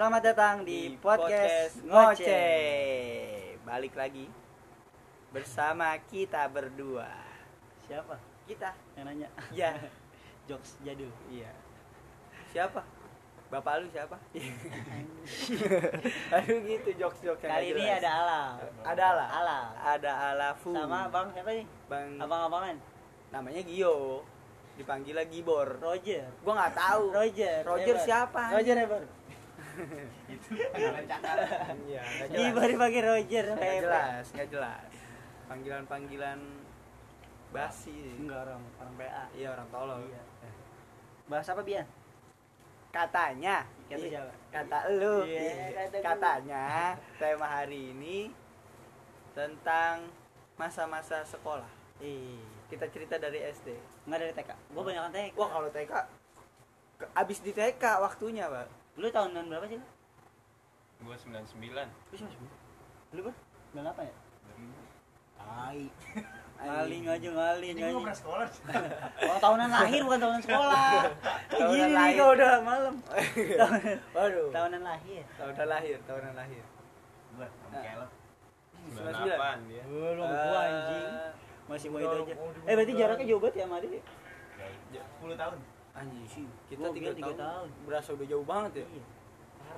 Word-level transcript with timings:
Selamat 0.00 0.32
datang 0.32 0.64
di, 0.64 0.96
podcast, 0.96 1.84
Ngoceh. 1.84 1.92
Ngoceh. 1.92 3.60
Balik 3.68 3.92
lagi 4.00 4.32
bersama 5.28 5.92
kita 6.08 6.40
berdua. 6.48 7.04
Siapa 7.84 8.16
Kita, 8.48 8.72
yang 8.96 9.12
nanya? 9.12 9.28
ya, 9.52 9.76
Jokes 10.48 10.80
jadul. 10.80 11.12
iya. 11.28 11.52
Siapa? 12.48 12.80
Bapak 13.52 13.84
lu 13.84 13.92
siapa? 13.92 14.16
Aduh 16.32 16.58
gitu 16.64 16.90
jokes-jokes 16.96 17.44
Kali 17.44 17.76
ini 17.76 17.92
ada 17.92 18.24
Ala. 18.24 18.40
ada 18.80 19.04
ala, 19.04 19.26
Ala. 19.36 19.58
ada 19.84 20.12
Alafu, 20.32 20.72
Sama 20.72 21.12
Bang 21.12 21.28
siapa 21.36 21.52
nih? 21.52 21.68
Bang, 21.92 22.16
Abang-abangan. 22.16 22.80
namanya 23.36 23.60
Gio, 23.68 24.24
dipanggil 24.80 25.12
lagi 25.12 25.44
Bor. 25.44 25.76
Roger. 25.76 26.24
Gua 26.40 26.56
nggak 26.56 26.72
tahu. 26.72 27.12
Roger. 27.12 27.68
Roger 27.68 28.00
Eber. 28.00 28.06
siapa? 28.08 28.56
Roger 28.56 28.80
Eber. 28.80 29.19
Iya, 31.86 32.02
Di 32.26 32.36
jelas. 32.36 32.52
baru 32.52 32.74
pakai 32.76 33.00
Roger. 33.02 33.44
Nggak 33.52 33.76
jelas, 33.80 34.24
nggak 34.32 34.48
jelas. 34.50 34.90
Panggilan-panggilan 35.46 36.38
basi. 37.50 38.14
Enggak 38.16 38.46
orang 38.46 38.62
orang 38.76 38.94
PA. 38.96 39.24
Iya 39.32 39.48
orang 39.50 39.68
tolol. 39.68 40.00
Iya. 40.04 40.22
Bahas 41.26 41.46
apa 41.46 41.62
Bian? 41.62 41.86
Katanya, 42.90 43.62
Kata 43.86 43.96
i- 43.96 44.10
siapa? 44.10 44.32
kata 44.50 44.78
lu, 44.92 45.22
Iya, 45.22 45.38
i- 45.38 45.72
kata 45.72 45.86
gua. 45.92 46.02
katanya 46.04 46.64
tema 47.16 47.46
hari 47.48 47.94
ini 47.94 48.34
tentang 49.32 50.10
masa-masa 50.56 51.22
sekolah. 51.22 51.70
Eh, 51.98 52.38
Kita 52.66 52.86
cerita 52.86 53.14
dari 53.16 53.42
SD. 53.44 53.74
enggak 54.06 54.18
dari 54.20 54.32
TK. 54.32 54.50
Gua 54.70 54.82
banyak 54.82 55.02
kan 55.04 55.12
TK. 55.12 55.34
Wah 55.34 55.48
kalau 55.48 55.68
TK, 55.68 55.92
abis 57.12 57.38
di 57.40 57.50
TK 57.50 57.82
waktunya 58.00 58.46
pak. 58.46 58.66
Lu 59.00 59.08
tahunan 59.08 59.44
berapa 59.48 59.64
sih? 59.66 59.78
lu? 59.78 59.86
Gua 61.00 61.16
99 61.16 61.56
Lu 61.72 62.14
siapa 62.14 62.34
sih? 62.34 62.48
Lu 63.10 63.20
ber? 63.24 63.34
98 63.72 64.04
ya? 64.04 64.14
Tai. 65.34 65.80
Ngaling 66.60 67.04
aja 67.08 67.28
ngaling 67.32 67.72
Ini 67.72 67.80
ngaling. 67.80 68.04
pernah 68.04 68.18
sekolah. 68.20 68.48
Oh 69.32 69.38
tahunan 69.40 69.68
lahir 69.70 70.00
bukan 70.04 70.18
tahunan 70.20 70.42
sekolah. 70.44 70.84
Tahunan 71.50 71.72
Gini 71.72 71.94
nih 71.96 72.12
kalau 72.14 72.32
udah 72.36 72.52
malam. 72.60 72.94
Tahunan- 73.00 74.00
Waduh. 74.12 74.48
tahunan 74.52 74.82
lahir. 74.82 75.22
Tahunan 75.34 75.66
lahir, 75.66 75.96
tahunan 76.04 76.34
lahir. 76.36 76.62
Gue, 77.30 77.46
sama 77.48 77.76
kayak 77.80 77.96
lo. 77.96 78.06
98 78.90 79.68
dia 79.70 79.82
lu 79.88 80.20
gua 80.20 80.60
anjing. 80.60 81.04
Eh, 81.06 81.30
Masih 81.64 81.88
mau 81.88 81.98
itu 81.98 82.16
aja. 82.20 82.34
Eh 82.66 82.74
berarti 82.74 82.92
gua. 82.92 83.00
jaraknya 83.00 83.24
jauh 83.24 83.40
banget 83.40 83.54
ya 83.56 83.64
sama 83.64 83.76
Adit? 83.80 83.90
ya? 84.92 85.02
10 85.16 85.40
tahun. 85.40 85.58
Anjing 85.92 86.26
sih, 86.26 86.46
kita 86.66 86.80
Gua 86.80 86.92
tiga 86.92 87.12
tiga 87.12 87.32
tahun, 87.34 87.66
tahun. 87.66 87.84
Berasa 87.84 88.12
udah 88.12 88.24
jauh 88.24 88.44
banget 88.44 88.78
ya. 88.78 88.86
Iya. 88.88 89.04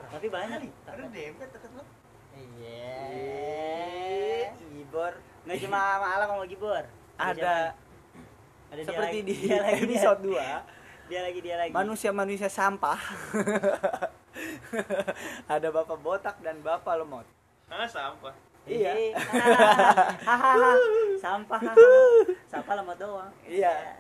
Tapi 0.09 0.29
banyak 0.29 0.59
nih. 0.61 0.73
Ada 0.85 1.03
dempet 1.07 1.51
deket 1.51 1.71
lo. 1.73 1.85
Iya. 2.33 4.57
Ibor 4.73 5.13
Nggak 5.43 5.59
cuma 5.61 5.79
sama 5.79 6.07
Alam 6.11 6.29
sama 6.31 6.45
Gibor. 6.47 6.85
ada 7.15 7.75
Ada 8.69 8.75
dia 8.75 8.85
seperti 8.85 9.15
lagi, 9.15 9.23
di 9.23 9.35
dia 9.39 9.59
lagi, 9.59 9.75
dia- 9.75 9.85
episode 9.85 10.21
2 10.23 10.65
Dia 11.07 11.21
lagi 11.21 11.41
dia 11.41 11.57
lagi. 11.57 11.73
manusia-manusia 11.73 12.49
sampah. 12.49 12.97
ada 15.51 15.67
bapak 15.69 15.99
botak 15.99 16.37
dan 16.41 16.61
bapak 16.61 16.97
lemot. 16.97 17.27
ah 17.69 17.85
sampah 17.85 18.33
Iya. 18.63 18.95
Iya. 18.95 19.19
Sampah. 21.19 21.59
Sampah 22.47 22.75
lemot 22.79 22.95
doang. 22.95 23.27
Iya. 23.43 23.99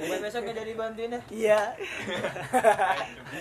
Buat 0.00 0.20
besok 0.24 0.40
gak 0.48 0.56
jadi 0.56 0.72
bantuin 0.74 1.12
ya. 1.12 1.20
Iya. 1.28 1.60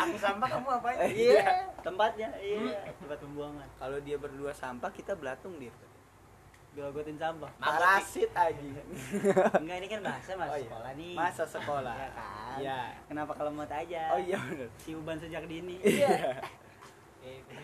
Aku 0.03 0.17
sampah 0.19 0.47
kamu 0.47 0.67
apain? 0.79 0.97
Iya. 1.07 1.71
Tempatnya. 1.79 2.29
Iya. 2.37 2.93
Tempat 2.99 3.17
pembuangan. 3.23 3.67
Kalau 3.79 3.97
dia 4.03 4.17
berdua 4.19 4.51
sampah, 4.51 4.91
kita 4.91 5.15
belatung 5.15 5.55
dia. 5.55 5.71
Gelogotin 6.75 7.17
sampah. 7.17 7.49
Parasit 7.57 8.29
aja. 8.35 8.81
Enggak 9.57 9.77
ini 9.81 9.87
kan 9.89 9.99
bahasa 10.05 10.31
masa 10.37 10.53
Oh, 10.53 10.57
iya. 10.59 10.67
sekolah 10.69 10.91
nih. 10.93 11.13
Masa 11.17 11.43
sekolah. 11.47 11.95
Iya 11.97 12.09
kan. 12.13 12.55
Iya. 12.61 12.79
Kenapa 13.09 13.31
kalau 13.33 13.49
lemot 13.49 13.71
aja? 13.71 14.01
Oh 14.13 14.19
iya 14.21 14.37
benar. 14.37 14.69
Si 14.77 14.89
uban 14.93 15.17
sejak 15.17 15.43
dini. 15.49 15.81
Iya. 15.81 16.43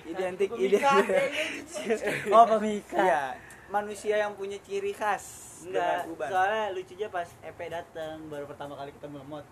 Identik 0.06 0.52
Pemikat, 0.54 1.06
identik. 1.10 2.30
Oh 2.30 2.46
pemikat. 2.46 3.02
Iya. 3.02 3.24
Manusia 3.70 4.16
yang 4.22 4.34
punya 4.38 4.62
ciri 4.62 4.94
khas 4.94 5.58
Enggak. 5.66 6.06
Soalnya 6.30 6.66
lucunya 6.76 7.08
pas 7.10 7.30
EP 7.42 7.60
datang 7.72 8.28
baru 8.30 8.46
pertama 8.46 8.78
kali 8.78 8.92
ketemu 8.94 9.24
lemot. 9.26 9.46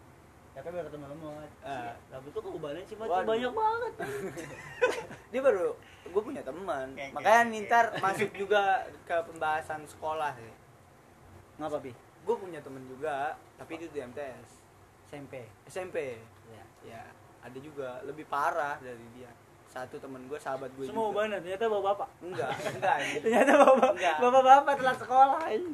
EP 0.53 0.65
baru 0.67 0.85
ketemu 0.85 1.05
lemot. 1.15 1.49
Ah. 1.65 1.97
Rambut 2.13 2.29
tuh 2.29 2.41
keubanan 2.45 2.83
sih. 2.85 2.95
Waduh. 2.99 3.25
banyak 3.25 3.51
banget. 3.55 3.93
dia 5.33 5.41
baru 5.41 5.73
gue 6.13 6.21
punya 6.21 6.45
teman 6.45 6.93
makanya 6.93 7.43
nintar 7.49 7.85
masuk 7.97 8.29
juga 8.37 8.85
ke 9.09 9.17
pembahasan 9.33 9.81
sekolah 9.89 10.37
sih 10.37 10.53
Ngapa 11.57 11.81
bi? 11.81 11.89
gue 12.23 12.35
punya 12.37 12.61
temen 12.61 12.85
juga 12.85 13.33
tapi 13.57 13.81
itu 13.81 13.89
di 13.89 13.99
MTS 13.99 14.61
SMP. 15.09 15.45
SMP 15.65 15.97
Ya. 16.53 16.63
ya 16.85 17.01
ada 17.41 17.57
juga 17.57 17.97
lebih 18.05 18.29
parah 18.29 18.77
dari 18.77 19.01
dia 19.17 19.33
satu 19.73 19.95
temen 19.97 20.21
gue 20.23 20.37
sahabat 20.37 20.69
gue 20.71 20.85
Semua 20.85 21.09
juga 21.09 21.13
ubanan 21.17 21.39
ternyata 21.39 21.65
bawa 21.65 21.83
bapak. 21.89 22.09
enggak 22.21 22.49
enggak 22.71 22.95
Ternyata 23.19 23.51
bapak 23.57 23.89
Enggak. 23.91 24.15
bapak-bapak 24.19 24.73
telat 24.77 24.97
sekolah. 24.99 25.41
ini. 25.49 25.73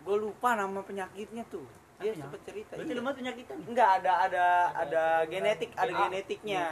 gue 0.00 0.16
lupa 0.18 0.48
nama 0.54 0.80
penyakitnya 0.80 1.44
tuh 1.46 1.68
dia 1.98 2.10
Apa 2.10 2.20
sempet 2.24 2.40
cerita 2.42 2.72
Berarti 2.72 2.88
iya. 2.88 2.98
lemot 2.98 3.14
penyakitan. 3.14 3.56
enggak 3.62 3.88
ada 4.00 4.12
ada 4.24 4.44
ada 4.72 5.02
genetik 5.26 5.70
ada 5.74 5.90
Ah. 5.90 5.98
genetiknya 6.02 6.64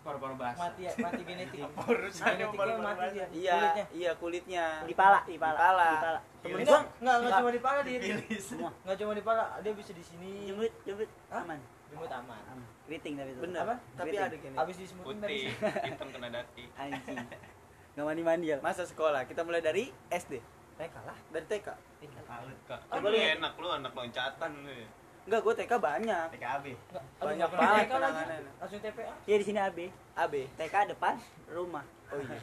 paru-paru 0.00 0.32
basah 0.34 0.64
Mati 0.66 0.82
ya, 0.82 0.92
mati 0.98 1.22
genetik. 1.22 1.60
Genetiknya 1.60 2.76
mati 2.78 3.04
dia. 3.10 3.26
iya 3.30 3.52
Kulitnya. 3.54 3.84
iya 3.90 4.10
kulitnya 4.14 4.64
Di 4.82 4.94
pala, 4.94 5.18
di 5.22 5.36
pala. 5.36 5.56
Di 5.56 5.60
pala. 5.60 5.84
Di 5.86 5.96
pala. 5.98 6.20
temen 6.40 6.56
gue 6.56 6.60
enggak 6.60 6.82
enggak 6.98 7.14
enggak 7.16 7.32
cuma 7.38 7.50
di 7.50 7.60
pala 7.60 7.80
dia. 7.80 7.98
Semua. 8.38 8.70
Enggak 8.82 8.96
cuma 8.98 9.12
di 9.12 9.20
pala, 9.22 9.44
dia 9.58 9.72
bisa 9.72 9.92
di 9.92 10.00
sini. 10.00 10.32
Jemput, 10.46 10.72
jemput. 10.84 11.08
Aman. 11.30 11.60
Jemput 11.86 12.08
aman. 12.10 12.40
Aman. 12.48 12.68
Keriting 12.90 13.14
tapi 13.14 13.30
itu. 13.30 13.40
bener 13.40 13.62
Apa? 13.62 13.76
tapi 13.94 14.08
Keriting. 14.10 14.26
ada 14.26 14.36
genetik 14.36 14.58
Habis 14.58 14.76
disemutin 14.76 15.06
putih 15.06 15.46
tadi. 15.46 15.86
hitam 15.86 16.08
kena 16.10 16.28
daki 16.28 16.64
Anjing. 16.82 17.18
Enggak 17.90 18.04
mandi-mandi 18.04 18.46
ya. 18.48 18.58
masa 18.58 18.82
sekolah 18.82 19.22
kita 19.24 19.40
mulai 19.40 19.62
dari 19.62 19.94
SD 20.10 20.42
TK 20.74 20.94
lah. 21.00 21.14
dari 21.30 21.46
TK 21.46 21.62
kak 21.62 21.78
Coba 22.90 22.98
lu 23.00 23.14
lihat. 23.14 23.38
enak 23.38 23.52
lu 23.54 23.68
anak 23.70 23.92
loncatan 23.92 24.50
lu 24.60 24.72
ya 24.74 24.88
enggak 25.22 25.40
gue 25.40 25.54
TK 25.54 25.72
banyak 25.78 26.26
TKB. 26.32 26.66
Banyak 27.20 27.46
Aduh, 27.46 27.54
banget 27.54 27.86
TK 27.86 27.92
lagi. 27.94 28.24
Langsung 28.58 28.80
TPA. 28.80 29.12
Iya 29.22 29.36
di 29.36 29.44
sini 29.44 29.58
AB. 29.60 29.78
AB 30.16 30.34
TK 30.58 30.74
depan 30.90 31.14
rumah. 31.46 31.84
oh 32.10 32.18
iya 32.18 32.38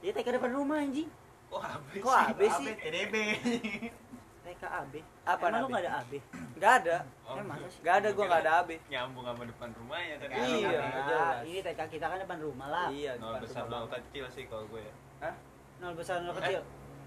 Iya 0.00 0.12
TK 0.14 0.28
depan 0.32 0.50
rumah 0.50 0.80
anjing. 0.80 1.10
oh 1.50 1.60
habis 1.60 2.00
kok 2.00 2.16
AB 2.30 2.40
sih 2.56 2.72
TDB. 2.74 3.14
TK 4.50 4.62
AB. 4.66 4.94
Apa 5.24 5.44
Emang 5.46 5.60
lu 5.60 5.66
enggak 5.68 5.82
ada 5.82 5.92
AB? 6.00 6.12
nggak 6.52 6.72
ada 6.76 6.96
Oh, 7.22 7.32
Eh, 7.32 7.44
masa 7.44 7.66
sih? 7.66 7.80
nggak 7.80 7.94
ada 7.96 8.08
gue 8.10 8.24
nggak 8.26 8.42
ada 8.42 8.52
AB 8.58 8.70
nyambung 8.86 9.24
sama 9.24 9.42
depan 9.44 9.68
rumahnya 9.72 10.14
tadi 10.18 10.32
Iya, 10.34 10.70
Nah, 10.76 11.02
jelas. 11.06 11.36
ini 11.44 11.58
TK 11.62 11.80
kita 11.88 12.06
kan 12.06 12.18
depan 12.18 12.38
rumah 12.38 12.68
lah. 12.68 12.86
iya 12.90 13.12
nol 13.16 13.38
besar 13.38 13.64
nol 13.64 13.86
kecil 13.86 14.24
sih 14.28 14.44
kalau 14.44 14.66
gue 14.66 14.82
ya 14.82 14.94
Hah? 15.20 15.34
Nol 15.78 15.94
besar 15.94 16.16
nol 16.18 16.34
kecil. 16.34 16.60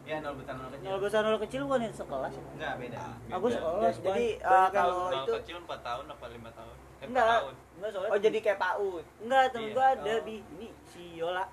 Ya 0.03 0.17
nol 0.19 0.35
besar 0.35 0.53
nol 0.53 0.69
kecil. 0.69 0.85
Nol 0.85 0.99
besar 0.99 1.21
nol 1.21 1.39
kecil 1.39 1.61
bukan 1.63 1.79
itu 1.81 1.95
sekelas. 1.97 2.33
ya? 2.33 2.43
Enggak 2.53 2.73
beda. 2.77 2.99
Aku 3.29 3.45
Beda. 3.45 3.55
sekelas. 3.55 3.95
jadi 4.01 4.25
eh, 4.31 4.39
banyak 4.41 4.71
kalau 4.71 4.95
yang- 4.95 5.13
nol 5.13 5.21
itu 5.21 5.31
kecil 5.37 5.57
4 5.61 5.79
tahun 5.81 6.05
apa 6.07 6.25
5 6.25 6.49
tahun 6.51 6.75
eh, 6.75 6.87
4 6.99 7.05
enggak, 7.05 7.27
tahun 7.29 7.53
enggak 7.73 7.89
soalnya. 7.91 8.09
oh 8.09 8.19
jadi 8.19 8.37
kayak 8.39 8.59
PAUD 8.59 9.03
enggak 9.19 9.43
temen 9.49 9.63
Iya. 9.63 9.73
gua 9.73 9.85
ada 9.93 10.13
Oh. 10.13 10.19
bi 10.21 10.35
ini 10.39 10.67
si 10.85 11.03
Yola. 11.13 11.45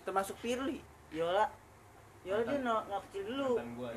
termasuk 0.00 0.36
Firly 0.36 0.78
Yola. 1.10 1.46
Yola 2.20 2.42
dia 2.44 2.58
nol, 2.58 2.80
nol 2.84 3.00
kecil 3.04 3.22
dulu. 3.24 3.50
Mantan 3.54 3.70
gua 3.74 3.90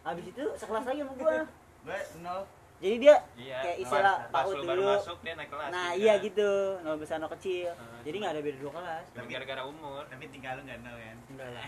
Habis 0.00 0.24
itu 0.26 0.44
sekelas 0.54 0.84
lagi 0.84 1.00
sama 1.00 1.12
gua. 1.14 1.32
Gue 1.84 1.98
nol. 2.18 2.42
Jadi 2.78 2.96
dia 3.00 3.16
iya 3.34 3.58
kayak 3.58 3.78
istilah 3.80 4.16
PAUD 4.30 4.54
dulu. 4.62 4.86
masuk 4.92 5.18
dia 5.18 5.34
naik 5.34 5.50
kelas 5.50 5.66
Nah, 5.68 5.88
gitu 5.88 5.98
iya 5.98 6.14
kan. 6.14 6.24
gitu. 6.24 6.50
Nol 6.80 6.96
besar 6.96 7.16
nol 7.16 7.30
kecil. 7.32 7.70
Ah, 7.72 7.98
Jadi 8.00 8.16
enggak 8.16 8.32
ada 8.32 8.40
beda 8.40 8.58
dua 8.58 8.72
kelas. 8.72 9.04
cuma 9.10 9.26
gara-gara 9.26 9.62
umur 9.64 10.02
Tapi 10.06 10.24
tinggal 10.28 10.52
lu 10.54 10.62
enggak 10.62 10.78
nol 10.80 10.94
kan. 10.96 11.16
Enggak 11.28 11.48
lah. 11.50 11.66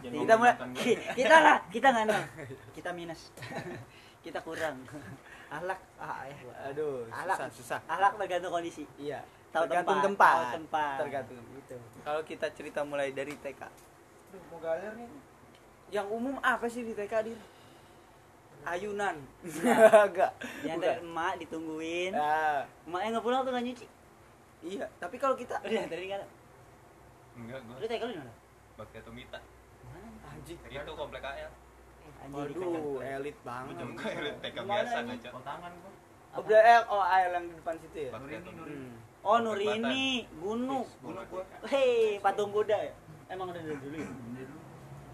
Jangan 0.00 0.16
Kita 0.24 0.34
mulai- 0.34 0.58
kita 1.12 1.36
lah, 1.38 1.56
kita 1.68 1.86
nggak 1.90 2.04
nol. 2.06 2.22
Kita 2.76 2.90
minus. 2.90 3.20
kita 4.20 4.38
kurang. 4.40 4.76
Ahlak, 5.48 5.80
ah, 5.96 6.22
ya. 6.22 6.36
aduh 6.66 7.04
Ahlak. 7.10 7.36
susah 7.36 7.50
susah 7.50 7.80
Ahlak 7.84 8.14
tergantung 8.16 8.52
kondisi. 8.52 8.84
iya 8.96 9.20
Tahu 9.50 9.66
tergantung 9.66 9.98
tempat, 9.98 10.06
tempat, 10.06 10.36
tahu 10.38 10.54
tempat. 10.56 10.96
tergantung 10.98 11.42
Gitu. 11.52 11.76
kalau 12.00 12.22
kita 12.22 12.46
cerita 12.50 12.80
mulai 12.82 13.10
dari 13.10 13.34
TK 13.34 13.58
Duh, 14.30 14.38
mau 14.46 14.60
galer 14.60 14.94
nih. 14.94 15.10
Yang 15.90 16.06
umum 16.06 16.38
apa 16.40 16.66
sih 16.66 16.82
di 16.82 16.94
TK 16.94 17.14
dir 17.24 17.38
ayunan 18.62 19.16
Iya. 19.42 20.06
enggak 20.06 20.32
Diantar 20.62 21.00
bukan 21.00 21.04
emak 21.04 21.32
ditungguin. 21.40 22.12
ah 22.12 22.62
Emaknya 22.84 23.08
nggak 23.10 23.24
pulang 23.24 23.40
tuh 23.40 23.50
nggak 23.50 23.64
nyuci. 23.66 23.86
iya 24.62 24.86
tapi 25.00 25.16
kalau 25.16 25.34
kita 25.34 25.56
Udah 25.58 25.84
dari 25.88 26.06
kan. 26.06 26.20
enggak 27.36 27.58
gua 27.64 27.76
Lu 27.76 27.86
TK 27.86 28.02
lu 28.04 28.12
di 28.12 28.20
mana? 28.20 28.32
bakti 28.76 28.96
atau 28.96 29.12
mita 29.12 29.38
Mana? 29.84 30.08
anjing 30.30 30.58
itu 30.62 30.92
komplek 30.94 31.22
AL 31.22 31.52
Anjing 32.20 32.52
di 32.52 32.60
Waduh, 32.60 33.00
elit 33.00 33.36
banget. 33.40 33.74
Ujung 33.74 33.92
gue 33.96 34.32
TK 34.38 34.56
biasa 34.60 34.96
aja 35.02 35.28
Kau 35.32 35.42
tangan 35.42 35.72
gua. 35.74 35.92
Oh, 36.30 36.42
eh, 36.46 36.80
oh 36.86 37.02
air 37.02 37.28
yang 37.32 37.42
di 37.42 37.54
depan 37.58 37.74
situ 37.80 37.96
ya? 38.06 38.10
Tuh. 38.14 38.54
Hmm. 38.54 38.92
Oh 39.20 39.36
Nurini, 39.40 40.30
Gunung. 40.38 40.86
Gunung 41.02 41.26
gua. 41.26 41.42
Hei, 41.66 42.20
patung 42.20 42.52
kuda 42.52 42.78
ya? 42.78 42.94
Emang 43.26 43.50
udah 43.50 43.58
dari 43.58 43.74
dulu 43.74 43.96
ya? 43.96 44.10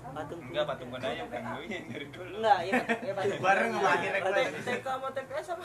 Patung 0.09 0.41
Enggak 0.43 0.65
patung 0.67 0.89
kuda 0.89 1.07
aja 1.09 1.23
bukan 1.25 1.43
gue 1.47 1.63
yang 1.67 1.87
dari 1.87 2.07
dulu. 2.09 2.31
Enggak, 2.37 2.59
iya 2.61 2.73
patung- 2.77 3.03
iya 3.03 3.13
patung 3.15 3.41
Bareng 3.47 3.71
sama 3.71 3.89
akhirnya 3.89 4.21
TK 4.59 4.87
sama 4.87 5.09
TPS 5.11 5.47
apa? 5.49 5.65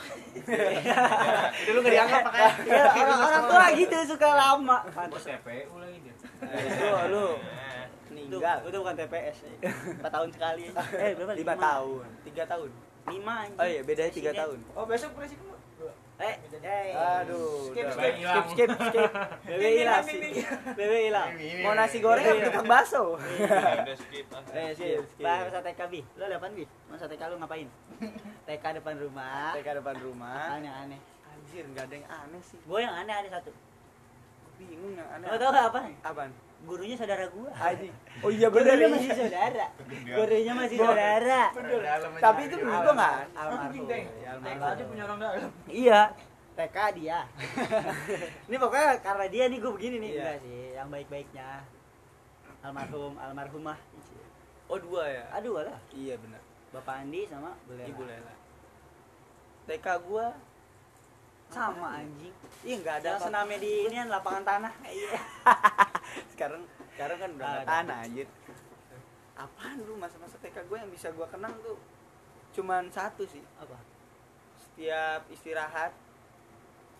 Dulu 1.62 1.78
nggak 1.78 1.92
dianggap 1.92 2.20
pakai. 2.24 2.40
Iya, 2.68 2.82
orang-orang 2.88 3.44
tua 3.46 3.66
gitu 3.74 3.96
suka 4.08 4.28
lama. 4.32 4.76
Pantes. 4.88 5.24
TPU 5.24 5.74
lagi 5.76 5.98
dia. 6.00 6.14
Lu, 6.76 6.90
lu 7.08 7.26
Itu, 8.12 8.38
meninggal. 8.38 8.58
itu 8.62 8.76
bukan 8.78 8.94
TPS. 8.94 9.36
4 9.60 10.04
tahun 10.06 10.28
sekali. 10.30 10.64
Eh, 10.68 11.12
berapa? 11.14 11.32
Lima 11.32 11.54
tahun, 11.54 12.04
tiga 12.22 12.44
tahun. 12.44 12.70
5 13.02 13.12
anjing. 13.18 13.56
Oh 13.56 13.66
iya, 13.66 13.80
bedanya 13.82 14.12
tiga 14.12 14.30
tahun. 14.32 14.58
Oh 14.72 14.84
besok 14.84 15.10
presiden. 15.12 15.48
Eh, 16.22 16.36
eh. 16.62 16.94
Aduh, 16.94 17.74
Skip, 17.74 17.86
skip, 17.90 18.14
skip, 18.14 18.44
skip, 18.54 18.70
skip. 18.70 19.10
Bebe 19.42 19.68
hilang. 19.74 20.04
Bebe 20.78 20.96
hilang. 21.10 21.28
Mau 21.66 21.74
nasi 21.74 21.98
goreng 21.98 22.22
apa 22.22 22.46
tukang 22.46 22.66
bakso? 22.70 23.18
udah 23.18 23.96
skip. 23.98 24.26
Eh, 24.54 24.70
Skip, 24.70 25.02
skip. 25.02 25.02
skip. 25.10 25.24
Bahasa 25.26 25.58
TK 25.58 25.80
Bi. 25.90 26.00
Lu 26.14 26.22
ada 26.22 26.38
apaan 26.38 26.54
Bi? 26.54 26.64
Masa 26.86 27.10
TK 27.10 27.22
lu 27.26 27.36
ngapain? 27.42 27.66
TK 28.46 28.64
depan 28.78 28.94
rumah. 29.02 29.50
TK 29.58 29.68
depan 29.82 29.96
rumah. 29.98 30.46
Apaan 30.54 30.62
yang 30.62 30.76
aneh? 30.86 31.00
Anjir, 31.26 31.64
nggak 31.74 31.84
ada 31.90 31.94
yang 31.98 32.06
aneh 32.06 32.42
sih. 32.46 32.58
Gue 32.62 32.78
yang 32.86 32.94
aneh 32.94 33.14
ada 33.18 33.28
satu. 33.28 33.50
Bingung 34.62 34.94
yang 34.94 35.08
aneh. 35.10 35.26
Lo 35.26 35.36
tau 35.42 35.50
gak 35.50 35.66
apa? 35.74 35.80
Apaan? 36.06 36.30
Gurunya 36.62 36.94
saudara 36.94 37.26
gua. 37.28 37.50
Anjing. 37.52 37.94
Oh 38.22 38.30
iya 38.30 38.46
bener 38.46 38.78
Gurunya 38.78 38.86
ya. 38.86 38.94
masih 38.94 39.10
saudara. 39.18 39.66
Gurunya 39.90 40.52
masih 40.54 40.76
Gua- 40.78 40.86
saudara. 40.88 41.42
Tapi 42.18 42.40
itu 42.46 42.54
menurut 42.56 42.80
gua 42.80 42.94
nggak 42.94 43.14
Anjing, 43.34 43.84
Deng. 43.84 44.04
Ya, 44.16 44.30
TK 44.32 44.46
almarhum. 44.46 44.70
aja 44.70 44.82
punya 44.86 45.02
orang 45.04 45.18
dalam. 45.18 45.50
Iya. 45.66 46.00
TK 46.52 46.76
dia. 46.94 47.18
ini 48.46 48.56
pokoknya 48.56 48.88
karena 49.00 49.26
dia 49.26 49.44
nih 49.48 49.58
gue 49.58 49.72
begini 49.72 49.96
nih. 49.98 50.10
Iya. 50.10 50.20
Enggak 50.20 50.38
sih, 50.38 50.60
yang 50.76 50.88
baik-baiknya. 50.88 51.48
Almarhum, 52.62 53.12
almarhumah. 53.18 53.78
Oh 54.68 54.78
dua 54.78 55.02
ya? 55.04 55.24
Aduh 55.34 55.58
lah. 55.58 55.80
Iya 55.90 56.14
benar. 56.16 56.38
Bapak 56.70 56.94
Andi 57.02 57.26
sama 57.26 57.52
Bu 57.66 57.74
Lela. 57.74 57.88
Ibu 57.88 58.02
Lela. 58.06 58.34
TK 59.64 59.86
gua 60.04 60.26
Sama 61.52 61.88
anjing. 61.94 62.34
Iya 62.62 62.74
nggak 62.78 62.94
ada 62.96 63.08
Yang 63.10 63.20
senamnya 63.22 63.58
di 63.58 63.72
ini 63.82 63.94
kan 63.94 64.08
lapangan 64.10 64.42
tanah. 64.42 64.72
Iya. 64.92 65.18
sekarang 66.28 66.62
sekarang 66.90 67.18
kan 67.18 67.30
udah 67.32 67.46
nggak 67.46 67.66
tanah 67.66 67.96
anjir 68.02 68.26
apaan 69.34 69.78
lu 69.80 69.94
masa-masa 69.96 70.36
TK 70.38 70.56
gue 70.62 70.76
yang 70.76 70.88
bisa 70.88 71.08
gue 71.08 71.26
kenang 71.26 71.54
tuh 71.60 71.78
cuman 72.52 72.84
satu 72.88 73.24
sih 73.24 73.40
Apa? 73.56 73.74
setiap 74.54 75.24
istirahat 75.28 75.92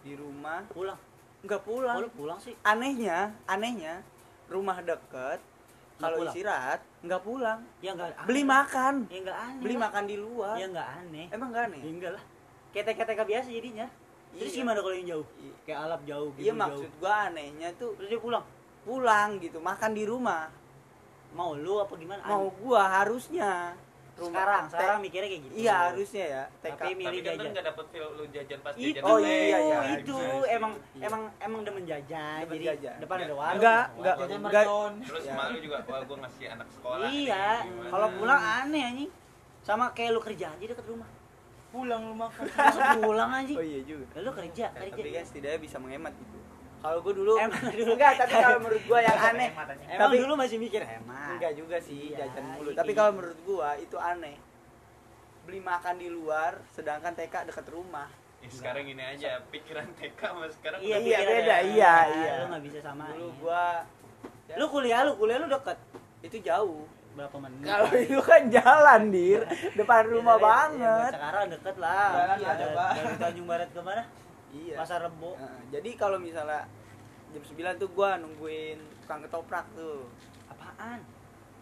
di 0.01 0.15
rumah 0.15 0.65
Pulang. 0.67 0.97
nggak 1.43 1.61
Oh, 1.61 1.67
pulang 1.67 1.97
lu 1.99 2.09
pulang 2.11 2.39
sih. 2.39 2.57
anehnya 2.63 3.37
anehnya 3.47 4.01
rumah 4.49 4.81
deket 4.81 5.39
Nggak 5.93 6.09
kalau 6.09 6.17
istirahat 6.25 6.81
nggak 7.01 7.23
pulang 7.23 7.61
Ya 7.79 7.91
enggak 7.93 8.17
beli 8.25 8.43
makan 8.43 8.95
Ya 9.07 9.19
enggak 9.21 9.39
aneh. 9.39 9.61
beli 9.61 9.77
lah. 9.77 9.83
makan 9.87 10.03
di 10.05 10.17
luar 10.17 10.55
Ya 10.57 10.67
enggak 10.67 10.89
aneh. 10.99 11.27
emang 11.29 11.49
gak 11.51 11.65
aneh 11.69 11.81
Ya 11.81 11.91
enggak 11.93 12.13
lah. 12.13 12.25
Kayak 12.73 12.85
TK-TK 12.89 13.21
biasa 13.23 13.49
jadinya. 13.51 13.87
Terus 14.35 14.51
Iya. 14.51 14.59
gimana 14.59 14.79
kalau 14.79 14.95
yang 14.95 15.09
jauh? 15.09 15.27
I- 15.39 15.55
Kayak 15.63 15.79
alap 15.83 16.03
jauh 16.03 16.29
gitu. 16.31 16.41
iya 16.41 16.49
jauh. 16.49 16.59
maksud 16.59 16.91
gua 16.97 17.15
anehnya 17.27 17.69
tuh 17.75 17.91
Terus 17.95 18.09
dia 18.09 18.21
pulang. 18.21 18.45
pulang 18.83 19.29
gitu 19.39 19.59
makan 19.59 19.91
di 19.93 20.05
rumah 20.05 20.51
Mau 21.31 21.55
lu 21.55 21.79
apa 21.79 21.95
gimana? 21.95 22.21
mau 22.23 22.43
Aneh. 22.43 22.57
gua 22.59 22.83
harusnya 22.95 23.73
Rumah- 24.13 24.29
sekarang, 24.29 24.63
Te- 24.63 24.71
sekarang 24.71 24.99
mikirnya 25.01 25.29
kayak 25.31 25.43
gitu. 25.43 25.55
iya 25.57 25.75
harusnya 25.87 26.25
ya 26.27 26.43
TK 26.61 26.77
Tapi 26.77 26.93
milih 26.93 27.09
Tapi 27.09 27.17
kan 27.17 27.23
lu 27.25 27.25
jajan. 27.33 27.51
nggak 27.51 27.67
dapet 27.67 27.85
feel 27.89 28.09
lu 28.11 28.25
jajan 28.29 28.59
pas 28.61 28.73
itu 28.75 28.85
jajan 28.87 29.03
Oh, 29.03 29.09
dulu. 29.15 29.25
iya, 29.25 29.59
iya. 29.59 29.79
itu 29.95 30.17
Iya. 30.21 30.47
emang 30.53 30.73
Iya. 30.93 31.03
emang 31.03 31.23
emang 31.41 31.61
demen 31.63 31.85
jajan 31.87 32.39
Demen 32.39 32.53
jadi 32.53 32.65
jajan. 32.71 32.97
depan 32.99 33.17
Iya. 33.17 33.25
ada 33.25 33.35
warung 33.35 33.57
enggak 33.57 33.85
enggak 33.95 34.15
Jajan 34.19 34.39
enggak. 34.43 34.65
Terus 35.03 35.25
Ya. 35.25 35.33
malu 35.35 35.57
juga, 35.59 35.77
wah 35.83 36.01
gue 36.03 36.17
ngasih 36.19 36.47
anak 36.51 36.69
sekolah. 36.71 37.09
iya 37.09 37.45
kalau 37.89 38.09
pulang 38.13 38.43
aneh 38.43 38.83
anjing 38.85 39.11
sama 39.63 39.85
kayak 39.91 40.11
lu 40.11 40.21
kerja 40.21 40.47
aja 40.51 40.65
deket 40.67 40.85
rumah 40.85 41.09
Pulang 41.73 42.03
lu 42.05 42.15
makan. 42.15 42.45
masa 42.59 42.83
pulang 42.97 43.31
anjing. 43.33 43.57
Oh 43.57 43.65
iya 43.65 43.81
juga. 43.83 44.05
Lu 44.17 44.31
kerja 44.31 44.65
Ya, 44.67 44.69
kerja. 44.71 44.93
tapi 44.95 45.09
kan 45.11 45.25
setidaknya 45.25 45.59
bisa 45.59 45.77
menghemat 45.79 46.13
gitu 46.15 46.37
kalau 46.83 46.99
gue 46.99 47.15
dulu 47.15 47.39
Emang 47.39 47.63
dulu. 47.79 47.95
enggak 47.95 48.13
tapi 48.19 48.35
kalau 48.35 48.59
menurut 48.59 48.83
gue 48.83 48.99
yang 49.01 49.15
aneh 49.17 49.51
emang 49.55 49.99
tapi- 50.03 50.19
dulu 50.19 50.33
masih 50.35 50.59
mikir 50.59 50.83
hemat. 50.83 51.31
Enggak 51.33 51.53
juga 51.55 51.77
sih 51.79 52.11
Iya, 52.11 52.27
jajan 52.27 52.45
mulu. 52.53 52.69
iya. 52.69 52.77
tapi 52.77 52.93
kalau 52.93 53.11
menurut 53.15 53.39
gue 53.41 53.69
itu 53.81 53.97
aneh. 53.97 54.37
Beli 55.43 55.61
makan 55.61 55.95
di 55.97 56.09
luar 56.09 56.59
sedangkan 56.69 57.15
TK 57.15 57.47
dekat 57.47 57.67
rumah. 57.67 58.11
Ya, 58.39 58.51
sekarang 58.51 58.83
ini 58.85 58.99
aja 59.01 59.39
pikiran 59.47 59.87
TK 59.95 60.19
sama 60.21 60.51
sekarang 60.51 60.79
iya, 60.79 60.99
udah 60.99 61.07
Iya, 61.07 61.19
beda, 61.21 61.39
ada. 61.39 61.57
iya, 61.63 61.95
iya. 62.13 62.33
lu 62.37 62.45
nggak 62.51 62.63
bisa 62.65 62.79
sama 62.81 63.05
dulu 63.09 63.27
gue 63.41 63.65
lu 64.53 64.65
kuliah 64.69 65.01
lu 65.03 65.13
kuliah 65.15 65.39
lu 65.39 65.47
deket? 65.47 65.79
Itu 66.21 66.37
jauh 66.41 66.83
berapa 67.13 67.37
menit? 67.39 67.65
Kalau 67.65 67.91
itu 67.95 68.21
kan 68.21 68.43
jalan 68.49 69.03
dir. 69.09 69.43
Depan 69.73 70.03
rumah 70.07 70.35
Ya, 70.35 70.43
banget. 70.43 71.11
buat 71.11 71.15
sekarang 71.15 71.47
deket 71.51 71.77
lah. 71.77 72.09
Jalan 72.11 72.37
Iya, 72.37 72.49
aja, 72.49 72.67
Pak. 72.73 72.91
dari 72.95 73.15
Tanjung 73.19 73.47
Barat 73.47 73.69
ke 73.69 73.81
mana? 73.81 74.03
Iya. 74.51 74.75
Pasar 74.77 74.99
Rebo. 75.03 75.31
Nah, 75.35 75.61
jadi 75.69 75.91
kalau 75.95 76.19
misalnya 76.19 76.63
jam 77.31 77.43
9 77.43 77.53
tuh 77.77 77.89
gue 77.89 78.11
nungguin 78.19 78.79
tukang 79.01 79.21
ketoprak 79.21 79.67
tuh. 79.73 80.09
Apaan? 80.47 81.01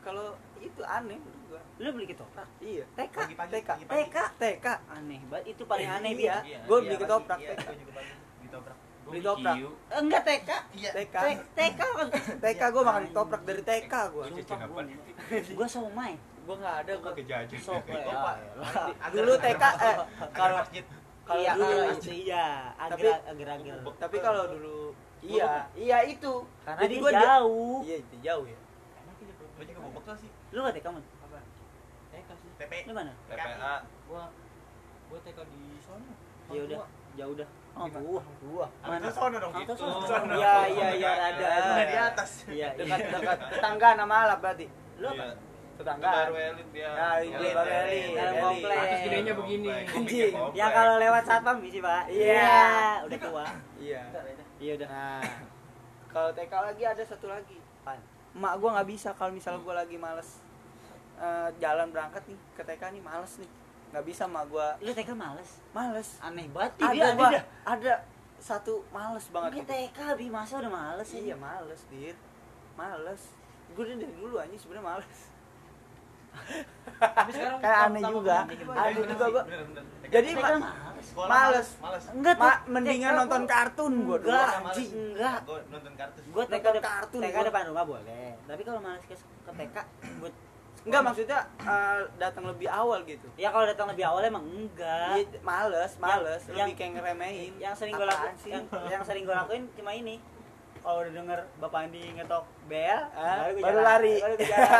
Kalau 0.01 0.33
itu 0.59 0.83
aneh 0.83 1.19
gue 1.45 1.61
lu 1.79 1.89
beli 1.93 2.07
ketoprak? 2.07 2.47
Iya. 2.59 2.85
TK 2.95 3.15
Pagi-pagi, 3.17 3.51
TK 3.53 3.69
pagi-pagi. 3.69 4.03
TK 4.07 4.17
TK 4.37 4.67
aneh 4.89 5.21
banget. 5.25 5.45
Itu 5.49 5.63
paling 5.65 5.89
aneh 5.89 6.11
iya. 6.15 6.39
Dia 6.41 6.59
gue 6.61 6.77
Iya, 6.77 6.81
beli 6.81 6.91
pagi. 6.91 7.03
ketoprak 7.03 7.39
Iya, 7.39 7.51
TK 7.53 7.67
gua 7.85 8.75
beli 9.11 9.21
toprak. 9.21 9.55
ciu. 9.55 9.71
enggak 9.93 10.23
TK 10.23 10.51
Iya. 10.73 10.91
TK 10.95 11.15
TK 11.53 11.81
kan 11.81 12.07
TK 12.43 12.61
gue 12.65 12.83
makan 12.83 13.03
ketoprak 13.05 13.43
dari 13.43 13.63
TK 13.63 13.93
gue 14.09 14.25
apa 14.25 14.81
gua 15.57 15.67
somai 15.67 16.13
gue 16.41 16.55
nggak 16.57 16.77
ada 16.79 16.93
Gua 16.93 17.03
gue 17.05 17.13
kagak 17.13 17.27
jajan. 17.27 17.61
sok 17.61 17.85
ya 17.85 18.01
Bapak. 18.03 18.35
dulu 19.11 19.33
TK 19.37 19.63
eh 19.79 19.97
Kalau 20.31 20.55
masjid. 20.57 20.85
kalau 21.23 21.39
iya 21.39 21.53
dulu 21.53 21.69
kalau 21.71 21.93
itu 21.93 22.11
iya 22.19 22.47
Tapi- 22.81 23.07
agar 23.07 23.21
agar 23.29 23.49
agar 23.55 23.77
tapi 23.97 24.17
kalau 24.19 24.43
dulu 24.49 24.79
iya 25.21 25.51
iya 25.75 25.99
itu 26.05 26.33
karena 26.65 26.81
jadi 26.81 26.95
gue 26.97 27.11
jauh 27.13 27.79
iya 27.83 27.97
itu 27.99 28.17
jauh 28.21 28.47
ya 28.47 28.59
Gua 29.53 29.65
juga 29.67 29.79
mau 29.79 29.93
bekal 29.93 30.15
sih. 30.17 30.31
lu 30.51 30.59
gak 30.63 30.75
TK 30.75 30.87
man 30.89 31.05
TK 32.11 32.31
sih. 32.35 32.51
TP. 32.57 32.73
lu 32.83 32.93
mana 32.93 33.13
TPA. 33.29 33.75
Gua 34.09 34.25
gua 35.07 35.19
TK 35.21 35.39
di 35.45 35.61
sono. 35.79 36.13
ya 36.49 36.61
udah 36.65 36.79
jauh 37.13 37.35
dah 37.37 37.49
oh 37.81 37.89
gua 37.91 38.23
gua 38.43 38.67
Mana 38.83 39.09
sono 39.09 39.37
dong. 39.39 39.53
Itu 39.55 39.73
Itu. 39.73 39.85
sono. 40.05 40.33
iya 40.35 40.55
iya 40.69 40.89
iya 40.95 41.11
ada 41.27 41.47
Ada 41.49 41.83
di 41.83 41.97
atas. 41.99 42.31
iya 42.47 42.69
dekat 42.75 42.99
iya 43.01 43.09
dekat 43.15 43.39
tetangga 43.51 43.89
nama 43.97 44.15
Alap 44.23 44.39
berarti 44.41 44.67
lu 44.97 45.09
apa 45.09 45.17
Iya. 45.17 45.33
tetangga 45.77 46.11
Baru 46.13 46.35
elit 46.37 46.69
dia. 46.71 46.91
Ah, 46.93 47.17
iya, 47.19 47.35
Elit, 47.35 47.53
baru 47.57 47.71
elit. 47.73 48.09
Dalam 48.13 48.35
komplek. 48.39 48.77
Atas 48.79 49.01
gedenya 49.01 49.33
begini. 49.35 49.69
Anjing. 49.89 50.33
yang 50.53 50.71
kalau 50.71 50.95
lewat 50.97 51.23
satpam 51.25 51.57
misi 51.57 51.81
pak 51.81 52.05
Iya. 52.07 53.01
udah 53.03 53.19
tua 53.19 53.47
iya 53.79 54.03
iya 54.57 54.73
udah 54.77 54.89
nah 54.89 55.25
kalau 56.07 56.31
TK 56.31 56.53
lagi 56.53 56.83
ada 56.85 57.03
satu 57.03 57.27
lagi 57.27 57.57
Apaan? 57.81 57.97
emak 58.31 58.55
gue 58.57 58.69
nggak 58.69 58.89
bisa 58.89 59.09
kalau 59.13 59.33
misal 59.33 59.57
gue 59.57 59.73
lagi 59.73 59.97
males 59.97 60.45
eh, 61.17 61.49
jalan 61.57 61.89
berangkat 61.89 62.23
nih 62.25 62.39
ke 62.53 62.63
TK 62.63 62.83
nih 62.93 63.01
males 63.01 63.33
nih 63.37 63.49
nggak 63.91 64.05
bisa 64.07 64.23
emak 64.25 64.45
gue 64.47 64.69
lu 64.81 64.91
TK 64.93 65.11
males? 65.13 65.51
Males. 65.71 66.09
Aneh 66.21 66.47
banget. 66.49 66.73
Ada 66.79 66.93
dia 66.95 67.09
gua, 67.13 67.29
ada 67.29 67.41
ada 67.67 67.93
satu 68.39 68.87
males 68.89 69.27
banget 69.29 69.51
Mungkin 69.53 69.65
TK 69.67 69.99
bi 70.15 70.27
masa 70.31 70.55
udah 70.59 70.73
males 70.73 71.09
ya 71.11 71.21
iya 71.21 71.37
males 71.37 71.81
dir 71.87 72.17
males. 72.75 73.23
Gue 73.71 73.85
dari 73.85 74.07
dulu 74.15 74.39
aja 74.39 74.55
sebenarnya 74.55 74.87
males. 74.87 75.19
Tapi 77.01 77.31
sekarang 77.35 77.59
kayak 77.67 77.79
aneh 77.91 78.03
juga. 78.07 78.39
begini. 78.47 78.71
ada 78.71 79.01
juga 79.03 79.25
bener. 79.35 79.61
jadi 80.07 80.29
TK 80.31 80.39
ma- 80.39 80.59
males. 80.63 81.07
Sekolah 81.11 81.29
males. 81.29 81.69
Males. 81.83 82.05
enggak 82.15 82.37
ma- 82.39 82.63
mendingan 82.69 83.13
nonton 83.19 83.43
kartun 83.45 83.93
gue 84.01 84.17
dulu. 84.21 84.31
Enggak, 84.31 84.51
anjing 84.55 84.91
enggak. 84.95 85.39
Gua 85.43 85.59
nonton 85.67 85.93
kartun. 85.99 86.23
gue 86.31 86.45
TK 86.47 86.67
kartun 86.79 87.21
TK 87.21 87.37
depan 87.43 87.63
rumah 87.67 87.85
boleh. 87.85 88.29
Tapi 88.47 88.63
kalau 88.63 88.81
males 88.81 89.03
ke, 89.03 89.15
ke 89.19 89.51
TK 89.51 89.77
buat 90.23 90.35
enggak 90.81 91.03
maksudnya 91.03 91.41
eh, 91.61 92.01
datang 92.17 92.45
lebih 92.47 92.67
awal 92.67 93.05
gitu 93.05 93.29
ya 93.35 93.49
kalau 93.49 93.65
datang 93.65 93.87
lebih 93.87 94.03
awal 94.03 94.23
emang 94.23 94.41
enggak 94.43 95.13
Iya, 95.15 95.39
males, 95.41 95.93
males, 95.97 96.41
Yang- 96.41 96.49
lebih 96.49 96.57
yang- 96.59 96.73
kayak 96.75 96.91
ngeremehin. 96.95 97.53
yang 97.59 97.75
sering 97.75 97.95
gue 97.95 98.07
lakuin 98.07 98.37
sih? 98.39 98.51
yang, 98.51 98.65
yang 98.89 99.03
sering 99.03 99.23
gue 99.23 99.35
lakuin 99.35 99.63
cuma 99.73 99.93
ini 99.93 100.17
kalau 100.81 101.05
udah 101.05 101.13
denger 101.13 101.41
bapak 101.59 101.81
Andi 101.85 102.03
ngetok 102.15 102.45
bel 102.65 103.01
Ah, 103.13 103.45
gua 103.47 103.61
baru 103.61 103.61
jalan. 103.71 103.85
lari. 103.85 104.15
baru 104.19 104.35
gue 104.35 104.47
jalan 104.47 104.71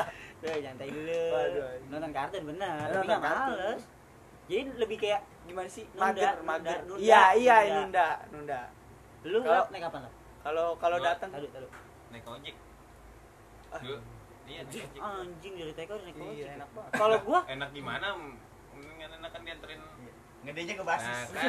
Tuh, 0.40 0.56
nyantai 0.56 0.88
dulu 0.88 1.20
Waduh, 1.30 1.68
nonton 1.86 2.10
kartun 2.10 2.42
bener 2.46 2.72
Nonton 2.72 2.94
tapi 2.94 3.06
nggak 3.06 3.20
kartun. 3.20 3.52
males 3.52 3.82
jadi 4.46 4.62
lebih 4.74 4.98
kayak 4.98 5.20
Gimana 5.42 5.66
sih? 5.66 5.84
Nunda, 5.90 6.04
Mager, 6.06 6.32
nunda, 6.32 6.46
mager. 6.48 6.78
nunda, 6.84 7.00
Iya, 7.00 7.22
iya, 7.34 7.56
nunda. 7.58 7.76
nunda, 7.76 8.08
nunda. 8.30 8.60
lu 9.22 9.38
kalau 9.42 9.64
naik 9.68 9.82
kapan 9.84 10.00
lah 10.00 10.12
Kalau 10.40 10.66
kalau 10.74 10.96
datang 10.98 11.28
Naik 12.08 12.24
ojek. 12.24 12.56
Ah. 13.68 13.78
Gua 13.78 13.98
Iya, 14.50 14.60
ojek. 14.64 14.84
anjing 14.98 15.54
dari 15.54 15.72
TK 15.72 15.90
udah 15.90 16.04
naik 16.04 16.16
Iya, 16.16 16.26
ojek 16.26 16.48
enak 16.52 16.68
banget. 16.74 16.92
kalau 16.92 17.16
gua 17.22 17.40
Enak 17.46 17.68
gimana? 17.70 18.06
Mendingan 18.72 19.10
enakan 19.16 19.40
dianterin 19.40 19.80
Nggak 19.80 20.14
Gedenya 20.42 20.72
ke 20.72 20.80
Nah, 20.80 20.88
basis. 20.90 21.18
kan 21.30 21.44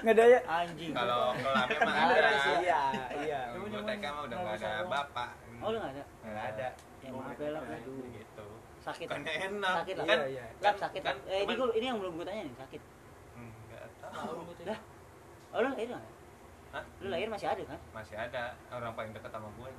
ngedaya 0.04 0.38
Anjing. 0.46 0.92
kalau 0.92 1.20
kelamnya 1.34 1.78
mah 1.80 1.94
Ada 1.96 2.30
iya 2.60 2.80
iya 3.18 3.40
gua 3.50 3.80
TK 3.82 4.04
mah 4.06 4.22
udah 4.22 4.36
nggak 4.38 4.54
ada 4.56 4.70
bapak. 4.86 5.30
Oh, 5.58 5.68
lu 5.68 5.76
enggak 5.76 5.92
ada. 5.92 6.04
Nggak 6.22 6.46
ada. 6.50 6.68
Ya 7.00 7.10
maaf 7.10 7.36
ya 7.36 7.48
lah. 7.50 7.60
Gitu. 8.12 8.46
Sakit. 8.80 9.06
Kan 9.06 9.20
enak. 9.24 9.74
Sakit 9.80 9.94
lah. 9.96 10.04
Kan 10.06 10.18
iya 10.20 10.28
iya 10.30 10.44
Lap 10.60 10.76
sakit. 10.78 11.02
kan 11.02 11.16
eh, 11.26 11.40
ini 11.42 11.52
gua, 11.54 11.68
ini 11.72 11.84
yang 11.84 11.98
belum 11.98 12.12
gue 12.14 12.24
tanya 12.24 12.42
nih, 12.44 12.54
sakit. 12.54 12.82
Enggak 13.34 13.82
tahu. 13.98 14.40
Lah. 14.62 14.78
Oh, 15.50 15.58
lu 15.58 15.68
lahir 15.70 15.88
enggak? 15.90 16.04
Hah? 16.70 16.84
Lu 17.00 17.06
lahir 17.08 17.26
masih 17.26 17.48
ada 17.48 17.62
kan? 17.66 17.78
Masih 17.90 18.14
ada 18.14 18.42
orang 18.70 18.92
paling 18.94 19.10
dekat 19.10 19.30
sama 19.30 19.48
gue. 19.50 19.70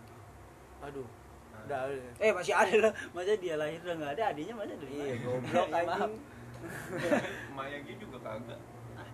aduh 0.82 1.06
Nah, 1.06 1.21
udah. 1.64 1.82
Eh, 2.18 2.32
masih 2.32 2.54
ada 2.54 2.76
lah. 2.80 2.92
Masa 3.12 3.34
dia 3.36 3.56
lahir 3.56 3.80
udah 3.80 3.96
enggak 3.96 4.12
ada, 4.14 4.24
adiknya 4.30 4.54
mana 4.54 4.72
ada? 4.72 4.86
iya 4.86 5.14
goblok 5.18 5.68
Iya, 5.68 5.82
maaf. 5.82 6.00
anjing 6.02 6.14
Emak 7.50 7.66
Yagi 7.68 7.94
juga 7.98 8.18
kagak. 8.22 8.60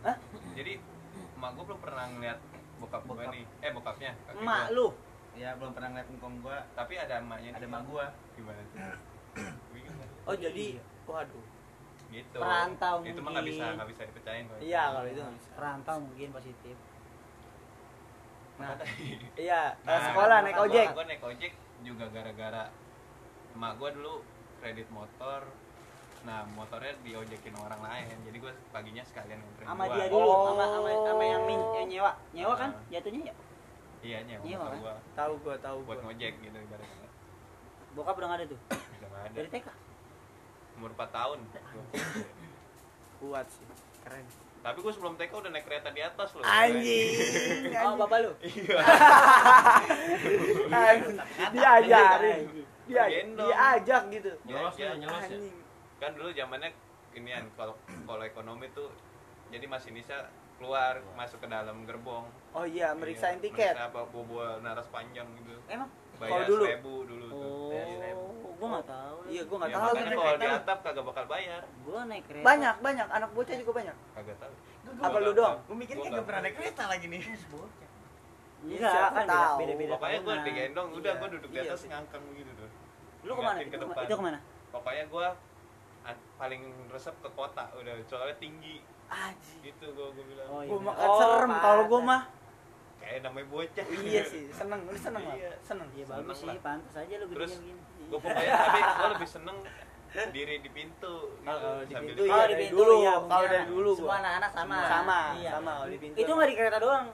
Hah? 0.01 0.15
Jadi 0.53 0.73
emak 1.33 1.51
gue 1.53 1.63
belum 1.63 1.79
pernah 1.79 2.05
ngeliat 2.09 2.39
bokap 2.77 3.01
gue 3.01 3.13
Bokap. 3.13 3.31
nih. 3.31 3.43
Eh 3.59 3.71
bokapnya. 3.71 4.11
Emak 4.31 4.65
lu. 4.71 4.87
Ya 5.33 5.53
belum 5.53 5.71
pernah 5.71 5.89
ngeliat 5.89 6.07
ngkong 6.09 6.35
gua. 6.39 6.57
Tapi 6.73 6.93
ada 6.95 7.13
emaknya. 7.17 7.51
Ada 7.53 7.65
emak 7.65 7.83
gua. 7.85 8.05
Gimana 8.33 8.61
tuh? 8.65 8.79
Oh 10.25 10.35
jadi 10.35 10.75
waduh 11.05 11.45
Gitu. 12.07 12.37
Perantau 12.37 12.99
Itu 13.01 13.19
mah 13.19 13.31
nggak 13.33 13.45
bisa 13.45 13.59
mungkin. 13.61 13.75
nggak 13.77 13.89
bisa 13.89 14.01
dipercayain 14.03 14.43
kalau 14.45 14.59
iya 14.59 14.83
kalau 14.89 15.07
itu 15.07 15.19
nggak 15.19 15.35
bisa. 15.37 15.49
Perantau 15.53 15.97
mungkin 16.01 16.27
positif. 16.31 16.75
nah 18.57 18.73
iya 19.37 19.77
Nah, 19.85 19.99
sekolah 20.03 20.37
naik 20.41 20.55
gua- 20.55 20.65
ojek 20.65 20.87
Gua 20.89 21.05
naik 21.05 21.21
ojek 21.21 21.51
juga 21.87 22.05
gara-gara 22.11 22.67
emak 23.55 23.71
gua 23.79 23.89
dulu 23.95 24.15
kredit 24.59 24.87
motor. 24.91 25.47
Nah, 26.25 26.43
motornya 26.53 26.91
diojekin 27.01 27.55
orang 27.55 27.79
lain. 27.79 28.17
Jadi 28.27 28.37
gua 28.37 28.51
paginya 28.69 28.99
sekalian 29.01 29.39
nganterin 29.39 29.67
Sama 29.69 29.83
dia 29.87 30.05
dulu, 30.11 30.27
Oh. 30.27 30.43
sama 30.51 30.65
sama 30.67 30.89
sama 31.07 31.23
yang, 31.23 31.43
min, 31.47 31.61
yang 31.79 31.87
nyewa. 31.87 32.11
Nyewa 32.35 32.53
kan 32.53 32.69
Ah. 32.75 32.83
jatuhnya 32.91 33.31
ya? 33.31 33.35
Iya, 34.03 34.17
nyewa 34.27 34.43
Nyewa 34.43 34.65
kan? 34.67 34.77
gua 34.83 34.93
tahu 35.15 35.33
gua 35.41 35.55
tahu 35.57 35.77
buat 35.87 35.97
gua 35.97 36.11
ngojek 36.11 36.33
gitu 36.43 36.57
gara-gara. 36.67 37.07
Bokap 37.95 38.15
udah 38.19 38.27
nggak 38.27 38.39
ada 38.43 38.47
tuh. 38.51 38.59
Udah 38.69 39.07
nggak 39.09 39.23
ada. 39.23 39.35
Dari 39.39 39.49
TK. 39.49 39.67
Umur 40.77 40.91
4 40.93 41.09
tahun. 41.09 41.39
kuat 43.17 43.49
sih 43.49 43.65
keren 44.05 44.25
Tapi 44.57 44.77
gua 44.77 44.91
sebelum 44.91 45.15
TK 45.15 45.31
udah 45.33 45.49
naik 45.49 45.63
kereta 45.63 45.89
di 45.89 46.01
atas 46.01 46.29
loh. 46.33 46.43
anjing 46.43 47.71
Oh, 47.79 47.93
bapak 47.95 48.17
lu. 48.19 48.31
Iya. 48.41 48.77
Diajarin 51.51 52.41
dia 52.87 53.03
diajak 53.35 54.03
gitu 54.09 54.31
Nyolos 54.47 54.75
ya, 54.75 54.95
nyolos 54.95 55.27
ya. 55.27 55.37
kan 55.97 56.15
dulu 56.15 56.31
zamannya 56.31 56.71
ginian 57.11 57.43
kalau 57.51 57.75
kalau 58.07 58.23
ekonomi 58.23 58.71
tuh 58.71 58.87
jadi 59.49 59.65
masinisnya 59.65 60.29
keluar 60.55 61.03
masuk 61.13 61.43
ke 61.43 61.47
dalam 61.49 61.83
gerbong 61.83 62.31
oh 62.53 62.63
iya 62.63 62.93
meriksain 62.93 63.37
Iya, 63.37 63.43
tiket 63.43 63.73
meriksa 63.75 63.91
apa 63.91 64.01
bawa 64.07 64.63
naras 64.63 64.87
panjang 64.87 65.27
gitu 65.35 65.57
Emang? 65.67 65.89
bayar 66.15 66.47
dulu? 66.47 66.63
seribu 66.63 66.93
dulu 67.03 67.25
tuh 67.27 67.43
Oh. 67.67 68.26
Gua 68.57 68.67
nggak 68.71 68.87
tahu. 68.87 69.17
iya 69.27 69.41
gua 69.43 69.57
nggak 69.57 69.69
Ya, 69.69 69.75
tahu 69.75 69.85
makanya 69.87 70.17
kalau 70.17 70.35
di 70.35 70.47
atap 70.51 70.77
kagak 70.81 71.05
bakal 71.05 71.25
bayar 71.25 71.61
Gua 71.81 72.01
naik 72.03 72.23
kereta. 72.25 72.43
banyak 72.43 72.75
banyak 72.79 73.07
anak 73.07 73.29
bocah 73.31 73.55
juga 73.55 73.71
banyak 73.75 73.95
kagak 74.13 74.37
tahu 74.37 74.53
Apa 74.87 75.07
Gua 75.07 75.19
lu 75.19 75.21
nggak 75.21 75.35
doang? 75.35 75.55
tahu. 75.55 75.67
Gua 75.67 75.75
mikir 75.77 75.93
Gua 75.93 75.99
kayak 75.99 76.07
nggak 76.07 76.17
gak 76.17 76.27
pernah 76.27 76.41
naik 76.41 76.55
kereta 76.55 76.83
lagi 76.87 77.05
nih. 77.07 77.21
Enggak, 78.57 78.89
Siapa 78.89 79.13
kan 79.13 79.25
tahu. 79.29 79.55
beda-beda. 79.61 79.91
pokoknya 79.93 80.19
gue 80.19 80.35
digendong 80.43 80.87
udah 80.91 81.11
Iya. 81.13 81.19
gue 81.19 81.29
duduk 81.29 81.49
di 81.49 81.57
Iya 81.57 81.63
atas 81.69 81.81
ngangkang 81.85 82.23
gitu 82.33 82.51
tuh 82.53 82.69
Lu 83.21 83.31
ke 83.31 83.41
mana? 83.43 83.57
Itu, 83.59 83.75
itu 83.77 83.85
ke 84.11 84.23
mana? 84.23 84.39
pokoknya 84.67 85.03
gue 85.07 85.27
paling 86.37 86.61
resep 86.87 87.15
ke 87.19 87.29
kota 87.29 87.63
udah 87.73 87.93
soalnya 88.03 88.37
tinggi 88.37 88.79
anjing 89.07 89.59
gitu 89.61 89.85
gue 89.87 90.07
gue 90.09 90.25
bilang 90.25 90.47
Oh, 90.47 90.59
iya. 90.59 90.69
gua 90.69 90.79
makan 90.85 91.05
Oh, 91.05 91.17
serem 91.17 91.51
kalau 91.53 91.83
gua 91.85 91.99
pantas. 91.99 92.09
mah 92.09 92.21
kayak 93.07 93.21
namanya 93.23 93.47
bocah 93.47 93.85
iya 94.03 94.21
sih 94.21 94.43
seneng 94.51 94.79
lu 94.83 94.97
seneng 94.97 95.23
lah 95.23 95.35
Iya. 95.35 95.51
seneng 95.61 95.87
Iya 95.89 96.05
bagus 96.05 96.19
Seneng 96.19 96.35
sih, 96.35 96.47
lah. 96.49 96.55
pantas 96.61 96.95
aja 96.97 97.13
lu 97.15 97.25
Terus, 97.29 97.51
gue 98.03 98.19
pokoknya 98.19 98.51
tapi 98.51 98.79
gue 98.83 99.07
lebih 99.15 99.29
seneng 99.29 99.57
diri 100.29 100.55
di 100.57 100.69
pintu 100.69 101.15
gitu, 101.35 101.45
Oh, 101.45 101.57
kalau 101.57 101.81
di 101.81 101.93
pintu 101.93 102.11
di- 102.13 102.23
iya 102.23 102.33
Oh, 102.33 102.37
di 102.37 102.43
dari 102.45 102.55
pintu, 102.57 102.75
dulu 102.77 102.93
iya, 102.97 103.13
kalau 103.21 103.45
dari 103.45 103.65
dulu 103.65 103.91
Semua 103.93 104.15
anak-anak 104.17 104.51
sama. 104.51 104.77
sama 104.85 105.19
Iya. 105.33 105.51
sama 105.53 105.71
kalau 105.73 105.87
di 105.87 105.97
pintu 105.97 106.15
Itu 106.17 106.31
nggak 106.31 106.47
di 106.47 106.55
kereta 106.55 106.79
doang. 106.79 107.07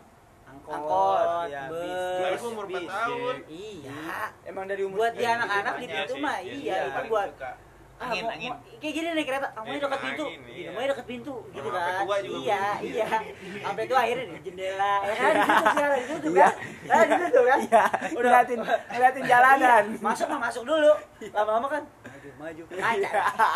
Angkot, 0.44 0.70
Angkot, 0.72 1.26
iya, 1.48 1.62
bis. 1.66 1.82
Tapi 2.14 2.30
bus. 2.30 2.38
gue 2.38 2.50
umur 2.52 2.66
4 2.66 2.72
bis, 2.72 2.86
tahun 2.88 3.36
Iya. 3.48 3.98
emang 4.46 4.66
dari 4.68 4.82
umur 4.84 4.98
Buat 5.00 5.14
dia 5.16 5.30
anak-anak 5.36 5.74
di 5.74 5.84
Iya 5.84 5.94
pintu 5.96 6.14
mah 6.16 6.38
iya 6.40 6.54
iya, 6.54 6.78
itu 6.88 7.02
buat 7.08 7.30
Ah, 8.03 8.10
Angin, 8.10 8.25
angin. 8.27 8.51
kayak 8.77 8.93
gini 8.93 9.07
naik 9.10 9.25
kereta, 9.25 9.48
kamu 9.50 9.65
Eh, 9.65 9.79
dekat 9.79 10.00
pintu, 10.01 10.25
angin, 10.25 10.39
gitu, 10.43 10.69
iya. 10.75 10.86
dekat 10.86 11.05
pintu, 11.05 11.36
gitu 11.50 11.67
sampai 11.69 11.79
kan? 11.88 12.03
tua 12.03 12.17
juga 12.19 12.38
Iya, 12.38 12.63
begitu. 12.75 12.91
iya. 12.91 13.07
Sampai 13.63 13.83
itu 13.83 13.95
akhirnya 13.95 14.25
di 14.27 14.39
jendela, 14.41 14.93
ya 15.01 15.13
kan? 15.13 15.33
Gitu 15.33 15.65
sih, 15.65 15.83
ada 15.83 15.95
di 15.95 16.05
situ 16.05 16.29
kan? 16.29 16.51
Di 16.83 17.15
situ 17.17 17.41
kan? 17.41 17.60
iya 17.63 17.83
ngeliatin 18.13 18.60
ngeliatin 18.60 19.24
jalanan 19.24 19.83
Iya, 19.86 20.01
masuk 20.01 20.27
mah 20.27 20.39
masuk 20.41 20.63
dulu. 20.63 20.91
Lama-lama 21.29 21.67
kan 21.69 21.83
maju, 22.03 22.29
maju. 22.38 22.63
Kaca. 22.69 23.12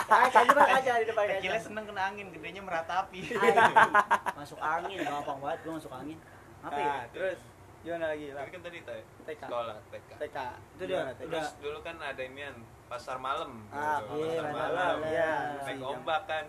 Kaca 0.08 0.40
di 0.40 0.48
depan 0.48 0.68
kaca 0.70 0.92
di 0.94 1.06
depan 1.06 1.24
kaca. 1.26 1.36
Kecilnya 1.38 1.62
seneng 1.62 1.84
kena 1.86 2.02
angin, 2.06 2.28
gedenya 2.30 2.62
meratapi. 2.62 3.20
Anjing. 3.28 3.92
Masuk 4.34 4.60
angin, 4.60 4.98
gampang 5.02 5.38
banget 5.38 5.60
gua 5.62 5.74
masuk 5.76 5.92
angin. 5.92 6.18
Apa 6.60 6.78
ya? 6.78 6.88
nah 6.88 7.04
terus 7.10 7.40
gimana 7.78 8.06
lagi 8.10 8.28
lah 8.30 8.44
kan 8.44 8.60
tadi 8.60 8.80
TK 8.84 9.42
sekolah 9.42 9.78
TK 9.88 10.10
TK 10.18 10.38
Itu 10.74 10.84
dia, 10.84 10.98
udah. 10.98 11.14
terus 11.16 11.48
dulu 11.58 11.80
kan 11.80 11.96
ada 11.98 12.20
inian 12.20 12.56
pasar 12.88 13.18
malam 13.18 13.52
Ah, 13.70 14.00
gitu. 14.02 14.16
iya, 14.18 14.40
pasar 14.40 14.48
malam. 14.50 14.96
Iya. 15.04 15.32
naik 15.62 15.82
ombak 15.82 16.22
kan 16.26 16.46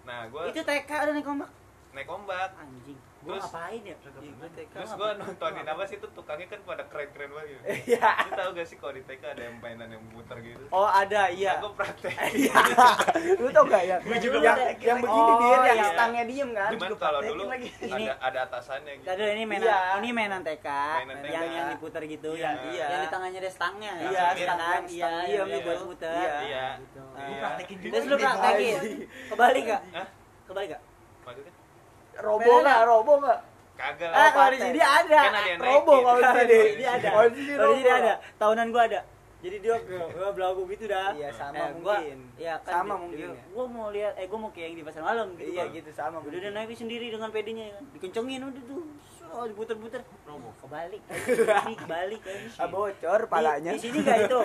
nah 0.00 0.24
gue 0.26 0.42
Itu 0.48 0.60
TK 0.62 0.90
udah 0.90 1.12
naik 1.12 1.26
ombak. 1.26 1.50
naik 1.90 2.08
ombak 2.08 2.50
Anjing. 2.54 2.98
Gua 3.20 3.36
Terus- 3.36 3.44
ngapain 3.46 3.82
ya? 3.82 3.96
Iya, 4.00 4.32
gua 4.32 4.48
TK. 4.50 4.72
terus 4.72 4.92
gue 4.94 5.10
nontonin 5.14 5.66
apa 5.66 5.82
sih 5.84 5.96
tuh 5.96 6.08
tukangnya 6.10 6.48
kan 6.48 6.60
pada 6.62 6.82
keren-keren 6.84 7.28
banget 7.28 7.60
iya 7.84 8.08
lu 8.18 8.32
tau 8.32 8.50
gak 8.50 8.64
sih 8.64 8.76
kalau 8.76 8.92
di 8.92 9.02
TK 9.02 9.22
ada 9.28 9.42
yang 9.44 9.56
mainan 9.58 9.88
yang 9.88 10.02
muter 10.06 10.40
gitu 10.40 10.64
oh 10.66 10.88
ada 10.88 11.28
iya 11.28 11.60
gue 11.60 11.68
praktek 11.70 12.16
Iya. 12.40 12.56
lu 13.36 13.48
tau 13.50 13.64
gak 13.66 13.82
ya 13.82 13.96
Gua 14.00 14.16
juga 14.16 14.38
yang 14.40 14.56
yang 14.74 14.96
lagi. 14.96 15.04
begini 15.04 15.32
dia 15.36 15.48
Oh, 15.50 15.62
yang 15.62 15.78
iya. 15.78 15.88
stangnya 15.90 16.24
diem 16.24 16.50
kan 16.50 16.70
cuman 16.72 16.88
Gua 16.88 16.98
kalau 16.98 17.20
dulu 17.20 17.42
lagi. 17.46 17.68
Ada 17.82 18.12
ada 18.18 18.38
atasannya 18.42 18.92
gitu 18.94 19.06
Tadi 19.06 19.22
ini 19.30 19.44
mainan, 19.44 19.66
Iya. 19.66 19.78
ini 19.98 20.08
mainan 20.10 20.40
TK, 20.40 20.66
Mainan 20.98 21.16
yang 21.22 21.44
TK. 21.44 21.52
yang 21.52 21.66
diputer 21.70 22.02
gitu, 22.06 22.30
Iya, 22.32 22.42
yang 22.42 22.56
iya. 22.70 22.86
yang 22.88 23.00
di 23.00 23.10
tangannya 23.10 23.38
ada 23.38 23.50
stangnya. 23.50 23.92
Iya, 23.98 24.08
Yang 24.08 24.36
stang- 24.40 24.56
kan, 24.58 24.72
yang 24.72 24.86
iya, 24.86 25.04
stang 25.04 25.28
yang 25.28 25.46
diem 25.46 25.60
buat 25.60 25.76
gitu. 25.76 25.84
muter. 25.86 26.14
Iya. 26.16 26.32
Iya. 26.40 26.66
Gitu. 26.78 27.00
Gua 27.04 27.20
Iya. 27.20 27.48
Terus 27.84 28.04
lu 28.06 28.14
di 28.14 28.24
praktekin, 28.24 28.76
kebalik 29.28 29.64
gak? 29.66 29.82
Hah? 29.92 30.06
Kebalik 30.46 30.68
gak? 30.70 30.82
Robo 32.20 32.52
nggak 32.60 32.80
robo 32.84 33.12
nggak 33.18 33.38
kagak 33.74 34.10
Ah, 34.12 34.28
kalau 34.30 34.50
di 34.50 34.58
sini 34.60 34.76
ada. 34.78 35.20
Kan 35.22 35.34
ada 35.34 35.48
yang 35.48 35.60
robo 35.62 35.94
kalau 35.98 36.18
di 36.18 36.28
sini 36.28 36.44
di 36.46 36.70
sini 36.70 36.84
ada. 36.86 37.08
kalau 37.10 37.28
di 37.30 37.40
sini 37.78 37.90
ada. 37.90 38.12
Tahunan 38.36 38.66
gua 38.68 38.82
ada. 38.86 39.00
Jadi 39.40 39.56
dia 39.58 39.72
gua 40.12 40.30
belagu 40.30 40.62
gitu 40.68 40.84
dah. 40.84 41.16
Iya, 41.16 41.32
sama 41.32 41.56
Eh, 41.56 41.68
gua- 41.80 41.96
mungkin. 41.96 42.18
Iya, 42.36 42.54
kan 42.60 42.72
Sama 42.74 42.84
dia- 42.86 43.00
mungkin 43.00 43.16
dia- 43.18 43.32
ya. 43.32 43.44
Gua 43.50 43.64
mau 43.66 43.88
lihat 43.88 44.12
eh 44.14 44.26
gua 44.28 44.38
mau 44.38 44.50
kayak 44.50 44.66
yang 44.68 44.76
di 44.76 44.84
pasar 44.84 45.00
malam 45.02 45.26
gitu. 45.32 45.48
iya 45.48 45.64
gitu 45.66 45.90
sama 45.90 46.16
Udah 46.20 46.38
dia 46.38 46.50
naik 46.50 46.76
sendiri 46.76 47.08
dengan 47.08 47.28
pedenya 47.30 47.72
kan. 47.72 47.82
Dikencengin 47.90 48.42
udah 48.44 48.62
tuh. 48.62 48.84
So, 49.30 49.46
diputer-puter. 49.46 50.02
Robo. 50.26 50.50
Kebalik. 50.58 51.02
Ini 51.06 51.74
kebalik 51.86 52.20
kan. 52.26 52.66
bocor 52.66 53.20
Di, 53.22 53.30
palanya 53.30 53.70
di 53.70 53.78
sini 53.78 53.98
gak 54.02 54.26
itu. 54.26 54.40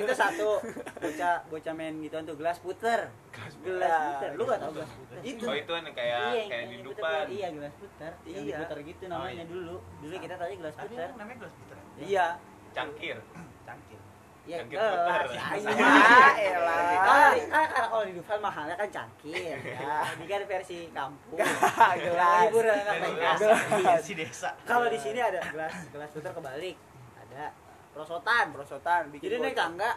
Itu 0.00 0.12
satu. 0.16 0.64
Bocah 0.96 1.44
bocah 1.52 1.72
main 1.76 1.94
gitu 2.00 2.16
tuh 2.24 2.36
gelas 2.40 2.56
puter. 2.56 3.12
Gelas 3.60 3.92
puter. 3.92 4.30
Lu 4.40 4.42
gak 4.48 4.58
tau 4.64 4.72
gelas 4.72 4.90
puter? 4.96 5.16
itu 5.20 5.44
oh 5.44 5.52
itu 5.52 5.68
kan 5.68 5.82
yang 5.84 5.92
kayak 5.92 6.20
Iya, 6.32 6.44
kayak 6.48 6.60
yang 6.64 6.70
di 6.72 6.76
diputer, 6.80 6.96
depan 7.04 7.24
Iya, 7.28 7.48
gelas 7.52 7.74
puter. 7.76 8.12
Yang 8.24 8.32
Iya. 8.40 8.56
diputer 8.56 8.78
gitu 8.88 9.02
namanya 9.06 9.44
iya. 9.44 9.52
dulu. 9.52 9.76
Dulu 10.00 10.14
kita 10.16 10.34
tadi 10.40 10.54
gelas 10.56 10.74
puter. 10.80 11.08
yang 11.12 11.18
namanya 11.20 11.38
gelas 11.44 11.54
puter. 11.60 11.76
iya 12.00 12.26
cangkir 12.72 13.18
Cangkir. 13.68 13.99
Iya, 14.40 14.56
Cangkir 14.58 14.76
gelas. 14.76 14.90
puter. 14.90 15.20
Ya, 15.30 15.42
ah 15.42 15.54
iya. 15.54 15.74
elah 16.50 16.78
Ah, 17.00 17.30
ah, 17.52 17.66
karena 17.66 17.88
kalau 17.88 18.04
di 18.04 18.14
Dufan 18.14 18.38
mahalnya 18.40 18.74
kan 18.74 18.88
cangkir. 18.88 19.56
Ya, 19.56 19.96
ini 20.16 20.24
kan 20.24 20.40
versi 20.44 20.78
kampung. 20.90 21.36
gelas 21.36 22.40
Hiburan 22.46 22.76
anak 22.78 23.10
Gelas. 23.38 24.00
Si 24.00 24.12
desa. 24.14 24.50
Kalau 24.62 24.86
di 24.86 24.96
sini 24.96 25.18
ada 25.18 25.38
gelas 25.44 25.74
gelas 25.88 26.08
puter 26.10 26.32
kebalik. 26.32 26.76
Ada 27.20 27.52
prosotan. 27.90 28.44
prosotan 28.50 29.02
bikin 29.10 29.24
Jadi 29.24 29.34
naik 29.38 29.52
bocor. 29.52 29.60
tangga, 29.60 29.90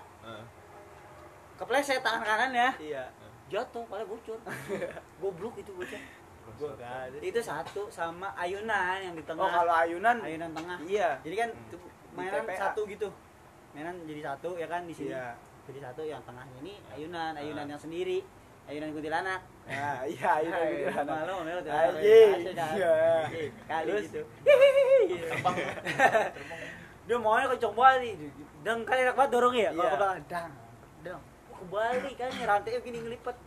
kepleset 1.56 2.02
tangan 2.02 2.22
kanannya, 2.22 2.70
iya 2.80 3.06
jatuh, 3.48 3.86
kepala 3.86 4.04
bocor. 4.04 4.38
Goblok 5.22 5.56
itu 5.56 5.72
ada 5.80 7.18
Itu 7.18 7.40
satu 7.40 7.88
sama 7.88 8.34
ayunan 8.36 9.00
yang 9.00 9.16
di 9.16 9.24
tengah. 9.24 9.40
oh 9.40 9.50
kalau 9.50 9.74
ayunan 9.74 10.20
ayunan 10.20 10.52
tengah. 10.52 10.78
iya 10.84 11.16
Jadi 11.24 11.36
kan 11.38 11.50
Hmm. 12.14 12.20
mainan 12.20 12.46
satu 12.52 12.86
gitu. 12.86 13.10
Mainan 13.74 13.96
jadi 14.06 14.22
satu 14.24 14.54
ya 14.54 14.68
kan 14.68 14.86
di 14.86 14.94
sini. 14.94 15.10
iya 15.10 15.34
Jadi 15.64 15.80
satu 15.80 16.02
yang 16.04 16.22
tengahnya 16.24 16.58
ini 16.60 16.74
ayunan, 16.92 17.34
ayunan 17.34 17.66
yang 17.66 17.82
sendiri. 17.82 18.22
Ayunan 18.64 18.96
kuntilanak. 18.96 19.42
nah 19.64 20.04
iya 20.04 20.30
ayunan 20.40 20.60
gitu 20.72 20.92
kan 20.92 21.06
Malu, 21.08 21.34
malu, 21.40 21.60
tuh. 21.60 21.72
Iya. 22.00 22.96
Kali 23.66 23.92
gitu. 24.04 24.22
Dia 27.04 27.18
maunya 27.20 27.48
kenceng 27.52 27.74
banget. 27.76 28.16
Dang 28.64 28.80
kan 28.84 28.96
enak 28.96 29.16
banget 29.16 29.32
dorongnya 29.32 29.64
ya. 29.64 29.72
Kalau 29.72 29.84
Iya. 29.84 29.92
ke 29.92 29.98
belakang 30.00 30.22
dang. 30.30 30.52
Dang. 31.04 31.22
Wah, 31.72 31.90
Kebalik 31.92 32.16
kan 32.16 32.32
rantainya 32.44 32.80
gini 32.80 32.98
ngelipet. 33.00 33.38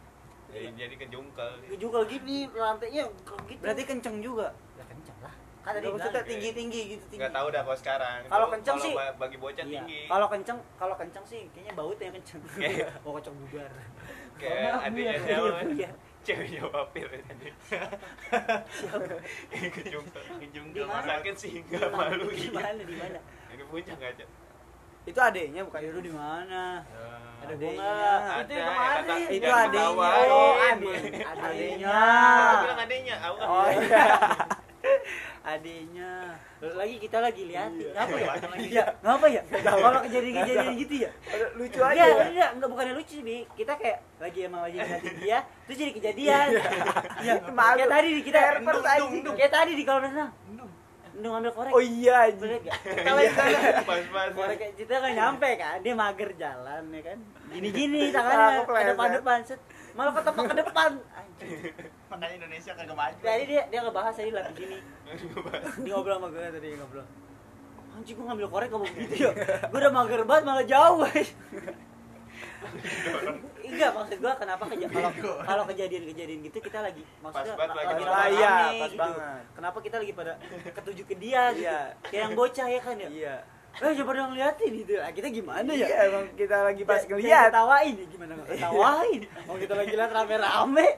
jadi 0.46 0.72
jadi 0.72 0.94
kejungkel 0.96 1.50
juga 1.76 1.98
gini 2.08 2.48
lantainya 2.48 3.04
gitu 3.12 3.60
berarti 3.60 3.82
kenceng 3.84 4.24
juga 4.24 4.48
ya 4.48 4.65
kan 5.66 5.72
tadi 5.74 5.86
maksudnya 5.90 6.22
tinggi 6.22 6.50
tinggi 6.52 6.80
gitu 6.88 7.04
tinggi. 7.06 7.20
Nggak 7.20 7.34
tahu 7.34 7.46
dah 7.50 7.60
kalau 7.60 7.74
sekarang. 7.76 8.18
Kalau 8.24 8.46
kenceng 8.48 8.76
sih- 8.78 8.94
ba- 8.94 9.16
bagi 9.18 9.36
bocah 9.36 9.64
iya. 9.64 9.72
tinggi. 9.76 10.00
Kalau 10.06 10.26
kencang 10.30 10.58
kalau 10.78 10.94
kencang 10.94 11.24
sih 11.26 11.40
kayaknya 11.50 11.72
bautnya 11.74 12.04
yang 12.06 12.16
kencang 12.16 12.40
oh 13.02 13.10
kocok 13.16 13.34
bugar 13.36 13.70
kayak 14.36 14.72
adiknya 14.80 15.10
Iya, 15.10 15.20
siapa? 15.20 15.60
Iya. 15.66 15.90
ceweknya 16.22 16.62
wapir 16.66 17.06
tadi 17.08 17.48
kejungkel 19.72 20.22
Kejungkel 20.38 20.86
sakit 20.86 21.34
sih 21.34 21.52
nggak 21.62 21.88
malu. 21.88 22.26
Di 22.28 22.38
iya 22.42 22.50
mana 22.52 22.82
di 22.82 22.94
mana 22.94 23.18
ini 23.48 23.64
puncak 23.64 23.98
aja 23.98 24.26
itu 25.06 25.20
adeknya 25.22 25.62
bukan? 25.62 25.78
Lu 25.86 26.02
di 26.02 26.10
mana? 26.10 26.82
Ada 27.38 27.54
gua 27.54 27.70
Adeknya. 27.70 27.78
nggak? 27.78 28.18
Ada 28.26 28.42
Itu 28.42 28.50
yang 28.50 28.58
ya 28.58 28.66
kemarin. 28.66 29.06
kata 29.06 29.14
Itu 29.30 29.46
adeknya. 29.46 30.10
Oh, 30.26 30.54
adeknya. 30.58 31.26
adeknya. 31.30 31.94
Aku 32.26 32.58
bilang 32.66 32.80
adeknya 32.82 33.14
aku 33.22 33.34
kan 33.36 33.46
oh 33.46 33.66
iya 33.70 34.04
adiknya. 35.46 36.34
Lagi 36.58 36.96
kita 36.98 37.18
lagi 37.22 37.42
liatin. 37.46 37.94
Apa 37.94 38.16
ya? 38.18 38.32
Iya. 38.58 38.84
Ngapa 38.98 39.26
ya? 39.30 39.42
Kalau 39.46 40.00
kejadian-kejadian 40.02 40.74
gitu 40.82 40.94
ya? 41.06 41.10
Lucu 41.54 41.80
aja 41.80 42.04
enggak, 42.26 42.50
enggak 42.58 42.68
bukannya 42.68 42.94
lucu 42.98 43.16
bi. 43.22 43.46
Kita 43.54 43.72
kayak 43.78 43.98
lagi 44.18 44.38
emang 44.42 44.66
lagi 44.66 44.76
ngeliatin 44.82 45.16
dia, 45.22 45.38
terus 45.68 45.76
jadi 45.78 45.92
kejadian. 45.94 46.46
Iya, 47.22 47.34
Malu. 47.54 47.76
kayak 47.78 47.90
tadi 47.90 48.08
di 48.10 48.22
kita 48.26 48.38
Kayak 49.36 49.52
tadi 49.54 49.72
di 49.78 49.84
kolam 49.86 50.02
renang. 50.04 50.30
Endung. 51.16 51.32
Ambil 51.32 51.52
korek. 51.56 51.72
oh 51.72 51.80
iya 51.80 52.28
Bener 52.36 52.60
gak? 52.60 52.76
kita 52.84 53.10
lagi 53.16 53.30
sana. 53.32 53.58
Pas-pas 53.88 54.28
Korek 54.36 54.76
kita 54.76 54.94
kan 55.00 55.10
nyampe 55.16 55.48
kan, 55.56 55.76
dia 55.80 55.94
mager 55.96 56.30
jalan 56.36 56.82
ya 56.92 57.00
kan. 57.00 57.18
Gini-gini 57.56 58.12
tangannya 58.12 58.68
ke 58.68 58.82
depan-depan. 58.92 59.38
Malah 59.96 60.12
ketepak 60.12 60.44
ke 60.44 60.54
depan. 60.60 60.90
Makanya 62.10 62.34
Indonesia 62.38 62.72
kagak 62.72 62.96
maju. 62.96 63.20
Tadi 63.20 63.44
dia 63.44 63.62
dia 63.68 63.80
ngebahas 63.84 64.14
tadi 64.16 64.30
lagi 64.32 64.52
gini. 64.56 64.78
Dia 65.84 65.92
ngobrol 65.94 66.16
sama 66.18 66.28
gue 66.32 66.44
tadi 66.50 66.68
ngobrol. 66.80 67.06
Anjing 67.96 68.14
gua 68.20 68.24
ngambil 68.32 68.46
korek 68.52 68.68
kamu 68.68 68.86
gitu 68.92 69.14
ya. 69.24 69.32
Gua 69.72 69.78
udah 69.80 69.92
mager 69.92 70.22
banget 70.28 70.44
malah 70.44 70.66
jauh. 70.68 70.98
guys. 71.04 71.30
Enggak 73.66 73.90
maksud 73.92 74.18
gua 74.20 74.32
kenapa 74.36 74.64
keja 74.68 74.86
kalau 74.88 75.10
kalau 75.44 75.64
kejadian-kejadian 75.68 76.38
gitu 76.48 76.58
kita 76.60 76.78
lagi 76.84 77.04
maksudnya 77.24 77.54
Pas 77.56 77.60
banget 77.60 77.76
lagi 77.76 77.86
lagi 77.86 78.04
pas 78.04 78.12
rame 78.12 78.32
iya, 78.36 78.54
gitu. 78.56 78.80
pas 78.80 78.94
banget. 79.00 79.42
Kenapa 79.56 79.78
kita 79.80 79.96
lagi 80.00 80.12
pada 80.12 80.32
ketuju 80.76 81.02
ke 81.08 81.14
dia 81.16 81.42
gitu. 81.52 81.64
Iya. 81.64 81.80
Kayak 82.04 82.22
yang 82.28 82.34
bocah 82.36 82.66
ya 82.68 82.80
kan 82.80 82.96
ya. 83.00 83.08
iya 83.08 83.36
Eh 83.76 83.92
coba 83.94 84.10
dong 84.10 84.30
ngeliatin 84.30 84.72
gitu. 84.74 84.92
Nah, 84.96 85.10
kita 85.10 85.28
gimana 85.28 85.68
ya? 85.70 85.84
iya 85.84 85.98
emang 86.06 86.24
kita 86.32 86.56
lagi 86.62 86.82
pas 86.82 86.96
Kayak- 86.98 87.12
ngeliat 87.12 87.44
ketawain 87.46 87.94
ya 87.94 88.06
gimana 88.06 88.32
nggak 88.32 88.48
ketawain 88.50 89.20
mau 89.46 89.56
kita 89.56 89.74
lagi 89.74 89.92
lihat 89.92 90.10
rame-rame 90.10 90.86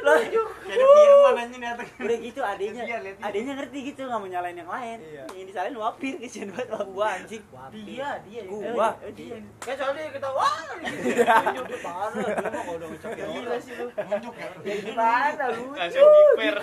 loh 0.00 0.16
Kayak 0.16 0.46
ada 0.70 0.86
Firman 0.96 1.34
aja 1.36 1.54
nih 1.54 1.68
atas. 1.68 1.88
udah 1.94 2.18
gitu 2.18 2.40
adenya 2.42 2.82
liat 2.86 3.02
dia. 3.10 3.12
adenya 3.22 3.52
ngerti 3.54 3.78
gitu 3.84 4.00
nggak 4.02 4.16
mau 4.16 4.28
nyalain 4.28 4.56
yang 4.56 4.70
lain 4.70 4.98
Iya. 5.02 5.24
yang 5.30 5.46
disalahin 5.46 5.76
wapir 5.76 6.14
kesian 6.16 6.48
banget 6.50 6.68
wapir 6.70 6.88
gua 6.90 7.06
anjing 7.12 7.42
wapir 7.50 7.82
Dia, 7.82 8.08
dia. 8.22 8.40
Gua. 8.46 8.88
Eh, 9.00 9.12
dia 9.12 9.36
Kayak 9.60 9.76
soalnya 9.76 10.00
dia 10.00 10.12
ketawa. 10.14 10.48
Tunjuk 10.72 11.66
dia 11.70 11.78
parah 11.80 12.10
dia 12.32 12.48
mah 12.48 12.62
kalau 12.62 12.76
udah 12.76 12.88
ngecokin 12.88 13.24
Gila 13.30 13.56
sih 13.58 13.72
lu. 13.74 13.86
Nunjuk 13.90 14.34
ya. 14.34 14.48
ya 14.62 14.74
gimana 14.80 15.44
lu 15.50 15.64
langsung 15.70 16.08
jiper 16.08 16.54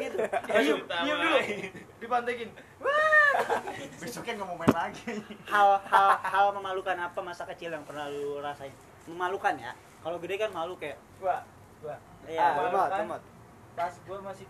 gitu 0.00 0.18
Diam 0.48 0.78
dulu. 1.04 1.38
Dipantekin. 1.96 2.50
Besoknya 4.00 4.32
nggak 4.36 4.48
mau 4.48 4.56
main 4.56 4.72
lagi. 4.72 5.02
hal 5.48 5.80
hal 5.88 6.08
hal 6.20 6.46
memalukan 6.52 6.96
apa 6.96 7.20
masa 7.20 7.44
kecil 7.48 7.72
yang 7.72 7.84
pernah 7.84 8.08
lu 8.08 8.40
rasain 8.40 8.72
memalukan 9.06 9.54
ya 9.54 9.70
kalau 10.02 10.18
gede 10.18 10.34
kan 10.36 10.50
malu 10.50 10.74
kayak 10.76 10.98
Gua, 11.22 11.38
gua. 11.78 11.94
Iya, 12.26 12.42
ah 12.42 12.86
kan? 12.90 13.06
lemot 13.06 13.22
Pas 13.76 13.92
gua 14.02 14.18
masih 14.24 14.46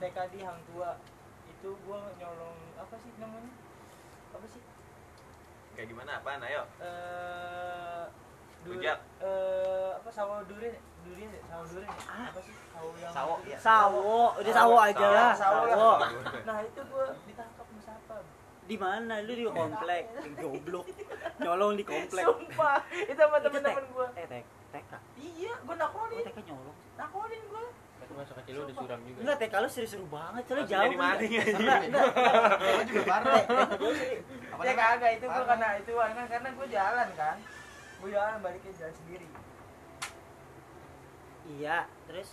TK 0.00 0.16
di 0.34 0.38
Hang 0.42 0.58
Tua, 0.66 0.98
itu 1.46 1.70
gua 1.86 2.00
nyolong 2.18 2.58
apa 2.74 2.94
sih 2.98 3.10
namanya? 3.20 3.52
Apa 4.34 4.46
sih? 4.50 4.62
kayak 5.74 5.90
gimana 5.90 6.22
apaan 6.22 6.38
ayo 6.46 6.62
Eh 6.78 8.04
Rujak. 8.62 8.98
eh 9.20 9.90
apa 9.94 10.06
sawo 10.08 10.38
durian 10.46 10.74
durian 11.04 11.30
ya? 11.30 11.42
sawo 11.44 11.62
durian 11.64 11.88
ya? 11.88 12.24
apa 12.24 12.40
sih? 12.40 12.54
Sawo 12.74 12.88
yang 12.96 13.12
Sawo, 13.12 13.34
iya. 13.42 13.56
sawo. 13.56 14.18
Udah 14.36 14.52
sawo 14.52 14.74
aja. 14.78 15.06
Lah 15.06 15.32
sawo. 15.32 15.62
Sawo. 15.66 15.92
Nah 16.42 16.58
itu 16.60 16.80
gua 16.86 17.06
ditangkap 17.24 17.64
sama 17.64 17.80
siapa? 17.80 18.14
Di 18.64 18.76
mana? 18.76 19.14
Lu 19.20 19.32
di 19.32 19.44
komplek. 19.46 20.04
Goblok. 20.42 20.86
Nyolong 21.38 21.72
di 21.76 21.84
komplek. 21.84 22.24
Sumpah. 22.24 22.78
Itu 22.90 23.14
sama 23.14 23.36
temen-temen 23.38 23.78
tek- 23.78 23.92
gua. 23.92 24.08
Eh 24.14 24.26
tek. 24.26 24.44
TK 24.74 24.92
iya 25.22 25.54
gua 25.62 25.70
oh 25.70 25.76
nakolin 25.78 26.18
TK 26.20 26.38
nyolong. 26.44 26.76
Nakolin 26.98 27.42
gua. 27.46 27.62
Tapi 27.94 28.12
masa 28.12 28.32
kecil 28.36 28.52
lu 28.52 28.62
udah 28.66 28.74
suram 28.74 29.00
juga. 29.00 29.18
enggak 29.22 29.36
TK 29.38 29.54
lu 29.54 29.68
seru-seru 29.70 30.06
banget 30.10 30.42
soalnya 30.44 30.58
Langsung 30.58 30.74
jauh 30.74 30.82
jadi 30.84 30.96
maling 30.98 31.32
aja. 31.32 31.54
enggak 31.54 31.80
enggak 31.80 32.06
Gua 32.58 32.82
juga 32.82 33.02
parah. 33.06 33.42
Ya 34.60 34.72
kagak 34.74 35.10
itu 35.14 35.24
gua 35.24 35.34
Parah. 35.36 35.46
karena 35.46 35.68
itu 35.78 35.92
karena 35.94 36.22
karena 36.26 36.48
gua 36.52 36.66
jalan 36.66 37.08
kan. 37.14 37.36
Gua 38.02 38.08
jalan 38.10 38.34
baliknya 38.42 38.72
jalan 38.74 38.94
sendiri 38.98 39.26
iya 41.46 41.76
terus? 42.06 42.28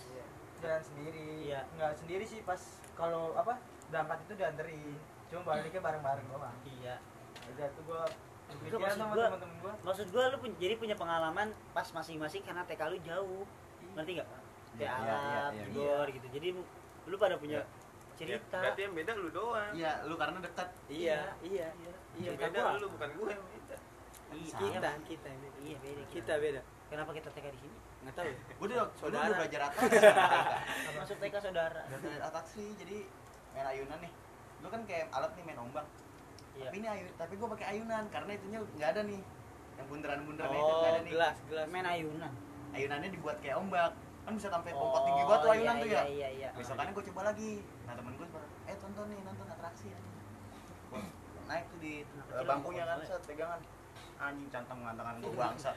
Jalan 0.58 0.80
sendiri. 0.80 1.26
Iya. 1.44 1.60
nggak 1.72 1.92
sendiri 1.96 2.24
sih 2.24 2.40
pas 2.42 2.60
kalau 2.92 3.34
apa 3.34 3.58
berangkat 3.88 4.18
itu 4.22 4.32
dianterin. 4.36 4.96
Cuma 5.26 5.40
baliknya 5.44 5.80
bareng-bareng 5.80 6.26
doang. 6.28 6.56
Iya. 6.64 6.96
Udah 7.48 7.66
tuh 7.72 7.82
gua 7.84 8.02
Itu 8.52 8.58
pikiran 8.68 8.80
maksud 8.84 9.00
sama 9.00 9.12
gua- 9.12 9.28
temen-temen 9.28 9.56
gua 9.58 9.72
maksud 9.82 10.06
gua 10.08 10.24
lu 10.28 10.36
pun- 10.38 10.56
jadi 10.56 10.74
punya 10.76 10.94
pengalaman 10.94 11.46
pas 11.72 11.88
masing-masing 11.88 12.42
karena 12.42 12.62
TK 12.62 12.82
lu 12.86 12.98
jauh. 13.00 13.44
Ngerti 13.92 14.10
nggak? 14.14 14.28
Kayak 14.28 14.40
Iya, 14.72 14.92
iya, 14.94 15.12
alam 15.12 15.50
iya, 15.50 15.62
iya. 15.62 15.74
Bogor 15.74 16.08
gitu. 16.10 16.26
Jadi 16.30 16.48
lu 17.02 17.16
pada 17.16 17.36
punya 17.36 17.60
cerita. 18.14 18.58
Berarti 18.58 18.80
yang 18.82 18.94
beda 18.94 19.12
lu 19.14 19.28
doang. 19.28 19.72
Iya, 19.72 19.92
lu 20.04 20.14
karena 20.14 20.38
dekat. 20.38 20.68
iya 20.86 21.18
iya 21.42 21.68
iya 21.74 21.92
Yang 22.14 22.24
cerita 22.30 22.46
beda 22.46 22.60
gua. 22.62 22.72
lu 22.78 22.86
bukan 22.88 23.08
gue 23.10 23.28
yang 23.30 23.44
beda. 23.46 23.76
Iya, 24.32 24.54
kita 24.54 24.90
kita 25.02 25.26
yang 25.26 25.40
beda. 25.42 25.56
iya 25.58 25.76
beda 25.78 26.02
kita 26.08 26.34
beda 26.38 26.60
kenapa 26.92 27.10
kita 27.10 27.28
TK 27.32 27.46
di 27.48 27.60
sini 27.64 27.76
nggak 28.04 28.14
tahu 28.14 28.26
ya 28.28 28.34
Gue 28.36 28.66
udah, 28.68 28.76
gua 28.76 28.98
Saudara. 29.00 29.24
udah 29.24 29.38
belajar 29.40 29.60
atas. 29.64 29.82
masuk 31.00 31.16
TK 31.18 31.34
saudara 31.40 31.80
belajar 31.88 32.20
atraksi, 32.22 32.64
jadi 32.76 32.96
main 33.52 33.66
ayunan 33.66 33.98
nih. 33.98 34.12
Lu 34.60 34.68
kan 34.68 34.80
kayak 34.84 35.06
alat 35.10 35.32
nih 35.34 35.44
main 35.44 35.58
ombak. 35.58 35.86
Iya. 36.52 36.68
Tapi 36.68 36.76
ini 36.78 36.88
ayun, 36.88 37.08
tapi 37.16 37.34
gue 37.34 37.48
pakai 37.48 37.66
ayunan 37.72 38.04
karena 38.12 38.30
itunya 38.32 38.58
nggak 38.60 38.88
ada 38.92 39.02
nih. 39.02 39.20
Yang 39.72 39.86
bundaran-bundaran 39.88 40.50
itu 40.52 40.60
oh 40.62 40.76
nggak 40.76 40.92
ada 40.92 41.00
nih. 41.00 41.12
gelas 41.16 41.36
gelas 41.48 41.66
main 41.72 41.86
ayunan 41.88 42.32
Ayunannya 42.72 43.08
dibuat 43.08 43.36
kayak 43.40 43.56
ombak. 43.56 43.92
Kan 44.22 44.32
bisa 44.38 44.48
sampai 44.48 44.70
Oh, 44.72 44.78
pompa 44.78 44.98
tinggi 45.02 45.22
banget 45.26 45.40
tuh 45.42 45.50
ayunan 45.50 45.74
iya, 45.74 45.82
tuh 45.82 45.88
ya. 45.88 45.92
iya 45.92 46.06
iya 46.06 46.28
iya 46.30 46.48
Besokannya 46.54 46.92
gue 46.92 47.04
coba 47.10 47.20
lagi. 47.32 47.52
Nah 47.88 47.94
temen 47.96 48.12
gue 48.14 48.26
eh 48.62 48.76
tonton 48.78 49.06
nih, 49.10 49.20
nonton 49.24 49.46
atraksi 49.48 49.86
ya. 49.90 49.98
Gua 50.88 51.00
naik 51.42 51.64
tuh 51.68 51.78
di 51.82 51.92
eh, 52.06 52.44
bangkunya 52.46 52.84
kan, 52.86 52.98
set 53.02 53.22
pegangan. 53.26 53.60
Anjing 54.22 54.46
cantang 54.48 54.78
ngantangan 54.80 55.14
gue 55.18 55.32
bangsat. 55.32 55.74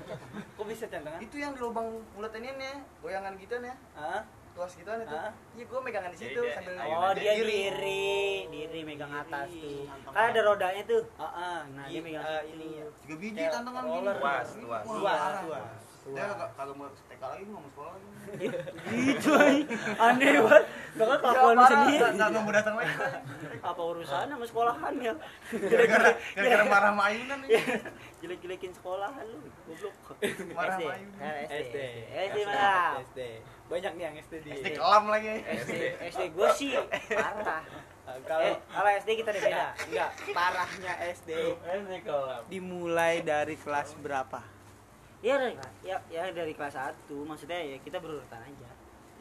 kok 0.56 0.64
bisa 0.64 0.84
cantangan 0.88 1.20
Itu 1.20 1.36
yang 1.36 1.52
di 1.52 1.60
lubang 1.60 1.86
mulut 2.10 2.32
ini 2.32 2.50
nih, 2.56 2.74
goyangan 2.98 3.36
gitu 3.36 3.54
nih. 3.58 3.76
ah 3.92 4.24
tuas 4.52 4.72
gitu 4.74 4.84
itu. 4.84 5.08
Hah? 5.10 5.32
Iya, 5.52 5.64
gue 5.64 5.80
megangan 5.82 6.08
di 6.08 6.18
situ 6.18 6.36
Jadi 6.38 6.52
sambil 6.54 6.76
Oh 6.86 7.12
dia 7.12 7.32
diri. 7.34 7.72
diri, 7.72 8.12
diri 8.48 8.80
megang 8.82 9.08
atas 9.10 9.48
tuh. 9.50 9.88
Kan 10.06 10.24
ada 10.28 10.40
rodanya 10.42 10.82
tuh. 10.84 11.02
ah 11.14 11.24
ah 11.24 11.58
Nah, 11.70 11.84
Iya, 11.84 11.92
dia 11.94 12.00
megang 12.02 12.20
eh, 12.22 12.32
situ. 12.38 12.52
ini 12.54 12.66
ya 12.70 12.86
Tiga 12.98 13.14
biji 13.16 13.36
Kayak 13.38 13.52
tantangan 13.54 13.82
gini. 13.86 14.08
Tuas, 14.12 14.48
tuas. 14.54 14.84
Wah, 14.84 14.84
Tuas, 14.94 15.16
parah. 15.18 15.42
tuas. 15.42 15.84
Dia 16.02 16.26
kagak 16.34 16.74
mau 16.74 16.90
TK 16.90 17.22
lagi, 17.22 17.44
mau 17.46 17.62
sekolah 17.64 17.90
lagi. 17.94 18.06
Gitu. 18.90 19.30
Aneh 19.96 20.34
banget. 20.36 20.64
Bahkan 20.92 21.18
kelakuan 21.18 21.54
lu 21.54 21.56
parah, 21.56 21.70
sendiri. 21.70 21.96
nggak- 21.96 22.12
nggak 22.12 22.28
nggak 22.28 22.42
mau 22.42 22.52
datang 22.52 22.74
lagi. 22.74 22.94
Apa 23.62 23.82
urusan 23.86 24.26
sama 24.26 24.44
sekolahan 24.44 24.94
ya? 24.98 25.14
Gara-gara 25.62 26.08
gara-gara 26.34 26.64
marah 26.66 26.92
ayunan 27.00 27.38
nih. 27.40 27.50
Jelek-jelekin 28.18 28.72
sekolahan 28.74 29.24
lu. 29.24 29.38
Goblok. 29.64 29.94
Marah 30.52 30.76
SD. 30.76 30.82
Eh, 31.22 31.44
SD 31.62 31.76
SD 32.28 32.38
mana? 32.44 32.98
SD 33.00 33.20
banyak 33.72 33.92
nih 33.94 34.04
yang 34.04 34.16
SD 34.20 34.34
di 34.42 34.50
SD 34.52 34.66
kelam 34.76 35.04
lagi. 35.06 35.28
SD 35.40 35.72
SD 36.10 36.22
gue 36.28 36.48
sih 36.52 36.70
parah. 37.08 37.62
Ah, 38.02 38.18
Kalau 38.26 38.42
kalau 38.42 38.50
kalau 38.68 38.90
SD 38.98 39.10
kita 39.16 39.30
udah 39.30 39.40
beda. 39.40 39.66
enggak 39.86 40.10
parahnya 40.34 40.92
SD 41.14 41.30
Ini 41.54 41.98
kalau 42.02 42.42
dimulai 42.50 43.22
dari 43.22 43.54
kelas 43.54 43.94
berapa 43.96 44.42
Ya, 45.22 45.38
dari- 45.38 45.54
ya, 45.80 45.96
ya 46.10 46.22
dari 46.34 46.50
kelas 46.50 46.74
1 46.74 47.22
maksudnya 47.22 47.54
ya 47.56 47.78
kita 47.78 48.02
berurutan 48.02 48.42
aja. 48.42 48.70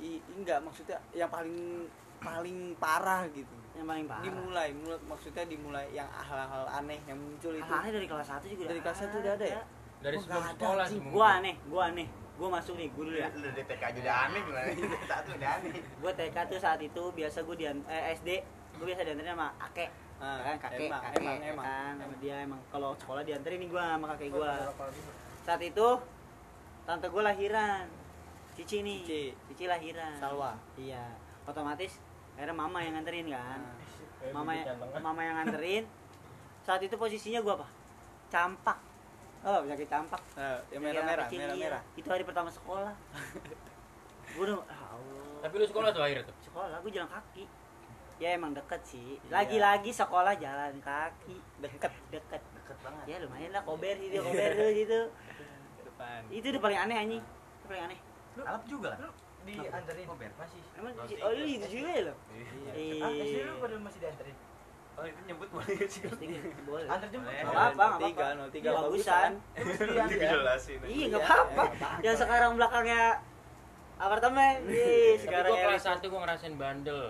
I, 0.01 0.17
enggak 0.33 0.65
maksudnya 0.65 0.97
yang 1.13 1.29
paling 1.29 1.85
paling 2.17 2.73
parah 2.77 3.29
gitu 3.29 3.53
Yang 3.77 3.85
paling 3.85 4.05
parah. 4.09 4.25
dimulai 4.25 4.69
mulai 4.73 4.97
maksudnya 5.05 5.45
dimulai 5.45 5.85
yang 5.89 6.09
hal-hal 6.09 6.65
aneh 6.67 6.97
yang 7.05 7.17
muncul 7.17 7.53
itu 7.53 7.61
Hal-halnya 7.61 8.01
dari 8.01 8.07
kelas 8.09 8.27
1 8.33 8.45
juga 8.49 8.63
Dari 8.65 8.81
kelas 8.81 8.97
satu 8.97 9.15
udah 9.21 9.33
ada 9.37 9.45
ya? 9.45 9.61
dari 10.01 10.15
Oh, 10.17 10.21
sebelum 10.21 10.43
sekolah 10.49 10.85
sih 10.89 10.97
Gua 11.05 11.27
aneh, 11.37 11.55
gua 11.69 11.83
aneh. 11.93 12.07
Gua 12.33 12.49
masuk 12.49 12.73
nih, 12.73 12.89
gua 12.97 13.03
dulu 13.05 13.17
ya. 13.21 13.29
Lu 13.29 13.45
dari 13.45 13.61
TK 13.61 13.83
aja 13.85 13.99
udah 14.01 14.15
aneh 14.25 14.41
gimana? 14.41 14.65
Satu 15.13 15.29
udah 15.37 15.49
aneh. 15.61 15.71
Gua 16.01 16.11
TK 16.11 16.37
tuh 16.49 16.57
saat 16.57 16.81
itu 16.81 17.03
biasa 17.13 17.37
gua 17.45 17.53
di 17.53 17.65
eh, 17.69 18.03
SD 18.17 18.29
gua 18.81 18.85
biasa 18.89 19.01
dianterin 19.05 19.29
sama 19.29 19.47
kakek. 19.61 19.89
Ah, 20.17 20.37
kan 20.41 20.55
kakek, 20.59 20.85
emang, 20.85 21.01
kakek, 21.03 21.21
emang, 21.21 21.37
ya 21.37 21.49
emang, 21.51 21.65
kan, 21.65 21.93
sama 21.93 22.01
emang. 22.03 22.19
dia 22.21 22.35
emang 22.41 22.61
kalau 22.73 22.89
sekolah 22.97 23.21
dianterin 23.21 23.57
nih 23.61 23.69
gua 23.69 23.83
sama 23.93 24.05
kakek 24.17 24.29
gua. 24.33 24.51
Saat 25.41 25.61
itu 25.65 25.87
tante 26.85 27.07
gue 27.09 27.23
lahiran. 27.23 27.85
Cici 28.53 28.85
nih. 28.85 29.01
Cici. 29.05 29.23
cici 29.51 29.65
lahiran. 29.65 30.17
Salwa. 30.17 30.53
iya. 30.77 31.05
Otomatis 31.49 31.97
akhirnya 32.37 32.55
mama 32.55 32.79
yang 32.81 32.93
nganterin 32.97 33.27
kan. 33.29 33.59
Nah, 33.59 34.31
mama 34.33 34.51
yang 34.55 34.77
mama 35.01 35.21
yang 35.21 35.35
nganterin. 35.41 35.83
Saat 36.61 36.81
itu 36.85 36.95
posisinya 36.95 37.41
gue 37.41 37.53
apa? 37.53 37.67
Campak. 38.29 38.77
Oh 39.41 39.65
penyakit 39.65 39.89
campak? 39.89 40.21
Eh, 40.37 40.77
yang 40.77 40.85
anak 40.93 41.25
kecil, 41.25 41.41
iya. 41.41 41.49
merah-merah. 41.49 41.81
itu 41.97 42.07
hari 42.13 42.21
pertama 42.21 42.53
sekolah. 42.53 42.93
Gue 44.37 44.47
udah 44.47 44.63
ah, 44.69 44.95
Allah. 44.95 45.43
Tapi 45.43 45.53
lu 45.59 45.65
sekolah 45.65 45.89
tuh 45.91 46.01
akhirnya 46.05 46.23
tuh. 46.23 46.35
sekolah 46.45 46.77
gue 46.79 46.91
jalan 46.93 47.09
kaki. 47.09 47.43
Ya 48.21 48.37
emang 48.37 48.55
deket 48.55 48.79
sih. 48.85 49.19
Lagi-lagi 49.27 49.91
sekolah 49.91 50.39
jalan 50.39 50.79
kaki. 50.79 51.35
Deket. 51.59 51.91
Deket. 52.13 52.39
Deket 52.39 52.77
banget. 52.79 53.05
Ya 53.11 53.17
lumayan 53.19 53.51
lah. 53.51 53.65
Kober 53.67 53.95
sih 53.99 54.07
dia 54.07 54.21
kober 54.23 54.49
dulu 54.55 54.71
gitu 54.71 54.99
Depan. 56.01 56.21
itu 56.29 56.45
udah 56.47 56.61
paling 56.61 56.79
aneh 56.79 56.95
anjing 56.97 57.21
itu 57.21 57.65
paling 57.67 57.83
aneh 57.85 57.99
alap 58.39 58.63
juga 58.65 58.87
lah 58.91 58.99
Lu 59.01 59.09
dianterin 59.43 60.05
Oh, 60.05 60.13
ber. 60.15 60.29
masih. 60.35 60.61
emang 60.75 60.93
oh 60.95 61.31
lu 61.31 61.45
itu 61.47 61.67
juga 61.71 61.89
ya 61.91 62.01
lo 62.03 62.13
Iya. 62.71 62.99
Ah, 62.99 63.09
SD 63.11 63.37
lu 63.39 63.45
iya 63.47 63.53
pada 63.55 63.75
masih 63.79 63.99
dianterin. 63.99 64.37
Oh 64.91 65.03
itu 65.03 65.19
nyebut 65.23 65.47
boleh 65.49 65.87
sih? 65.87 66.03
Boleh 66.61 66.85
Antar 66.85 67.07
jemput. 67.09 67.25
Boleh. 67.25 67.41
Nggak 67.41 67.53
apa-apa, 67.71 67.85
nggak 67.87 68.01
Tiga, 68.03 68.21
apa-apa. 68.21 68.37
nol 68.37 68.49
tiga 68.51 68.67
Iya, 68.67 68.77
bagusan. 68.77 69.31
Lu 69.31 69.65
mesti 69.65 69.85
diantar. 69.87 70.09
Dijelasin. 70.11 70.79
iya 70.85 71.05
nggak 71.07 71.23
apa-apa 71.23 71.63
yang 72.01 72.15
sekarang 72.15 72.51
belakangnya 72.53 73.03
apartemen 73.97 74.55
iya 74.63 74.85
Tapi 75.11 75.21
sekarang 75.21 75.49
gua 75.49 75.57
ya. 75.57 75.65
kelas 75.67 75.83
1 75.87 76.05
gua 76.05 76.19
ngerasain 76.21 76.55
bandel. 76.55 77.01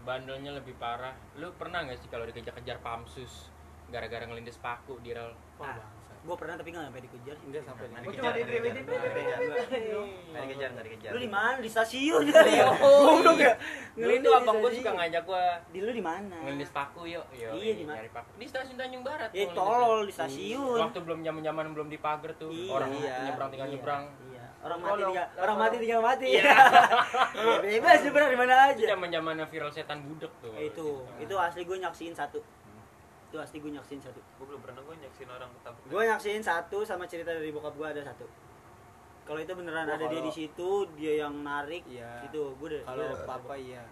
Bandelnya 0.00 0.50
lebih 0.52 0.74
parah. 0.74 1.12
Lu 1.36 1.52
pernah 1.54 1.84
gak 1.84 1.98
sih 1.98 2.08
kalau 2.08 2.24
dikejar-kejar 2.24 2.80
pamsus 2.80 3.52
gara-gara 3.86 4.24
ngelindes 4.24 4.56
paku 4.56 4.96
di 4.98 5.12
rel? 5.12 5.36
Ah, 5.60 5.76
gue 6.20 6.36
pernah 6.36 6.52
tapi 6.52 6.68
nggak 6.68 6.84
sampai 6.84 7.00
dikejar 7.00 7.34
sih. 7.34 7.46
Sampai 7.60 7.84
Nggak 7.86 8.00
Gua 8.00 8.12
dikejar, 8.12 8.20
cuma 8.20 8.30
di 8.30 8.40
nggak 8.40 8.60
di 8.60 8.70
dikejar. 8.76 9.00
Nggak 9.00 10.44
dikejar. 10.44 10.70
Nggak 10.70 10.84
dikejar, 10.84 11.10
lu 11.10 11.18
di 11.18 11.30
mana? 11.30 11.56
Di 11.56 11.70
stasiun. 11.70 12.22
Kali 12.28 12.52
ya 12.52 12.66
goblok 12.70 13.38
ya 13.38 13.52
Dulu 13.90 14.14
tuh 14.20 14.32
abang 14.34 14.56
gua 14.60 14.70
suka 14.70 14.90
ngajak 14.92 15.22
gua. 15.24 15.44
Di 15.68 15.78
lu 15.80 15.90
di 15.90 16.04
mana? 16.04 16.36
Ngelindes 16.38 16.70
paku 16.70 17.00
yuk. 17.06 17.24
Yuk, 17.32 17.56
Iya, 17.56 17.72
di 17.74 17.84
mana? 17.84 18.00
Di 18.36 18.44
stasiun 18.44 18.76
Tanjung 18.76 19.00
Barat. 19.00 19.30
ya 19.30 19.42
ngelindes. 19.42 19.56
tolol 19.56 20.00
di 20.04 20.12
stasiun. 20.12 20.78
Waktu 20.78 20.98
belum 21.00 21.18
zaman-zaman 21.22 21.64
belum 21.72 21.88
dipagar 21.88 22.30
tuh. 22.36 22.50
Iya, 22.50 22.70
Orang 22.70 22.90
iya, 22.94 23.14
nyebrang 23.24 23.48
tinggal 23.50 23.66
Iya, 23.66 23.74
nyebrang. 23.74 24.04
iya. 24.26 24.44
Orang 24.60 24.78
mati 24.78 25.00
tinggal 25.00 25.26
orang 25.40 25.56
mati 25.56 25.76
tinggal 25.80 26.00
mati. 26.04 26.26
Ya 26.36 27.56
bebas 27.58 27.98
nyebrang 28.04 28.28
di 28.28 28.36
mana 28.36 28.52
Itu 28.68 28.84
aja. 28.84 28.86
zaman-zamannya 28.92 29.46
viral 29.48 29.70
setan 29.72 30.04
budek 30.04 30.28
tuh. 30.38 30.52
Eh, 30.52 30.68
itu 30.68 30.86
itu 31.16 31.34
asli 31.34 31.64
gue 31.64 31.80
nyaksiin 31.80 32.12
satu 32.12 32.44
itu 33.30 33.38
asli 33.38 33.56
gue 33.56 33.70
nyaksiin 33.70 34.00
satu. 34.00 34.18
Gue 34.36 34.44
belum 34.44 34.60
pernah 34.60 34.82
gue 34.82 34.94
nyaksin 34.98 35.28
orang 35.28 35.50
ketabrak. 35.54 35.86
gue 35.86 36.02
nyaksiin 36.04 36.42
satu 36.42 36.78
sama 36.82 37.06
cerita 37.06 37.30
dari 37.30 37.48
bokap 37.48 37.72
gue 37.72 37.86
ada 37.88 38.02
satu. 38.04 38.26
Kalau 39.22 39.38
itu 39.38 39.52
beneran 39.52 39.86
Wah, 39.86 39.94
ada 39.94 40.04
dia 40.04 40.18
di 40.20 40.32
situ 40.32 40.68
dia 40.92 41.22
yang 41.22 41.34
narik 41.40 41.86
Iya. 41.86 42.26
itu 42.26 42.42
gue 42.50 42.66
udah 42.68 42.82
Kalau 42.84 42.98
gua 43.00 43.14
udah- 43.14 43.22
papa 43.24 43.54
iya. 43.54 43.82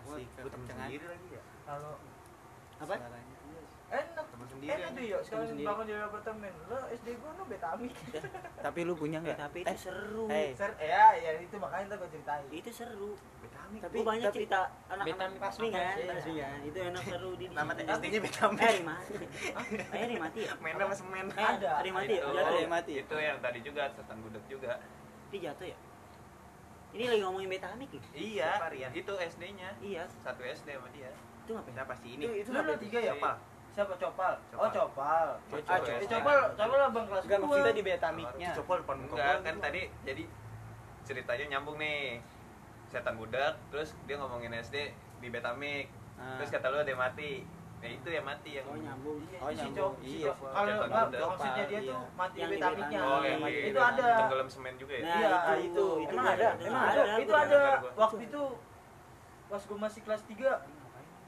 Gua 0.00 0.14
gua 0.18 0.48
temen 0.48 0.66
sendiri 0.68 1.04
lagi 1.04 1.28
ya? 1.28 1.42
Kalau 1.64 1.92
apa? 2.78 2.94
Enak 3.92 4.24
temen 4.24 4.46
sendiri 4.48 4.70
enak 4.72 4.90
tuh 4.92 5.04
yuk 5.04 5.20
sekarang 5.20 5.46
bangun 5.58 5.84
di 5.84 5.92
apartemen 5.94 6.52
lo 6.64 6.78
SD 6.92 7.08
gua 7.18 7.30
no 7.34 7.44
betamik 7.44 7.92
Tapi 8.66 8.80
lu 8.80 8.94
punya 8.94 9.18
Eh, 9.18 9.22
enggak? 9.22 9.38
tapi 9.40 9.58
itu 9.60 9.74
seru. 9.76 10.24
eh. 10.28 10.54
ser 10.54 10.70
ya 10.76 11.06
ya 11.12 11.30
itu 11.36 11.56
makanya 11.56 11.84
ntar 11.88 11.98
gua 11.98 12.08
ceritain. 12.08 12.46
Itu 12.48 12.70
seru 12.70 13.10
tapi 13.74 13.94
gue 13.94 14.04
banyak 14.04 14.26
tapi- 14.26 14.36
cerita 14.38 14.58
anak-anak 14.86 15.38
pasmi 15.38 15.66
apa 15.66 15.78
kan 15.78 15.96
kan 15.96 16.60
itu 16.62 16.78
enak 16.82 17.02
seru 17.04 17.30
di 17.34 17.46
nama 17.48 17.72
di- 17.72 17.84
SD-nya 17.84 18.20
Betamik 18.20 18.60
eh 18.62 18.82
mati 18.82 19.14
eh 19.88 20.02
ini 20.02 20.16
mati 20.18 20.40
ya 20.42 20.52
main 20.58 20.74
sama 20.76 20.94
semen 20.94 21.26
Ada. 21.30 21.70
ada 21.78 21.88
mati 21.90 22.12
ya 22.12 22.22
jatuh 22.24 22.42
ya 22.50 22.58
yang 22.58 22.70
mati. 22.70 22.92
itu 22.98 23.16
yang 23.16 23.38
tadi 23.38 23.58
juga 23.60 23.82
setan 23.88 24.16
budak 24.20 24.44
juga. 24.46 24.72
dia 25.28 25.40
jatuh 25.46 25.66
ya 25.66 25.78
ini 26.92 27.04
lagi 27.06 27.20
ngomongin 27.22 27.48
betamik 27.48 27.88
loh 27.88 28.04
Iya, 28.12 28.50
itu 28.92 29.12
SD-nya. 29.16 29.68
iya 29.80 30.04
Satu 30.20 30.42
SD 30.42 30.68
sama 30.70 30.88
dia. 30.90 31.08
itu 31.40 31.50
ngapain 31.50 31.72
siapa 31.72 31.94
sih 31.96 32.10
ini 32.12 32.24
itu 32.34 32.34
itu 32.44 32.50
lo 32.52 32.74
tiga 32.76 32.98
ya 33.00 33.14
Siapa? 33.14 33.32
siapa 33.72 33.94
copal 33.96 34.32
oh 34.52 34.68
Copal. 34.68 34.68
copal 34.70 35.26
Copal. 35.48 35.72
ah 35.72 35.78
Co- 35.80 35.88
eh, 35.90 36.06
copal 36.06 36.38
copal 36.52 36.78
abang 36.84 37.06
kelas 37.08 37.22
Enggak 37.24 37.38
gua. 37.38 37.46
maksudnya 37.48 37.72
di 37.72 37.82
betamiknya. 37.82 38.50
Copol 38.54 38.76
depan 38.78 38.96
muka 39.00 39.12
Enggak, 39.12 39.32
gua. 39.32 39.42
kan 39.42 39.54
tadi 39.58 39.80
jadi 40.04 40.24
ceritanya 41.02 41.44
nyambung 41.50 41.76
nih. 41.78 42.20
Setan 42.92 43.16
budak, 43.16 43.56
terus 43.72 43.96
dia 44.04 44.14
ngomongin 44.14 44.52
SD 44.54 44.92
di 45.18 45.28
Betamik. 45.28 45.88
Ah. 46.14 46.36
Terus 46.36 46.52
kata 46.52 46.68
lu 46.68 46.76
ada 46.76 46.86
yang 46.86 47.00
mati. 47.00 47.40
Nah 47.80 47.88
itu 47.88 48.08
yang 48.08 48.22
mati 48.22 48.50
yang 48.54 48.62
oh 48.64 48.78
nyambung 48.78 49.18
Oh, 49.40 49.48
si 49.48 49.58
nyambung. 49.58 49.94
Si 49.98 50.20
Iya. 50.20 50.30
Kalau 50.38 50.72
maksudnya 51.26 51.64
dia 51.66 51.80
Iya. 51.80 51.90
tuh 51.90 52.00
mati 52.14 52.36
Yang 52.36 52.46
di 52.46 52.54
betamiknya 52.54 52.98
Betamik. 53.00 53.10
Oh, 53.10 53.22
yang 53.24 53.40
Iya, 53.40 53.48
di 53.48 53.60
itu 53.66 53.80
ada 53.82 54.08
tenggelam 54.20 54.48
semen 54.48 54.74
juga 54.76 54.92
ya? 54.92 55.02
Nah, 55.02 55.16
iya 55.16 55.30
itu, 55.56 55.64
itu, 55.64 55.86
itu 55.98 56.12
emang 56.12 56.26
ada 56.28 56.48
emang 56.60 56.84
ada, 56.84 57.02
itu 57.18 57.32
ada. 57.34 57.60
waktu 57.96 58.22
itu 58.22 58.42
pas 59.48 59.62
gua 59.64 59.78
masih 59.80 60.00
kelas 60.02 60.22
3 60.24 60.50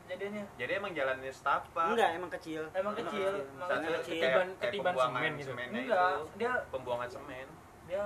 jadinya 0.05 0.45
Jadi 0.55 0.73
emang 0.75 0.93
jalannya 0.93 1.33
setapak. 1.33 1.87
enggak 1.91 2.11
emang 2.15 2.31
kecil 2.31 2.63
emang 2.71 2.95
kecil 2.95 3.31
makanya 3.57 3.89
kecil. 3.99 4.13
kayak, 4.15 4.21
Ketiban- 4.21 4.53
kayak 4.53 4.71
ketiban 4.71 4.95
semen 4.95 5.33
gitu. 5.35 5.51
enggak 5.57 5.81
itu. 6.13 6.25
dia 6.37 6.53
Pembuangan 6.69 7.09
semen, 7.09 7.47
dia 7.89 8.05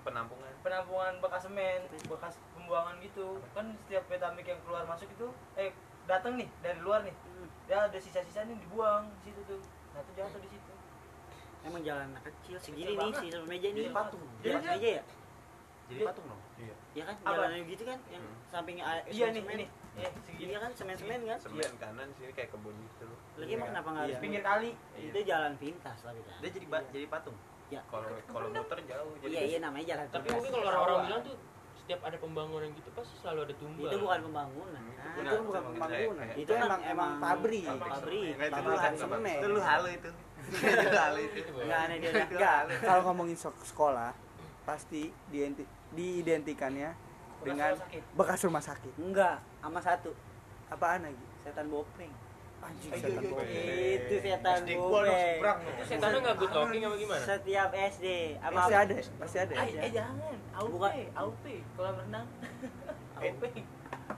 penampungan. 0.00 0.52
penampungan 0.58 1.12
bekas 1.20 1.42
semen 1.44 1.80
bekas 2.08 2.34
pembuangan 2.66 2.98
gitu. 2.98 3.26
Kan 3.54 3.66
setiap 3.78 4.02
betamik 4.06 4.42
yang 4.44 4.58
keluar 4.60 4.82
masuk 4.84 5.06
itu 5.08 5.26
eh 5.54 5.70
datang 6.04 6.34
nih 6.34 6.50
dari 6.60 6.82
luar 6.82 7.00
nih. 7.00 7.14
Hmm, 7.14 7.46
dia 7.64 7.78
ada 7.80 7.94
sisa-sisa 7.96 8.42
nih 8.42 8.58
dibuang 8.58 9.06
di 9.12 9.30
situ 9.30 9.40
tuh. 9.46 9.62
Nah 9.94 10.02
itu 10.02 10.12
jatuh 10.12 10.40
di 10.42 10.50
situ. 10.50 10.72
Emang 11.62 11.82
jalan 11.82 12.10
anak 12.10 12.26
kecil 12.26 12.58
segini 12.58 12.90
Kecil 12.92 12.98
nih 13.00 13.14
sisa 13.16 13.38
meja 13.46 13.68
nih. 13.70 13.86
Patung. 13.88 14.22
jadi 14.36 14.50
dia- 14.52 14.58
meja 14.68 14.88
ya? 14.92 15.02
Jadi 15.86 15.94
Dia- 15.94 16.08
patung 16.10 16.26
dong? 16.26 16.42
Ya 16.92 17.04
kan? 17.04 17.14
Apa? 17.20 17.30
jalannya 17.32 17.62
gitu 17.64 17.82
kan? 17.84 17.98
Yang 18.08 18.22
Hmm. 18.24 18.36
sampingnya 18.44 18.84
air 18.84 19.02
iya 19.06 19.26
nih 19.30 19.42
ini. 19.44 19.66
Iya 19.96 20.08
segini. 20.20 20.48
Iya 20.48 20.58
kan? 20.58 20.70
Semen 20.74 20.96
semen 20.96 21.20
kan? 21.24 21.38
Semen 21.38 21.72
kanan 21.78 22.08
sini 22.12 22.32
kayak 22.34 22.50
kebun 22.50 22.74
gitu. 22.74 23.06
Loh. 23.06 23.18
lagi 23.36 23.52
emang 23.52 23.68
kenapa 23.68 23.88
nggak 23.88 24.00
Iya. 24.00 24.10
harus 24.10 24.22
pinggir 24.24 24.42
kali. 24.42 24.70
Itu 24.96 25.18
jalan 25.22 25.52
pintas 25.56 25.98
tapi 26.00 26.20
kan? 26.20 26.38
Dia 26.40 26.50
jadi 26.50 26.66
jadi 26.90 27.06
patung? 27.06 27.36
Ya 27.66 27.82
Kalau 27.84 28.06
kalau 28.24 28.46
muter 28.48 28.78
jauh 28.80 29.12
jadi 29.18 29.26
iya 29.28 29.42
iya 29.44 29.58
namanya 29.58 29.84
jalan 29.88 30.06
Tapi 30.08 30.26
mungkin 30.30 30.50
kalau 30.52 30.66
orang-orang 30.70 30.98
bilang 31.04 31.22
tuh 31.24 31.34
setiap 31.86 32.02
ada 32.02 32.18
pembangunan 32.18 32.66
gitu 32.68 32.90
pasti 32.90 33.14
selalu 33.16 33.40
ada 33.46 33.54
tumbal. 33.56 33.86
itu 33.86 33.96
bukan 33.96 34.20
pembangunan 34.20 34.82
Hmm, 34.82 34.94
Nah, 35.06 35.22
Itu 35.22 35.22
Nah, 35.30 35.38
bukan 35.40 35.60
sama 35.62 35.70
pembangunan. 35.70 36.26
kayak- 36.26 36.36
Itu 36.36 36.52
emang 36.52 36.80
emang 36.82 37.10
pabrik. 37.16 37.64
pabrik 37.64 38.22
itu 38.26 38.50
Pabrik 38.50 38.66
lu 38.66 38.76
halu 38.76 38.96
semen. 38.98 39.22
itu 39.32 39.46
lu 39.46 39.60
halu 39.62 39.88
itu 39.88 40.10
itu 40.66 40.98
halu 40.98 41.20
itu 41.22 41.38
Itu, 41.38 41.50
enggak 41.56 41.78
aneh 41.80 41.96
dia 41.96 42.10
Itu 42.10 42.34
Enggak, 42.34 42.58
kalau 42.80 43.02
ngomongin 43.04 43.36
sekolah 43.38 44.10
pasti 44.64 45.02
diidenti- 45.28 45.70
diidentikannya 45.92 46.90
dengan 47.40 47.70
Bekas 48.12 48.40
rumah 48.42 48.58
sakit. 48.60 48.92
enggak 48.98 49.38
sama 49.56 49.78
satu 49.78 50.10
Apaan 50.66 51.06
lagi? 51.06 51.24
setan 51.40 51.70
bopreng 51.70 52.10
Anjing 52.66 52.90
setan 52.92 53.10
ayo. 53.16 53.38
itu 53.94 54.14
setan 54.18 54.58
seberang 54.58 55.58
Itu 55.62 55.82
setannya 55.86 56.18
nggak 56.20 56.36
good 56.36 56.52
talking 56.52 56.82
apa 56.82 56.96
gimana? 56.96 57.22
setiap 57.22 57.70
SD 57.70 58.06
apa 58.36 58.56
Pasti 58.56 58.74
ada, 58.74 58.94
pasti 59.16 59.36
ada. 59.38 59.52
eh, 59.56 59.68
eh 59.78 59.90
jangan. 59.92 60.36
AUP 60.52 60.70
Bukan- 60.72 60.94
AUP 61.14 61.44
kolam 61.72 61.94
renang. 61.98 62.26
AUP 63.16 63.42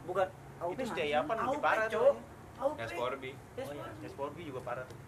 bukan 0.05 0.29
itu 0.59 0.81
mana? 0.81 0.91
setiapan 0.91 1.37
lebih 1.39 1.49
AUP 1.51 1.63
parah 1.63 1.87
tuh 1.89 2.15
AUP 2.59 2.77
Gas 2.77 2.91
Corby. 2.93 3.31
Yes, 3.55 3.65
oh 3.65 3.73
iya. 3.73 3.83
Bang. 3.85 3.97
tes 4.01 4.13
Porbi 4.13 4.43
juga 4.43 4.61
parah 4.63 4.85
tuh. 4.85 4.99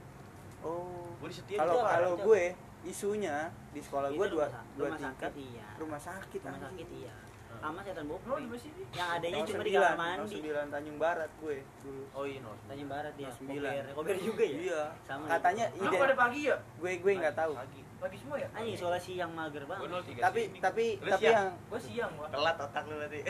Oh. 0.60 1.08
gue 1.16 1.26
di 1.26 1.34
setia 1.34 1.56
Kalau 1.58 1.74
kalau 1.80 2.12
gue 2.20 2.42
isunya 2.82 3.36
di 3.70 3.80
sekolah 3.80 4.08
Itu 4.08 4.16
gue 4.16 4.28
dua 4.30 4.46
dua 4.72 4.86
rumah 4.86 4.98
tingkat. 4.98 5.30
sakit, 5.30 5.32
iya. 5.42 5.68
Rumah 5.76 6.00
sakit 6.00 6.40
rumah 6.40 6.60
sakit 6.62 6.88
iya 6.94 7.14
sama 7.60 7.80
setan 7.84 8.04
di 8.08 8.58
sini 8.58 8.82
yang 8.90 9.08
adanya 9.12 9.40
cuma 9.44 9.62
di 9.62 9.72
kamar 9.72 9.94
mandi 9.94 10.32
sembilan 10.32 10.66
Tanjung 10.68 10.98
Barat 10.98 11.30
gue 11.36 11.56
dulu. 11.84 12.02
oh 12.16 12.24
iya 12.24 12.38
no 12.40 12.52
Tanjung 12.64 12.88
Barat 12.88 13.14
ya 13.14 13.22
Nomor 13.22 13.36
sembilan. 13.36 13.70
kober 13.70 13.94
kober 13.94 14.16
juga 14.18 14.44
ya? 14.44 14.56
Iya. 14.56 14.82
sama 15.04 15.24
Katanya 15.28 15.64
gitu. 15.68 15.80
Lu 15.80 15.86
ide 15.86 15.96
pada 16.00 16.14
pagi 16.16 16.40
ya? 16.42 16.56
gue 16.56 16.92
gue 16.96 17.12
nggak 17.20 17.36
tahu. 17.36 17.52
pagi. 17.54 17.80
Pagi 18.00 18.16
semua 18.16 18.36
ya? 18.40 18.48
Anjing 18.56 18.76
sekolah 18.80 18.96
siang 18.96 19.32
mager 19.36 19.60
Gue 19.60 19.76
banget 19.76 20.16
03 20.16 20.24
Tapi 20.24 20.40
tapi 20.56 20.84
tapi 20.96 21.20
siang? 21.20 21.34
yang 21.36 21.48
gua 21.68 21.80
siang 21.80 22.12
gua 22.16 22.28
telat 22.32 22.56
otak 22.56 22.84
lu 22.88 22.96
tadi 22.96 23.20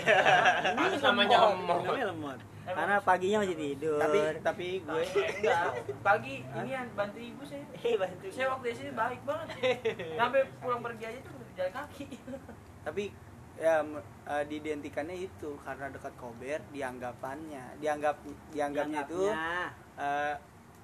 Itu 0.79 0.97
namanya 1.03 1.37
lemot. 1.51 1.79
namanya 1.83 2.07
lemot. 2.15 2.39
Karena 2.71 2.97
paginya 3.03 3.39
masih 3.43 3.57
tidur. 3.59 3.99
Tapi 3.99 4.19
tapi 4.47 4.67
gue 4.79 5.03
enggak 5.11 5.63
pagi 6.07 6.35
ini 6.47 6.71
bantu 6.95 7.19
ibu 7.19 7.43
saya. 7.43 7.67
Eh 7.83 7.99
bantu. 7.99 8.27
Saya 8.31 8.47
waktu 8.47 8.67
di 8.71 8.77
sini 8.79 8.91
baik 8.95 9.21
banget. 9.27 9.49
Sampai 10.23 10.41
pulang 10.63 10.79
pergi 10.81 11.05
aja 11.05 11.19
tuh 11.19 11.35
jalan 11.59 11.73
kaki. 11.75 12.07
Tapi 12.87 13.05
ya 13.61 13.85
eh, 14.27 14.45
diidentikannya 14.49 15.17
itu 15.21 15.51
karena 15.61 15.93
dekat 15.93 16.17
kober 16.17 16.59
dianggapannya 16.73 17.77
dianggap 17.77 18.17
dianggapnya 18.51 19.05
itu 19.05 19.21
Dianggapnya. 19.23 19.69
eh, 20.01 20.35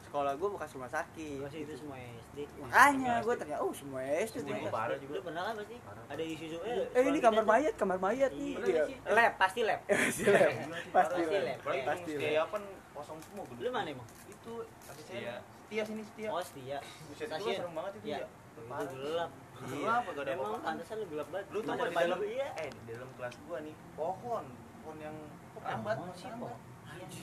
sekolah 0.07 0.33
gue 0.33 0.49
bekas 0.51 0.71
rumah 0.71 0.87
sakit. 0.89 1.41
Gua 1.41 1.51
sih 1.51 1.67
itu 1.67 1.75
semua 1.75 1.99
SD 1.99 2.47
makanya 2.57 3.21
gue 3.21 3.35
tanya 3.35 3.57
oh 3.59 3.73
semua 3.73 4.01
SD 4.01 4.39
SD 4.39 4.49
gua 4.61 4.71
parah 4.71 4.97
juga 4.97 5.13
lu 5.15 5.23
pernah 5.25 5.43
kan 5.43 5.55
pasti 5.59 5.77
Parah. 5.83 6.05
ada 6.07 6.23
isu-isu 6.23 6.57
eh 6.63 7.03
ini 7.03 7.19
kamar 7.19 7.45
mayat 7.45 7.75
kamar 7.75 7.99
mayat 7.99 8.31
nih. 8.31 8.55
Iya. 8.57 8.85
Iya. 8.87 9.11
lab. 9.11 9.33
Pasti 9.35 9.61
lab. 9.65 9.81
Pasti 9.83 10.23
lab. 10.25 10.53
Pasti 10.95 11.23
lab. 11.27 11.59
Pasti 11.65 12.13
lab 12.15 12.51
kosong 12.97 13.19
semua 13.21 13.45
gedung. 13.47 13.63
lu 13.63 13.71
mana 13.71 13.89
emang 13.91 14.09
itu 14.27 14.53
Setia. 14.97 15.35
setia 15.63 15.83
sini 15.85 16.03
setia 16.03 16.29
oh 16.31 16.41
setia 16.41 16.79
buset 17.07 17.29
itu 17.29 17.49
serem 17.53 17.73
banget 17.73 17.93
itu 17.99 18.07
Iya. 18.07 18.19
ya 18.19 18.27
itu 18.27 18.61
gelap 18.95 19.31
Lu 19.57 19.85
apa 19.85 20.09
gak 20.13 20.21
ada 20.21 20.33
Emang 20.33 20.61
pantesan 20.61 20.97
lu 21.01 21.07
gelap 21.09 21.29
banget. 21.29 21.47
Lu 21.49 21.59
gak 21.61 21.77
di 21.81 21.97
dalam 21.97 22.19
iya. 22.23 22.49
eh 22.57 22.69
di 22.69 22.83
dalam 22.87 23.09
kelas 23.17 23.35
gua 23.45 23.59
nih 23.61 23.75
pohon 23.97 24.45
pohon 24.81 24.97
yang 25.01 25.17
rambat 25.57 25.97
sih, 26.13 26.29
Pohon 26.29 26.57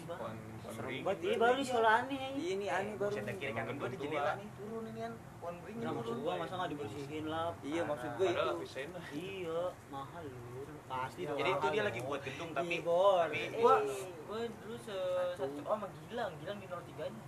pohon 0.09 0.33
Serem 0.63 1.05
banget. 1.05 1.17
Ini 1.21 1.35
baru 1.37 1.53
di 1.53 1.65
sekolah 1.65 1.91
aneh 2.01 2.17
Iya, 2.17 2.27
ini. 2.33 2.45
ini 2.53 2.65
aneh 2.69 2.93
baru 2.97 3.13
dah 3.15 3.35
kiri 3.35 3.53
kanan 3.53 3.73
gua 3.77 3.89
di 3.89 3.97
jendela 3.97 4.31
nih 4.33 4.47
turun 4.55 4.83
ini 4.87 4.99
kan 5.01 5.13
pohon 5.37 5.55
beringin 5.61 5.83
Nah, 5.83 5.91
maksud 5.91 6.09
turun. 6.09 6.23
gua 6.25 6.33
masa 6.37 6.53
nggak 6.55 6.69
dibersihin 6.73 7.25
lah. 7.27 7.49
iya 7.61 7.81
maksud 7.83 8.09
gue 8.13 8.27
Padahal 8.27 8.55
itu. 8.57 8.99
Iya, 9.13 9.61
mahal 9.89 10.23
lu. 10.25 10.52
Pasti 10.95 11.21
dong. 11.23 11.35
Jadi 11.35 11.49
itu 11.51 11.67
dia 11.69 11.83
lagi 11.83 11.99
buat 12.01 12.21
gedung 12.21 12.49
tapi 12.51 12.75
Iya, 12.75 12.83
Bor. 12.83 13.25
tapi- 13.25 13.39
Eh, 13.39 13.49
gua 13.55 13.75
gua 14.23 14.39
dulu 14.45 14.75
se 14.77 14.97
satu 15.33 15.59
oh 15.59 15.73
sama 15.73 15.87
Gilang 16.03 16.31
Gilang 16.37 16.57
di 16.57 16.67
03 16.67 17.05
nya 17.05 17.23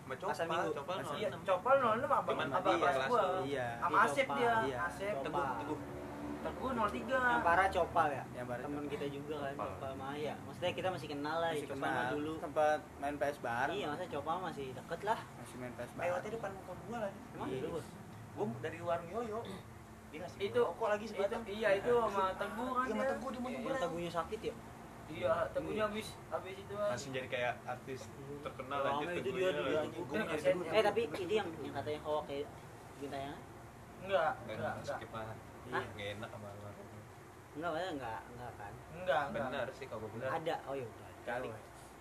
Sama 0.00 0.14
Copal. 0.16 0.64
Copal 0.72 0.96
Pasar- 0.98 1.16
iya 1.16 1.28
06. 1.28 1.44
copal 1.44 1.74
nol 1.78 1.92
enam 1.94 2.10
Teman 2.22 2.48
abang 2.50 2.72
iya, 2.72 2.80
kelas 2.82 2.96
gua 3.06 3.22
iya. 3.44 3.66
sama 3.76 3.92
Iya, 3.92 4.02
Asep 4.02 4.26
dia 4.30 4.52
Iya. 4.64 4.76
Asep 4.82 5.14
teguh 5.20 5.44
teguh 5.58 5.78
teguh 6.38 6.70
03 6.72 7.18
Yang 7.28 7.42
parah 7.44 7.68
copal 7.68 8.08
ya. 8.08 8.24
Yang 8.32 8.46
parah 8.48 8.62
Temen 8.64 8.84
kita 8.88 9.06
juga 9.10 9.36
kan, 9.38 9.54
Copal. 9.58 9.92
Maya. 9.94 10.34
Maksudnya 10.40 10.72
kita 10.72 10.88
masih 10.88 11.08
kenal 11.10 11.36
lah, 11.38 11.50
ya, 11.50 11.60
copal 11.66 11.90
mah 11.90 12.06
dulu. 12.08 12.32
sempat 12.38 12.78
main 12.96 13.16
PS 13.16 13.36
bareng 13.38 13.76
Iya, 13.76 13.86
masa 13.90 14.04
copal 14.08 14.36
masih 14.40 14.66
deket 14.72 15.00
lah. 15.02 15.18
masih 15.36 15.56
main 15.58 15.72
PS 15.74 15.82
eh 15.84 15.94
bareng 15.94 16.12
waktu 16.14 16.28
depan 16.32 16.50
muka 16.56 16.72
gua 16.80 16.98
lagi 17.00 17.18
Emang 17.30 17.48
Iya. 17.48 17.60
dulu 17.60 17.78
gua 18.34 18.46
dari 18.60 18.78
warung 18.80 19.10
yoyo 19.12 19.38
itu 20.38 20.58
rokok 20.58 20.88
lagi 20.88 21.04
itu 21.04 21.12
sebatang 21.14 21.42
iya 21.48 21.68
itu 21.78 21.90
sama 21.90 22.24
teguh 22.38 22.70
kan 22.74 22.86
iya 22.86 22.94
dia. 22.94 23.14
Mau 23.18 23.30
Yang 23.30 23.52
nyebrang 23.52 23.78
tagunya 23.78 24.10
sakit 24.10 24.40
ya? 24.42 24.54
iya 25.08 25.34
teguhnya 25.56 25.82
habis 25.88 26.08
habis 26.28 26.54
itu 26.60 26.72
kan. 26.76 26.88
Langsung 26.92 27.10
jadi 27.16 27.28
kayak 27.32 27.54
artis 27.64 28.00
terkenal 28.44 28.80
aja 28.84 29.04
Teguh 29.08 30.04
mau 30.04 30.26
Kasihan. 30.28 30.56
jadi 30.60 30.76
Eh 30.76 30.82
tapi 30.84 31.00
ini 31.16 31.34
yang 31.40 31.48
yang 31.64 31.74
katanya 31.80 32.00
hoax 32.04 32.24
kayak 32.28 32.46
bintangnya 33.00 33.34
enggak 33.98 34.30
Nggak 34.44 34.54
enggak 34.54 34.56
enak, 34.58 34.74
enggak. 34.78 34.96
Skip 34.98 35.10
lah. 35.14 35.24
Hah? 35.68 35.84
Nggak 35.96 36.08
enak 36.16 36.28
sama 36.30 36.48
enggak 37.58 37.82
enggak 37.90 38.20
enggak 38.30 38.52
kan? 38.54 38.72
Enggak 38.94 39.22
enggak. 39.32 39.44
Benar 39.50 39.66
sih 39.74 39.86
kalau 39.90 40.06
bilang. 40.12 40.30
ada 40.30 40.54
oh 40.68 40.74
ya 40.76 40.86
udah. 40.86 41.08
Kali. 41.26 41.48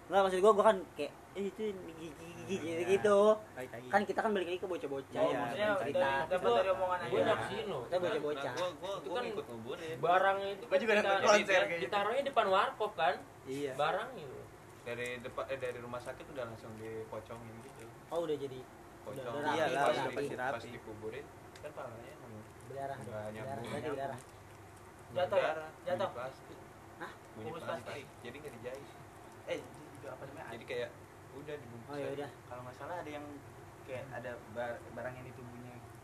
Enggak 0.07 0.21
maksud 0.23 0.39
gua 0.39 0.51
gua 0.51 0.65
kan 0.65 0.77
kayak 0.93 1.11
eh 1.33 1.43
itu 1.45 1.61
gigi 1.99 2.09
gigi 2.41 2.55
gitu 2.65 2.83
gitu 2.89 3.19
Baik 3.53 3.69
lagi. 3.69 3.87
kan 3.87 4.01
kita 4.03 4.19
kan 4.19 4.31
balik 4.31 4.47
lagi 4.47 4.57
ke 4.57 4.67
bocah-bocah 4.67 5.13
Oh, 5.13 5.27
ya 5.27 5.37
maksudnya 5.37 5.67
cerita 5.77 5.99
dari 5.99 6.31
dapat 6.31 6.49
dari 6.55 6.69
omongan 6.71 6.97
Gue 7.03 7.07
aja 7.13 7.27
nyaksiin 7.27 7.65
loh. 7.67 7.81
kita 7.83 7.97
bocah-bocah 7.99 8.43
Nah, 8.47 8.55
gua 8.55 8.69
gua 8.73 8.93
Itu 8.93 9.05
gua 9.05 9.13
kan 9.13 9.25
ikut 9.27 9.45
nguburin. 9.47 9.97
Barangnya 9.99 10.49
itu 10.49 10.63
Gua 10.63 10.77
juga 10.77 10.93
kita- 10.93 11.03
nonton 11.03 11.19
di- 11.19 11.27
konser 11.29 11.61
kayaknya. 11.61 11.79
ditaruhnya 11.83 12.23
depan 12.25 12.45
warkop 12.47 12.91
kan. 12.93 13.15
iya 13.45 13.71
Barangnya 13.75 14.25
loh. 14.25 14.45
Dari 14.81 15.07
depan 15.19 15.43
eh 15.45 15.57
dari 15.57 15.77
rumah 15.77 15.99
sakit 15.99 16.25
udah 16.27 16.43
langsung 16.45 16.71
dipocongin 16.75 17.55
gitu. 17.61 17.83
oh 18.07 18.19
udah 18.21 18.37
jadi 18.37 18.59
Pocong. 19.03 19.33
Iya 19.49 19.65
rapi. 19.69 20.25
Pas 20.31 20.65
dikuburin 20.65 21.25
kan 21.57 21.71
palanya 21.73 22.13
berdarah 22.65 22.97
Nggak 22.97 23.07
berdarah 23.27 23.33
nyambung. 23.33 23.71
berdarah 23.85 24.19
Jatuh 25.09 25.37
ya? 25.37 25.51
Jatuh? 25.85 26.09
Hah? 26.97 27.11
Bunyi 27.33 27.47
Bungkus 27.47 27.63
plastik. 27.63 28.05
Jadi 28.19 28.35
nggak 28.37 28.53
dijahit. 28.55 28.85
eh 29.47 29.59
apa 30.09 30.23
namanya 30.25 30.47
Jadi 30.55 30.65
kayak 30.65 30.89
udah 31.35 31.55
dibungkus. 31.55 31.89
oh 31.91 31.97
ya 31.97 32.07
udah 32.13 32.29
kalau 32.47 32.61
nggak 32.65 32.75
salah 32.75 32.95
ada 32.99 33.09
yang 33.09 33.25
kayak 33.85 34.03
ada 34.11 34.31
bar- 34.51 34.81
barang 34.95 35.13
yang 35.15 35.25
di 35.25 35.33
tubuhnya 35.35 35.73
kurang 35.77 35.96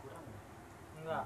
enggak 1.03 1.25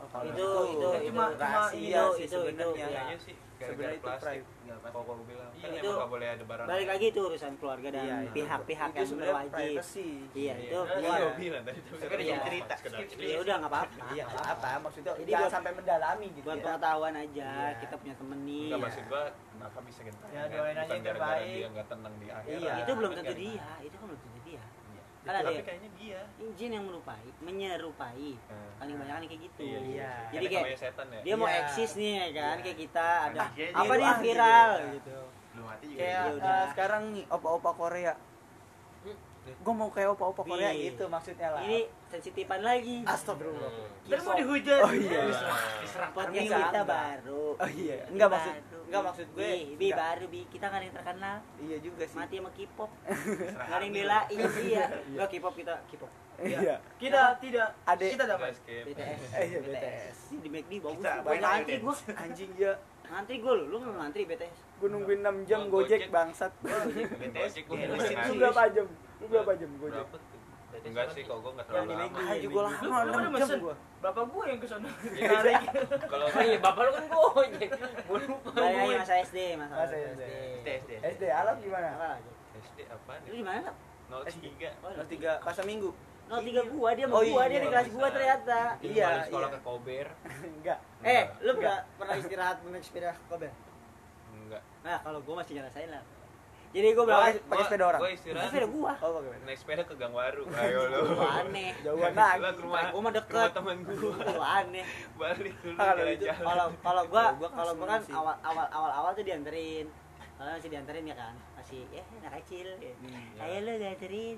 Oh, 0.00 0.22
itu 0.22 0.30
itu 0.30 0.46
Itu 0.70 0.88
itu 0.94 1.10
cuma- 1.10 1.26
cuma 1.26 1.26
rahasia 1.36 1.74
itu 1.74 2.02
sih 2.08 2.24
itu 2.24 2.38
itu 2.38 2.38
sebenarnya. 2.38 2.78
ya. 2.78 2.86
Kayaknya 2.88 3.16
sih 3.18 3.34
Sebenarnya 3.34 3.58
gara-gara 3.58 3.90
itu 3.90 4.06
plastik. 4.06 4.42
nggak 4.62 4.78
Kalau 4.78 5.02
gua 5.02 5.16
bilang 5.20 5.48
kan 5.48 5.58
Iya, 5.58 5.66
emang 5.66 5.74
itu 5.74 5.88
nggak 5.90 6.08
boleh 6.08 6.28
ada 6.28 6.44
barang. 6.46 6.66
balik 6.68 6.88
lagi 6.88 7.06
itu 7.08 7.20
urusan 7.20 7.52
keluarga 7.58 7.88
dan 7.90 7.98
Iya, 8.00 8.16
iya. 8.16 8.30
pihak-pihak 8.30 8.88
itu 8.88 8.98
yang 9.02 9.18
berwajib 9.18 9.58
iya 9.58 10.54
itu 10.56 10.78
Iya. 10.78 10.82
keluar 10.88 11.18
Iya, 11.18 11.28
bilang 11.34 11.62
tadi 11.66 11.78
itu 11.78 11.92
Iya. 11.98 12.36
cerita. 12.40 12.74
Sekedar 12.78 12.98
Skip, 13.00 13.08
cerita. 13.10 13.26
ya 13.28 13.38
udah 13.38 13.54
nggak 13.58 13.72
apa-apa 13.74 13.94
iya 14.08 14.24
nggak 14.24 14.46
apa 14.48 14.68
maksudnya 14.78 15.12
Jadi 15.18 15.30
jangan 15.34 15.50
sampai 15.50 15.72
mendalami 15.74 16.26
gitu 16.30 16.46
buat 16.46 16.54
ya. 16.54 16.64
pengetahuan 16.64 17.14
aja 17.18 17.48
Iya. 17.50 17.78
kita 17.82 17.94
punya 17.98 18.14
temen 18.14 18.38
nih 18.40 18.62
Enggak 18.62 18.78
ya. 18.78 18.84
maksud 18.86 19.02
gua 19.04 19.22
kenapa 19.50 19.78
bisa 19.82 20.00
gentayangan 20.00 20.38
Ya, 20.38 20.54
doain 20.54 20.76
aja 20.78 20.88
yang 20.88 21.04
terbaik. 21.04 21.50
dia 21.50 21.66
nggak 21.68 21.86
tenang 21.90 22.14
di 22.16 22.26
akhirat. 22.30 22.60
Iya. 22.62 22.74
itu 22.78 22.92
belum 22.94 23.10
Kan 23.10 23.18
tentu 23.18 23.26
nggak 23.28 23.38
dia 23.42 23.66
itu 23.82 23.96
kan 23.98 24.06
belum 24.06 24.20
Iya. 24.20 24.27
Kan 25.28 25.34
ada 25.36 25.44
Tapi 25.44 25.60
kayaknya 25.60 25.90
dia. 25.94 26.20
jin 26.56 26.70
yang 26.72 26.82
menyerupai. 26.82 27.26
Menyerupai 27.38 28.30
Nah. 28.48 28.70
kan 28.74 28.86
kebanyakan 28.88 29.20
kayak 29.22 29.42
gitu. 29.44 29.60
Iya, 29.60 29.78
Iya. 29.84 30.12
Jadi 30.30 30.44
Kan 30.48 30.62
kayak- 30.64 30.80
setan 30.80 31.06
ya. 31.10 31.20
dia 31.20 31.34
mau 31.36 31.44
Iya. 31.46 31.60
eksis 31.62 31.90
nih 31.94 32.12
ya 32.14 32.28
kan? 32.32 32.32
Iya. 32.50 32.64
kayak 32.64 32.78
kita 32.80 33.06
ada 33.22 33.40
Iya, 33.52 33.66
apa 33.70 33.84
iya, 33.86 34.00
nih 34.00 34.08
ah, 34.08 34.18
viral 34.18 34.70
gitu. 34.72 34.88
gitu 34.96 35.16
belum 35.50 35.64
mati 35.66 35.84
juga. 35.86 35.98
Kayak 36.00 36.22
udah. 36.32 36.60
sekarang 36.70 37.02
nih 37.12 37.24
opa-opa 37.28 37.70
Korea. 37.74 38.14
Gue 39.58 39.72
mau 39.72 39.88
kayak 39.88 40.12
opa-opa 40.12 40.42
Korea 40.44 40.70
Nih. 40.70 40.92
gitu 40.92 41.08
maksudnya 41.08 41.48
lah. 41.50 41.60
Ini 41.62 41.78
sensitifan 42.06 42.60
lagi. 42.60 43.00
Astagfirullah. 43.02 43.72
Ntar 44.04 44.20
mau 44.22 44.34
dihujat. 44.34 44.80
Oh 44.82 44.92
iya. 44.92 45.20
Diserang. 45.80 46.12
Podcast 46.12 46.52
kita 46.52 46.80
baru. 46.84 47.44
Oh 47.56 47.70
iya. 47.70 47.96
Enggak 48.06 48.28
maksud 48.30 48.52
baru. 48.54 48.77
Enggak 48.88 49.02
maksud 49.04 49.26
gue 49.30 49.44
bi, 49.44 49.76
bi 49.76 49.86
enggak. 49.86 49.98
baru 50.00 50.26
bi. 50.26 50.40
Kita 50.48 50.64
nggak 50.66 50.80
ada 50.80 50.86
yang 50.86 50.96
terkenal. 50.96 51.36
Iya 51.58 51.76
juga 51.78 52.04
sih. 52.04 52.16
Mati 52.16 52.34
sama 52.34 52.50
K-pop. 52.50 52.90
Ada 53.68 53.84
yang 53.84 53.94
belain 53.94 54.38
iya. 54.64 54.84
Nggak 55.14 55.28
K-pop 55.28 55.54
kita 55.54 55.74
K-pop. 55.86 56.10
Iya. 56.38 56.74
Kita 56.96 57.22
tidak 57.36 57.68
Ada- 57.84 58.08
kita 58.08 58.24
dapat. 58.26 58.50
BTS 58.62 59.20
eh 59.34 59.44
iya 59.44 59.58
BTS 59.58 60.16
Ini 60.28 60.38
di 60.38 60.48
McD 60.48 60.72
bagus 60.78 61.02
Kita 61.02 61.12
banyak 61.20 61.42
ngantri 61.42 61.74
yang 61.74 61.82
gua. 61.82 61.94
anjing 62.16 62.50
ya 62.54 62.72
ngantri 63.08 63.36
gua 63.40 63.52
lu 63.56 63.64
lu 63.66 63.76
ngantri 63.90 64.22
BTS 64.22 64.58
gue 64.78 64.88
nungguin 64.88 65.20
6 65.20 65.48
jam 65.50 65.60
gojek 65.66 66.06
Gojek. 66.06 66.10
bangsat. 66.14 66.52
BTS 66.62 67.52
ngasih. 67.58 68.14
lu 68.30 68.34
berapa 68.38 68.62
jam? 68.70 68.86
Lu 69.18 69.26
berapa 69.26 69.50
jam 69.52 69.70
gojek? 69.76 70.06
Enggak 70.80 71.06
sih, 71.10 71.22
kalau 71.22 71.40
gua 71.40 71.50
enggak 71.54 71.66
Yang 71.66 71.74
terlalu 71.80 71.92
lama. 71.96 72.18
Ah 72.20 72.36
juga 72.36 72.58
lu 72.58 72.62
lama 72.62 72.96
lu 72.98 73.10
udah 73.10 73.18
6 73.18 73.18
jam 73.18 73.32
mesen 73.34 73.58
gua 73.58 73.74
bapak 73.98 74.24
gue 74.24 74.42
yang 74.46 74.58
ke 74.58 74.68
sana 74.68 74.88
Iya. 75.18 75.38
Kalau 76.06 76.26
Oh 76.28 76.42
iya, 76.44 76.58
bapak 76.58 76.82
lu 76.84 76.90
kan 76.92 77.04
gojek. 77.08 77.68
Gua 78.06 78.18
lupa. 78.22 78.48
balik 78.54 78.74
lagi 78.76 78.94
masa 78.96 79.14
SD 79.20 79.38
masa 79.58 79.74
SD 79.84 79.96
SD 79.98 80.68
SD 80.78 80.90
SD 81.02 81.22
alam 81.26 81.54
gimana 81.58 81.88
apa 81.96 82.08
SD 82.54 82.78
lu 82.86 82.94
ya? 83.26 83.32
di 83.32 83.42
mana 83.42 83.60
Lap? 83.66 83.76
03. 84.08 84.84
oh 84.84 84.90
kelas 84.94 85.08
3 85.10 85.46
pasar 85.46 85.64
minggu 85.64 85.90
nol 86.28 86.44
tiga 86.44 86.60
gua 86.68 86.92
dia 86.92 87.08
Oh 87.08 87.18
sama 87.18 87.32
gua 87.32 87.44
dia 87.44 87.56
iya, 87.56 87.60
di 87.60 87.68
kelas 87.68 87.88
gua 87.88 88.08
ternyata 88.12 88.58
Iya, 88.84 89.08
sekolah 89.24 89.48
iya. 89.48 89.56
ke 89.56 89.60
Kober. 89.64 90.06
enggak 90.60 90.78
eh 91.00 91.22
lu 91.40 91.50
Enggak. 91.56 91.80
pernah 91.96 92.14
pernah 92.14 92.14
istirahat 92.20 92.56
sepeda 92.78 93.10
kober 93.26 93.48
Enggak. 94.30 94.62
nah 94.84 95.00
kalau 95.00 95.24
gua 95.24 95.40
masih 95.40 95.56
ngerasain 95.56 95.88
lah 95.88 96.04
jadi 96.68 96.86
gua 96.90 97.00
Oh, 97.00 97.06
berangkat 97.06 97.42
pakai 97.42 97.64
sepeda 97.64 97.84
orang. 97.86 98.00
Gua 98.00 98.10
istirahat. 98.10 98.46
sepeda 98.46 98.66
gua. 98.68 98.92
Oh 98.94 99.10
pakai 99.10 99.26
sepeda 99.26 99.44
Naik 99.44 99.58
sepeda 99.58 99.82
ke 99.82 99.94
Gang 99.94 100.12
Waru. 100.12 100.44
Ayo 100.58 100.80
lu. 100.86 101.00
Gua 101.12 101.30
aneh. 101.40 101.70
Jauhan. 101.80 102.12
Lah 102.12 102.32
lagi. 102.36 102.54
Ke 102.54 102.60
rumah 102.60 102.68
gua 102.68 102.78
mah 102.78 102.92
Rumah 102.92 103.12
deket. 103.14 103.50
teman 103.52 103.76
gua. 103.82 104.12
gua 104.14 104.48
aneh. 104.58 104.84
Balik 105.14 105.54
dulu 105.58 105.74
Ah, 105.74 105.84
kalau 105.86 105.96
jalan-jalan. 105.98 106.44
kalau 106.44 106.66
kalau 106.78 107.02
gua 107.04 107.22
Kalau 107.22 107.32
gua 107.34 107.48
kalau 107.50 107.72
gua 107.74 107.86
kan 107.88 108.00
awal 108.10 108.34
awal 108.42 108.66
awal 108.70 108.90
awal 108.94 109.10
tuh 109.12 109.22
dianterin. 109.22 109.86
Kalau 110.34 110.50
masih 110.52 110.70
dianterin 110.70 111.04
ya 111.04 111.16
kan? 111.16 111.34
Masih 111.54 111.80
ya 111.88 112.02
anak 112.20 112.32
kecil. 112.40 112.68
Hmm, 112.78 113.40
ayo 113.40 113.56
lu 113.60 113.72
dianterin. 113.74 114.36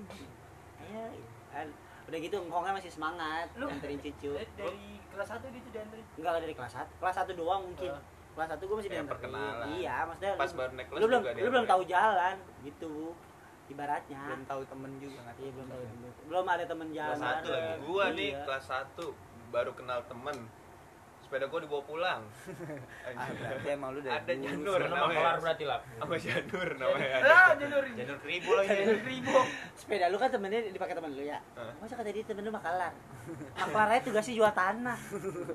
Ayo. 0.81 1.03
Kan 1.49 1.67
udah 2.01 2.17
gitu 2.17 2.37
ngkongnya 2.41 2.73
masih 2.73 2.89
semangat 2.89 3.47
Lu- 3.53 3.69
anterin 3.69 3.95
cucu. 3.97 4.33
dari, 4.51 4.81
kelas 5.07 5.29
1 5.29 5.47
gitu 5.47 5.67
dianterin? 5.69 6.05
Enggak 6.15 6.33
dari 6.39 6.53
kelas 6.53 6.73
satu 6.73 6.91
kelas 6.97 7.15
satu 7.15 7.31
doang 7.33 7.61
mungkin. 7.63 7.91
Ah. 7.91 8.01
Kelas 8.41 8.49
satu 8.51 8.63
gua 8.65 8.77
masih 8.81 8.89
dianterin 8.89 9.13
perkenalan. 9.13 9.65
iya 9.71 9.95
maksudnya 10.01 10.33
Pas 10.33 10.49
lu- 10.49 10.57
baru 10.57 10.71
naik 10.73 10.87
kelas 10.89 10.97
lu 10.97 11.05
belum 11.05 11.21
lu 11.37 11.49
belum 11.51 11.65
tahu 11.69 11.81
jalan 11.85 12.35
gitu 12.65 12.93
ibaratnya 13.69 14.21
belum 14.25 14.43
tahu 14.43 14.61
temen 14.65 14.91
juga 14.97 15.17
nggak 15.21 15.35
iya 15.37 15.51
belum 15.53 15.67
tahu 15.69 15.81
belum 16.25 16.45
ada 16.47 16.65
temen 16.65 16.87
jalan 16.89 17.13
Kelas 17.13 17.21
satu 17.21 17.47
lagi. 17.47 17.73
Gua 17.85 18.05
nih 18.09 18.31
kelas 18.41 18.65
1 18.65 19.53
baru 19.53 19.71
kenal 19.71 19.99
temen. 20.09 20.37
Sepeda 21.31 21.47
gua 21.47 21.63
dibawa 21.63 21.79
pulang. 21.87 22.21
ah 23.07 23.27
berarti 23.31 23.67
emang 23.71 23.95
lu 23.95 24.03
dari 24.03 24.11
Ada 24.11 24.33
Janur 24.35 24.79
namanya. 24.83 25.15
kelar 25.15 25.37
berarti 25.39 25.63
lah. 25.63 25.79
Sama 25.95 26.15
Janur 26.19 26.67
namanya. 26.83 27.15
ah 27.23 27.49
janur 27.55 27.83
janur 27.87 28.17
keribu 28.19 28.49
lagi 28.51 28.67
janur 28.83 28.99
ribu 29.01 29.37
sepeda 29.71 30.11
lu 30.11 30.19
kan 30.19 30.27
temennya 30.27 30.59
dipakai 30.67 30.91
temen 30.91 31.15
lu 31.15 31.23
ya 31.23 31.39
Hah? 31.55 31.71
masa 31.79 31.95
kata 31.95 32.11
dia 32.11 32.27
temen 32.27 32.43
lu 32.43 32.51
makalar 32.51 32.91
makalarnya 33.55 34.03
tugasnya 34.03 34.33
jual 34.35 34.51
tanah 34.51 34.99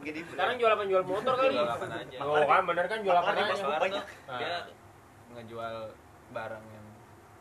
gede 0.01 0.21
Sekarang 0.33 0.57
jual 0.57 0.73
apa 0.73 0.83
jual 0.89 1.05
motor 1.05 1.33
kali? 1.37 1.53
Jual 1.53 1.69
apaan 1.69 1.93
aja. 1.93 2.17
Oh 2.25 2.41
kan 2.41 2.62
bener 2.65 2.85
kan 2.89 2.99
jual 3.05 3.12
apa 3.12 3.31
aja. 3.31 3.45
banyak. 3.77 4.05
tuh 4.09 4.37
dia 4.41 4.57
ngejual 5.31 5.75
barang 6.33 6.65
yang 6.67 6.87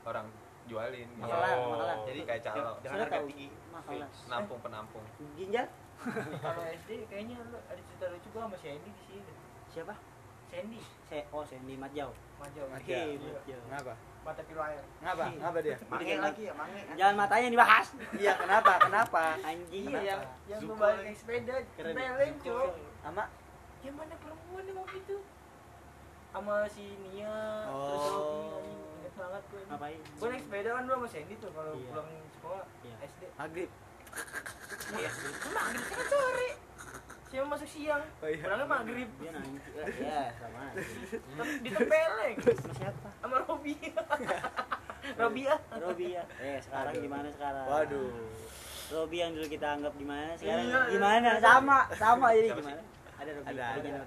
orang 0.04 0.28
jualin. 0.66 1.08
Makalar, 1.16 1.56
makalar. 1.56 1.98
Jadi 2.04 2.20
kayak 2.26 2.42
calo. 2.44 2.72
Jangan 2.84 2.98
harga 3.00 3.18
tinggi. 3.24 3.48
makalar 3.72 4.10
Nampung 4.28 4.60
penampung. 4.60 5.06
ginjal 5.40 5.66
kalau 6.38 6.64
SD 6.64 6.90
kayaknya 7.06 7.36
lu 7.44 7.58
ada 7.62 7.82
cerita 7.82 8.06
lucu 8.08 8.28
gua 8.30 8.42
sama 8.46 8.58
Sandy 8.58 8.90
di 8.90 9.04
sini. 9.04 9.34
Siapa? 9.68 9.94
Sandy. 10.46 10.80
Saya 11.06 11.24
oh 11.30 11.44
Sandy 11.44 11.74
Matjau. 11.76 12.10
Majau 12.36 12.66
Majau. 12.68 12.86
Hei, 12.86 13.18
Iya. 13.18 13.34
Matjau. 13.34 13.62
ngapa 13.68 13.94
mata 14.22 14.42
pilu 14.42 14.58
air. 14.60 14.82
Ngapa 15.00 15.26
ngapa 15.36 15.60
dia? 15.62 15.78
Mange 15.86 16.14
lagi 16.18 16.42
ya, 16.44 16.54
mange. 16.54 16.82
jangan 16.94 17.16
matanya 17.16 17.44
yang 17.44 17.54
dibahas. 17.54 17.88
Iya 18.16 18.34
kenapa? 18.36 18.72
Kenapa? 18.80 19.24
Anjing. 19.40 19.86
Iya 19.86 20.00
yang 20.02 20.22
yang 20.48 20.62
naik 21.02 21.14
sepeda 21.14 21.56
Keren. 21.78 21.94
beleng 21.94 22.34
cok 22.40 22.72
sama? 23.02 23.24
Yang 23.82 23.96
mana 23.96 24.14
perempuan 24.18 24.64
yang 24.64 24.78
waktu 24.80 24.98
itu? 25.00 25.18
Sama 26.32 26.56
si 26.68 26.86
Nia. 27.00 27.38
Oh. 27.70 27.86
terus 27.88 28.06
Robi 28.12 28.72
inget 28.98 29.14
banget 29.16 29.44
gue 29.46 29.60
ini. 29.60 29.70
Ngapain? 29.72 30.00
Gue 30.20 30.28
naik 30.28 30.44
sepeda 30.44 30.70
kan 30.72 30.84
dulu 30.84 30.96
sama 30.96 31.08
Sandy 31.08 31.36
tuh 31.38 31.50
kalau 31.54 31.74
Iya. 31.74 31.88
pulang 31.88 32.10
sekolah 32.32 32.66
Iya. 32.82 32.96
SD 33.08 33.22
maghrib 33.36 33.70
iya 34.94 35.10
maghrib 35.50 35.86
kan 35.86 36.06
sore 36.06 36.50
kelasnya 37.26 37.52
masuk 37.52 37.68
siang 37.68 38.04
Oh, 38.18 38.28
iya. 38.28 38.40
pulangnya 38.40 38.66
maghrib 38.66 39.10
dia 39.18 39.32
nanti 39.32 39.60
ya 40.00 40.24
sama 40.34 40.62
ditempeleng 41.60 42.36
sama 42.40 42.72
siapa 42.74 43.10
sama 43.20 43.36
Robia 43.42 43.92
Robia 45.16 45.54
Robi 45.76 46.08
ya 46.12 46.24
eh 46.40 46.58
sekarang 46.60 46.94
gimana 46.96 47.28
sekarang 47.30 47.66
Waduh. 47.66 48.10
Robi 48.88 49.18
yang 49.18 49.32
dulu 49.32 49.48
kita 49.48 49.68
anggap 49.74 49.94
gimana 49.96 50.32
sekarang 50.34 50.64
Iya, 50.64 50.80
gimana 50.88 51.30
iya. 51.32 51.42
sama 51.44 51.78
sama 51.92 52.28
jadi 52.32 52.48
Siapa 52.48 52.62
gimana 52.62 52.82
ada 53.16 53.30
Robi 53.32 53.48
Ada, 53.48 53.66
Robi 53.74 53.90
ada. 53.90 54.02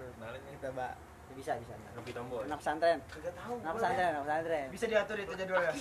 Kita 0.49 0.69
Mbak. 0.71 0.93
bisa 1.37 1.53
bisa 1.55 1.73
Robi 1.93 2.11
Tomboy. 2.11 2.43
anak 2.45 2.59
pesantren 2.59 2.99
kagak 3.07 3.35
tahu 3.37 3.55
anak 3.61 3.75
pesantren 3.75 4.09
anak 4.09 4.23
pesantren 4.25 4.67
bisa 4.71 4.85
diatur 4.87 5.17
itu 5.19 5.33
jadwalnya 5.35 5.73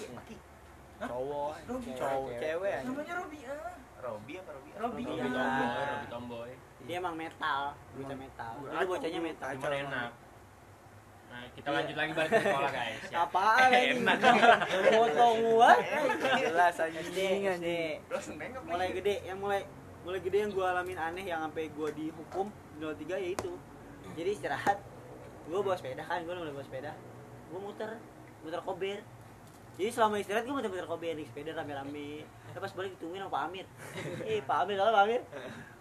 Cowok, 0.97 1.53
Cewek, 1.61 1.93
cowok, 1.95 2.29
cewek. 2.35 2.77
namanya 2.83 3.13
Robia 3.15 3.53
Robi 4.07 4.33
apa 4.35 4.49
Robi? 4.51 4.69
Robi. 4.73 5.01
Robi 5.01 5.01
Iya. 5.09 5.23
Tomboy, 5.25 5.83
Robi 5.83 6.07
Tomboy. 6.07 6.51
dia 6.83 6.95
emang 6.97 7.15
metal 7.15 7.61
bocah 7.91 8.15
metal 8.15 8.51
itu 8.55 8.85
bocahnya 8.87 9.19
metal 9.21 9.47
Cuman 9.53 9.73
enak. 9.83 10.11
Nah, 11.27 11.43
kita 11.51 11.67
lanjut 11.67 11.91
lagi 11.93 12.11
balik 12.13 12.29
ke 12.31 12.39
sekolah, 12.39 12.71
guys. 12.71 13.01
Ya. 13.11 13.17
apaan 13.21 13.69
ini 13.69 13.99
Enak. 13.99 14.17
potong 14.89 15.35
gua 15.43 15.71
Jelas. 16.39 16.73
Langsung 18.07 18.35
nengok 18.37 18.63
mulai 18.63 18.89
gede 18.91 19.15
yang 19.21 19.37
mulai 19.37 19.61
mulai 20.01 20.19
gede 20.19 20.37
yang 20.39 20.51
gua 20.51 20.71
alamin 20.71 20.95
aneh 20.95 21.25
yang 21.25 21.43
sampai 21.43 21.67
gua 21.69 21.91
dihukum 21.91 22.47
di 22.73 22.83
03 23.03 23.11
ya 23.17 23.29
itu 23.29 23.51
jadi 24.15 24.29
istirahat 24.31 24.79
gua 25.45 25.59
bawa 25.59 25.75
sepeda 25.75 25.99
kan 26.01 26.23
gua 26.23 26.39
mulai 26.39 26.53
bawa 26.53 26.63
sepeda 26.63 26.95
gua 27.47 27.59
muter 27.59 27.91
muter 28.39 28.61
kober 28.63 28.99
jadi 29.75 29.89
selama 29.91 30.15
istirahat 30.17 30.47
gua 30.47 30.55
muter-muter 30.55 30.87
kober 30.87 31.11
di 31.11 31.27
sepeda 31.27 31.51
rame-rame 31.53 32.23
Terus 32.57 32.63
pas 32.63 32.73
balik 32.73 32.97
ditungguin 32.97 33.21
sama 33.21 33.29
Pak 33.29 33.43
Amir 33.47 33.65
eh 34.25 34.41
Pak 34.41 34.57
Amir 34.65 34.75
kalau 34.75 34.91
Pak 34.91 35.03
Amir 35.05 35.21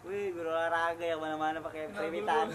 wih 0.05 0.27
guru 0.31 0.49
olahraga 0.49 1.01
yang 1.03 1.19
mana-mana 1.19 1.59
pakai 1.59 1.89
periwitan 1.89 2.47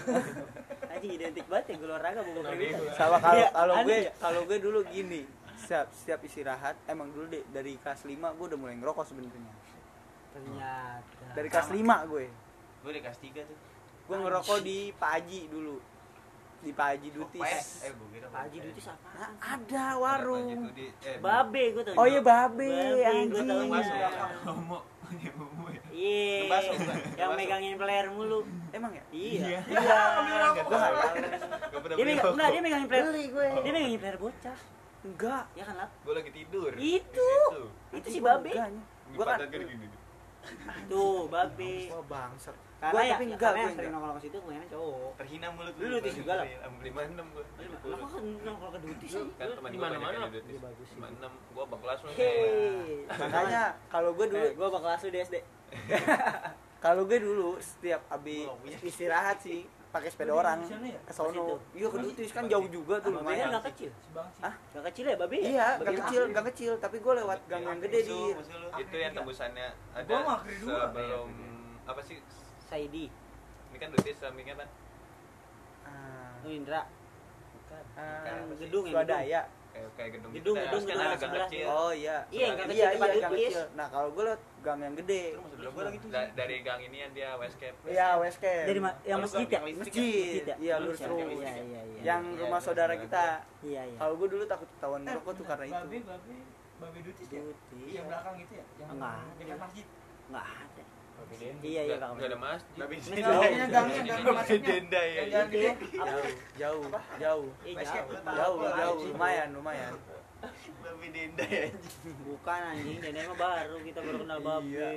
anjing 0.94 1.12
identik 1.12 1.44
banget 1.50 1.66
ya 1.68 1.76
guru 1.76 1.90
olahraga 1.92 2.20
bawa 2.22 2.42
periwitan 2.46 2.80
Sama 2.94 3.16
kalau 3.18 3.34
Iya, 3.34 3.48
kalau 3.50 3.74
gue 3.82 3.98
ya? 3.98 4.12
kalau 4.16 4.40
gue 4.46 4.58
dulu 4.58 4.78
gini. 4.86 5.22
Setiap 5.52 5.90
setiap 5.90 6.20
istirahat 6.22 6.74
emang 6.86 7.10
dulu 7.10 7.26
deh 7.28 7.42
dari 7.48 7.74
kelas 7.76 8.02
5 8.02 8.14
gue 8.14 8.46
udah 8.46 8.58
mulai 8.58 8.78
ngerokok 8.78 9.04
sebenarnya. 9.04 9.52
ternyata 10.32 11.22
Dari 11.34 11.48
kelas 11.48 11.68
5 11.68 11.82
gue. 12.08 12.24
Gue 12.82 12.92
di 12.94 13.00
kelas 13.00 13.18
3 13.18 13.42
tuh. 13.42 13.58
Gue 14.02 14.16
ngerokok 14.18 14.58
di 14.60 14.78
Pak 14.92 15.10
Haji 15.12 15.40
dulu. 15.46 15.76
Di 16.62 16.70
Pak 16.70 16.86
Haji 16.94 17.08
Dutis. 17.10 17.42
PS. 17.42 17.68
Eh, 17.82 17.90
gue 17.90 18.08
kira 18.14 18.26
Pak 18.30 18.40
Haji 18.46 18.58
Dutis 18.62 18.84
apa 18.86 19.08
Nah, 19.12 19.30
ada 19.42 19.84
warung. 19.98 20.46
Eh, 20.78 21.18
babe 21.18 21.62
gua 21.74 21.82
tahu 21.82 21.94
Oh 21.98 22.06
iya 22.06 22.20
babe, 22.22 22.70
Babe, 22.70 23.02
anjing. 23.02 23.46
tahu 23.50 23.66
Masuk 23.66 23.94
Iya. 23.94 24.08
ya. 24.08 24.10
Ya. 25.12 25.30
Iya, 25.92 26.64
yang 27.20 27.30
megangin 27.36 27.76
player 27.76 28.06
mulu. 28.08 28.48
Emang 28.72 28.92
ya? 28.94 29.04
Iya. 29.12 29.60
Iya. 29.60 29.98
Pernah 30.62 31.96
Dia 31.98 32.04
megang, 32.06 32.32
enggak, 32.32 32.48
dia 32.48 32.60
megangin 32.62 32.88
player. 32.88 33.04
Beli 33.10 33.24
gue. 33.28 33.48
Dia 33.60 33.72
megangin 33.74 34.00
player 34.00 34.18
bocah. 34.18 34.58
Enggak. 35.02 35.44
Ya 35.52 35.64
kan, 35.66 35.74
Lap? 35.76 35.90
Gue 36.00 36.14
lagi 36.14 36.30
tidur. 36.32 36.70
Itu. 36.78 37.30
Itu 37.92 38.06
si 38.08 38.18
babe. 38.22 38.50
Gue 38.54 39.18
Gua 39.18 39.24
kan. 39.26 39.38
Tuh, 40.88 41.28
babe. 41.28 41.74
Wah 41.90 42.04
bangsat. 42.08 42.56
Karena 42.82 42.98
Gua 42.98 43.02
ya, 43.06 43.14
tapi 43.14 43.22
ya, 43.22 43.30
enggak, 43.30 43.46
karena 43.46 43.62
yang 43.62 43.70
gue 43.70 43.78
sering 43.78 43.92
nongkrong 43.94 44.16
ke 44.18 44.22
situ 44.26 44.36
kebanyakan 44.42 44.68
cowok. 44.74 45.10
Terhina 45.22 45.46
mulut 45.54 45.74
Lu 45.78 45.86
lutis 45.86 46.14
juga, 46.18 46.32
lah. 46.34 46.46
Am 46.66 46.74
56 46.82 47.14
gue. 47.30 47.44
Lah 47.62 47.96
kok 48.02 48.08
kan 48.10 48.24
nongkrong 48.42 48.72
ke 48.74 48.80
duty 48.82 49.06
sih? 49.06 49.26
Kan 49.38 49.46
teman 49.54 49.70
mana-mana 49.78 50.02
banyak 50.02 50.18
yang 50.18 50.50
Iya, 50.50 50.60
bagus 50.66 50.86
sih. 50.90 50.98
56. 50.98 51.54
Gue 51.54 51.62
abang 51.62 51.80
kelas 51.86 51.98
lu. 52.02 52.08
Hei. 52.18 53.06
Makanya 53.06 53.62
kalau 53.86 54.10
gue 54.18 54.26
dulu 54.26 54.46
gua 54.58 54.68
bakal 54.74 54.90
lu 54.98 55.08
di 55.14 55.18
SD. 55.22 55.36
kalau 56.84 57.02
gue 57.06 57.18
dulu 57.22 57.48
setiap 57.62 58.02
abis 58.10 58.50
Gua 58.50 58.82
istirahat 58.82 59.38
sih 59.38 59.62
pakai 59.94 60.08
sepeda 60.10 60.34
orang 60.34 60.58
ya? 60.66 60.98
ke 61.06 61.12
sono. 61.14 61.62
Iya 61.78 61.86
ke 61.86 61.98
Dutis 62.02 62.34
kan 62.34 62.50
jauh 62.50 62.66
juga 62.66 62.98
tuh 62.98 63.14
kan 63.14 63.22
lumayan. 63.22 63.46
enggak 63.54 63.70
kecil. 63.70 63.94
Hah? 64.42 64.54
Enggak 64.74 64.84
kecil 64.90 65.04
ya, 65.06 65.16
babe? 65.22 65.36
Iya, 65.38 65.66
gak 65.78 65.94
kecil, 66.02 66.22
gak 66.34 66.44
kecil, 66.50 66.72
tapi 66.82 66.96
gue 66.98 67.12
lewat 67.14 67.38
gang 67.46 67.62
yang 67.62 67.78
gede 67.78 68.10
di 68.10 68.18
Itu, 68.82 68.96
yang 68.98 69.14
tembusannya 69.14 69.68
ada 69.94 70.10
Gua 70.10 70.42
sebelum 70.42 71.30
apa 71.86 72.00
sih? 72.02 72.18
Saidi. 72.72 73.04
Ini 73.68 73.76
kan 73.76 73.88
Dutis 73.92 74.16
sampingnya 74.16 74.56
kan 74.56 74.68
Ah, 75.84 76.40
Oh, 76.40 76.48
Indra. 76.48 76.88
Kan 77.92 78.34
apa 78.40 78.52
sih? 78.54 78.64
gedung 78.64 78.84
ya, 78.84 78.92
Swadaya. 78.94 79.42
kayak 79.72 79.88
kayak 79.94 80.10
gedung 80.14 80.30
gitu. 80.30 80.38
Gedung, 80.38 80.54
dah. 80.54 80.62
gedung, 80.62 80.72
Terus 80.72 80.84
kan 80.84 80.92
gedung 80.92 81.00
ada 81.02 81.12
gang 81.12 81.20
sebelah. 81.22 81.48
kecil. 81.48 81.66
Oh 81.66 81.92
iya. 81.92 82.16
Iya, 82.28 82.46
gang 82.46 82.52
iya, 82.52 82.62
kecil 82.62 82.76
iya, 82.76 82.90
gang 82.92 83.32
Dutis. 83.32 83.48
kecil. 83.48 83.64
Nah, 83.72 83.86
kalau 83.88 84.08
gue 84.10 84.22
lewat 84.22 84.42
gang 84.58 84.78
yang 84.78 84.94
gede. 84.94 85.22
Terus 85.32 85.70
gua 85.70 85.82
lagi 85.82 85.98
tuh. 85.98 86.08
Dari 86.12 86.56
gang 86.60 86.80
ini 86.82 86.96
yang 86.98 87.12
dia 87.12 87.28
Westcap. 87.34 87.74
Iya, 87.82 88.08
West 88.18 88.38
Camp. 88.38 88.66
Dari 88.66 88.80
ma- 88.80 88.98
yang 89.02 89.20
masjid 89.20 89.46
ya? 89.46 89.58
yang 89.58 89.64
Masjid. 89.78 90.42
ya? 90.42 90.56
Iya, 90.58 90.74
Lurus 90.78 90.98
ya? 90.98 91.04
terus. 91.04 91.18
Iya, 91.18 91.52
iya, 91.58 91.80
iya. 91.82 92.00
Yang 92.02 92.22
Iya, 92.26 92.38
rumah 92.38 92.56
iya, 92.58 92.66
saudara 92.66 92.92
iya. 92.92 93.00
kita. 93.00 93.24
Iya, 93.62 93.82
iya. 93.86 93.98
Kalau 93.98 94.14
gue 94.14 94.28
dulu 94.28 94.44
takut 94.46 94.68
ketahuan 94.70 95.00
ngerokok 95.02 95.32
tuh 95.34 95.44
karena 95.46 95.64
itu. 95.66 95.74
babe 95.74 95.98
babe 96.02 96.34
babe 96.78 96.98
dutis 97.00 97.26
ya 97.28 97.40
yang 97.92 98.06
belakang 98.06 98.34
itu 98.36 98.52
ya 98.52 98.64
yang 98.76 98.88
Enggak. 98.90 99.18
dekat 99.38 99.56
masjid 99.56 99.86
Enggak 100.26 100.46
ada. 100.58 100.81
Iya, 101.34 101.52
iya, 101.62 101.82
Nggak- 101.86 102.00
Kak. 102.02 102.10
nggak 102.12 102.28
ada 102.28 102.38
masjid. 102.38 102.74
Tapi 102.74 102.94
gangnya 102.98 103.66
gangnya 103.66 104.02
gang 104.02 104.20
Nggak 104.22 104.34
masuknya 104.34 104.66
denda 104.66 105.02
ya. 105.02 105.22
gede 105.46 105.70
Jauh, 105.92 106.28
jauh, 106.54 106.84
jauh. 107.18 107.48
Iya, 107.62 107.82
jauh. 107.82 108.58
Jauh, 108.62 108.98
lumayan, 109.08 109.48
lumayan. 109.52 109.92
Babi 110.82 111.08
denda 111.08 111.44
ya. 111.44 111.66
anjing. 111.70 112.14
Bukan 112.26 112.60
anjing, 112.60 112.98
Dede 112.98 113.20
mah 113.24 113.36
baru 113.36 113.76
kita 113.80 113.98
baru 114.00 114.16
kenal 114.20 114.38
babe. 114.40 114.66
Iya. 114.68 114.90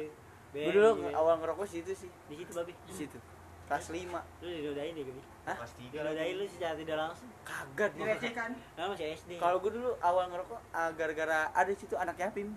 Ben, 0.49 0.65
Gue 0.65 0.73
dulu 0.73 0.89
iya. 1.03 1.11
awal 1.13 1.35
ngerokok 1.37 1.67
situ 1.67 1.91
sih, 1.93 2.09
di 2.25 2.35
situ 2.35 2.51
babe. 2.51 2.73
di 2.73 2.93
situ. 2.95 3.17
Kelas 3.65 3.89
5. 3.89 4.21
Lu 4.41 4.47
didodain 4.47 4.93
deh, 4.93 5.03
Gabi. 5.03 5.21
Hah? 5.43 5.55
Kelas 5.57 5.73
tiga 5.75 5.97
Didodain 5.99 6.33
lu 6.33 6.45
secara 6.45 6.73
tidak 6.77 6.97
langsung. 6.97 7.29
Kagak 7.41 7.91
dia. 7.91 8.01
direcehkan 8.07 8.51
Nah, 8.73 8.85
masih 8.87 9.07
SD. 9.13 9.31
Kalau 9.37 9.57
gue 9.59 9.71
dulu 9.73 9.91
awal 9.99 10.25
ngerokok 10.29 10.59
ah, 10.71 10.89
gara-gara 10.93 11.39
ada 11.49 11.71
situ 11.73 11.95
anak 11.95 12.15
yatim. 12.15 12.53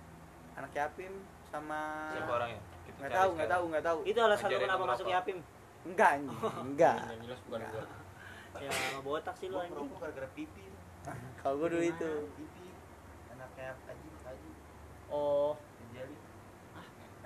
Anak 0.54 0.72
yatim 0.72 1.12
sama 1.48 2.12
Siapa 2.12 2.28
orangnya? 2.30 2.60
Nggak 2.98 3.11
tahu, 3.12 3.30
nggak 3.32 3.48
tahu, 3.48 3.64
nggak 3.68 3.84
tahu. 3.84 3.98
itu 4.02 4.18
alasan 4.18 4.48
lu 4.48 4.58
kenapa 4.58 4.84
masuk. 4.84 5.06
Yapim. 5.06 5.38
Enggak 5.84 6.11
anjing, 6.12 6.38
enggak. 6.61 6.96
Jelas 7.20 7.40
bukan 7.42 7.58
Enggak. 7.61 7.87
gua. 8.50 8.58
Ya, 8.58 8.70
sama 8.72 9.00
botak 9.00 9.34
sih 9.37 9.46
lu 9.46 9.54
Gua 9.54 9.64
anjing. 9.64 9.88
gara-gara 9.94 10.28
pipi. 10.32 10.64
Kalau 11.38 11.54
gue 11.56 11.68
dulu 11.70 11.84
itu. 11.87 12.11
Pipi. 12.34 12.66
Anaknya 13.30 13.68
Haji, 13.80 14.08
Haji. 14.22 14.50
Oh. 15.08 15.52
Jadi 15.88 16.14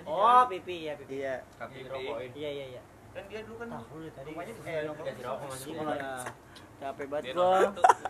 Oh, 0.03 0.43
pipi 0.47 0.77
ya, 0.83 0.95
pipi. 0.95 1.15
Iya. 1.17 1.35
Kaki 1.57 1.79
Dirokokin. 1.81 2.31
Iya, 2.35 2.51
iya, 2.51 2.67
iya. 2.71 2.83
kan 3.13 3.29
dia 3.29 3.41
dulu 3.45 3.57
kan 3.59 3.69
Tahu 3.71 3.95
lu 3.95 4.09
tadi. 4.11 4.29
rumahnya 4.29 4.53
Eh, 4.59 4.83
nongkrong 4.83 5.07
Dikasih 5.07 5.25
rokok 5.27 5.53
dia. 5.53 5.81
udah 5.85 6.25
capek 6.79 7.07
banget 7.07 7.25
gua. 7.31 7.61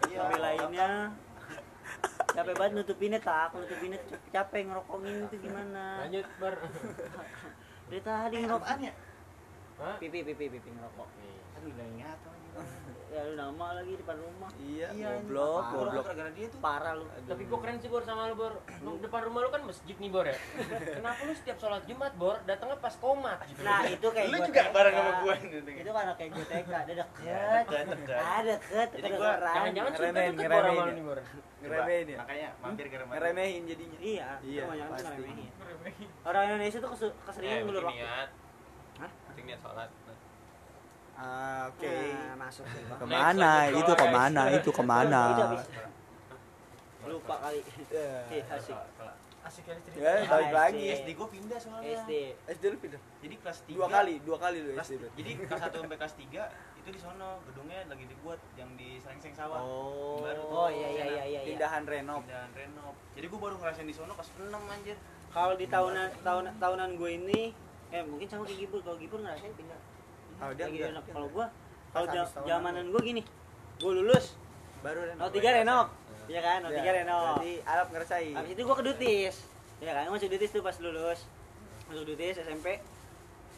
Iya, 0.07 0.21
lainnya 0.37 0.89
capek 2.33 2.55
banget 2.57 2.73
nutupinnya 2.81 3.21
tak 3.21 3.53
nutupinnya 3.53 3.99
capek 4.33 4.61
ngerokongin 4.69 5.29
itu 5.29 5.37
gimana 5.41 6.05
Lanjut, 6.05 6.27
Bar. 6.41 6.55
dari 7.93 8.01
tadi 8.01 8.37
ngerokok 8.41 8.69
ya? 8.81 8.93
Pipi 10.01 10.19
pipi 10.25 10.45
pipi 10.49 10.71
ngerokok 10.73 11.09
Kan 11.53 11.63
udah 11.69 11.87
ingat 11.97 12.19
lagi. 12.25 12.49
Ya 13.13 13.23
lu 13.23 13.35
nama 13.35 13.67
lagi 13.75 13.93
depan 13.95 14.17
rumah 14.17 14.49
Iya, 14.59 14.89
Iya, 14.91 15.09
goblok, 15.21 15.65
goblok. 15.71 16.03
gara-gara 16.03 16.31
dia 16.33 16.47
tuh. 16.49 16.59
parah 16.59 16.93
lu 16.95 17.05
Tapi 17.23 17.43
gua 17.45 17.59
keren 17.61 17.77
sih 17.77 17.87
Bor 17.87 18.03
sama 18.03 18.25
lu 18.25 18.35
Bor. 18.35 18.57
Lu 18.83 18.97
depan 18.99 19.21
rumah 19.23 19.41
lu 19.41 19.51
kan 19.51 19.63
masjid 19.63 19.93
nih 19.95 20.09
Bor 20.09 20.25
ya. 20.25 20.33
Kenapa 20.97 21.21
lu 21.21 21.33
setiap 21.33 21.57
sholat 21.59 21.85
Jumat 21.85 22.13
Bor 22.15 22.41
datangnya 22.43 22.79
pas 22.79 22.95
komat 22.95 23.39
gitu? 23.45 23.61
nah 23.61 23.85
itu 23.85 24.07
kayak 24.07 24.27
Lu 24.27 24.35
gua 24.35 24.47
juga 24.47 24.63
TK. 24.63 24.73
bareng 24.73 24.95
sama 24.95 25.13
gua 25.19 25.35
gitu. 25.39 25.57
itu 25.69 25.91
karena 25.91 26.13
kayak 26.15 26.31
gue 26.33 26.45
TK 26.47 26.71
ada 26.73 26.93
deket 26.95 27.23
Deket, 27.23 27.85
deket. 27.87 28.17
ada 28.17 28.41
deket 28.51 28.89
Jadi 28.95 29.09
gua. 29.13 29.33
Jangan-jangan 29.37 29.91
Ngeremehin, 29.93 30.33
deket 30.33 30.49
Bor 30.49 30.63
sama 30.63 30.73
ngeremehin 30.73 30.83
lu 30.83 30.93
nih 30.93 31.05
Bor. 31.05 31.19
Ngeremehin 31.63 32.07
ya. 32.09 32.19
Makanya 32.19 32.49
mampir 32.59 32.87
ke 32.87 32.97
rumah. 32.97 33.13
Ngeremehin 33.15 33.63
jadinya. 33.67 33.99
iya 34.01 34.29
Iya, 34.41 34.63
ngeremehin 34.65 35.51
orang 36.23 36.43
Indonesia 36.49 36.79
tuh 36.79 36.91
keseringan 37.23 37.53
Eh, 37.53 37.63
ngulur 37.63 37.83
penting 37.83 38.01
waktu. 38.01 38.31
Hah? 38.95 39.11
Penting 39.29 39.45
niat 39.47 39.61
sholat. 39.61 39.89
Ah, 41.23 41.71
oke. 41.71 41.87
Nah, 41.87 42.35
masuk 42.35 42.67
bang 42.67 42.99
Ke 42.99 43.07
mana? 43.07 43.51
Next, 43.71 43.79
Itu 43.79 43.93
ke 43.95 44.07
mana? 44.11 44.43
Itu 44.51 44.71
ke 44.75 44.83
mana? 44.83 45.21
Lupa 47.07 47.35
kali. 47.39 47.61
Eh, 47.95 48.43
asik 48.51 48.75
asik 49.43 49.63
kali 49.67 49.79
cerita 49.83 50.03
Ya, 50.07 50.23
balik 50.27 50.51
SD. 50.51 50.55
lagi. 50.55 50.85
SD 51.03 51.09
gua 51.19 51.29
pindah 51.31 51.59
soalnya. 51.59 51.99
SD 51.99 52.13
SD 52.47 52.65
lu 52.71 52.79
pindah? 52.79 53.01
Jadi 53.23 53.35
kelas 53.43 53.59
3. 53.67 53.75
Dua 53.75 53.87
kali, 53.91 54.15
dua 54.23 54.37
kali 54.39 54.59
lu 54.63 54.71
SD 54.79 55.03
jadi 55.15 55.31
kelas 55.47 55.63
1 55.67 55.83
sampai 55.83 55.99
kelas 55.99 56.15
3 56.15 56.43
itu 56.79 56.89
di 56.91 56.99
sono 56.99 57.39
gedungnya 57.47 57.87
lagi 57.87 58.05
dibuat 58.07 58.39
yang 58.55 58.71
di 58.75 58.99
Serengseng 58.99 59.35
Sawah. 59.35 59.59
Oh. 59.63 60.23
Baru 60.23 60.43
tuh. 60.47 60.59
oh 60.59 60.69
iya 60.71 60.89
iya 60.91 61.05
iya 61.07 61.25
iya. 61.27 61.41
Pindahan 61.43 61.83
renov. 61.83 62.23
Dan 62.23 62.51
renov. 62.55 62.95
Jadi 63.15 63.27
gua 63.27 63.39
baru 63.47 63.55
ngerasain 63.59 63.87
di 63.87 63.95
sono 63.95 64.15
kelas 64.15 64.31
6 64.39 64.47
anjir. 64.51 64.99
kalau 65.33 65.55
di 65.57 65.65
tahunan 65.65 66.09
tahun 66.21 66.45
tahunan 66.61 66.91
gue 67.01 67.11
ini 67.17 67.41
eh 67.89 68.05
mungkin 68.05 68.29
sama 68.29 68.45
kayak 68.45 68.69
Gibur 68.69 68.85
kalau 68.85 69.01
Gibur 69.01 69.25
ngerasain 69.25 69.49
pindah 69.57 69.81
Oh, 70.43 70.51
dia 70.51 70.67
lagi 70.67 70.75
enggak. 70.77 70.91
renov 70.91 71.05
kalau 71.07 71.29
gue 71.31 71.47
kalau 71.93 72.07
zamanan 72.43 72.85
gue 72.89 73.03
gini. 73.05 73.23
Gue 73.79 73.93
lulus. 73.95 74.35
Baru 74.83 75.01
renov. 75.01 75.31
03 75.31 75.59
renov 75.63 75.87
iya. 76.27 76.41
Kan? 76.41 76.61
03 76.65 76.75
Ya, 76.75 76.93
renov 76.99 77.23
Berarti 77.39 77.53
Arab 77.63 77.87
ngerasain. 77.91 78.35
habis 78.35 78.51
itu 78.51 78.61
gue 78.61 78.75
ke 78.75 78.85
Dutis. 78.85 79.35
Iya 79.79 79.93
kan? 79.95 80.05
Masuk 80.11 80.29
Dutis 80.29 80.51
tuh 80.51 80.61
pas 80.61 80.77
lulus. 80.77 81.21
Masuk 81.87 82.05
Dutis 82.05 82.35
SMP 82.37 82.67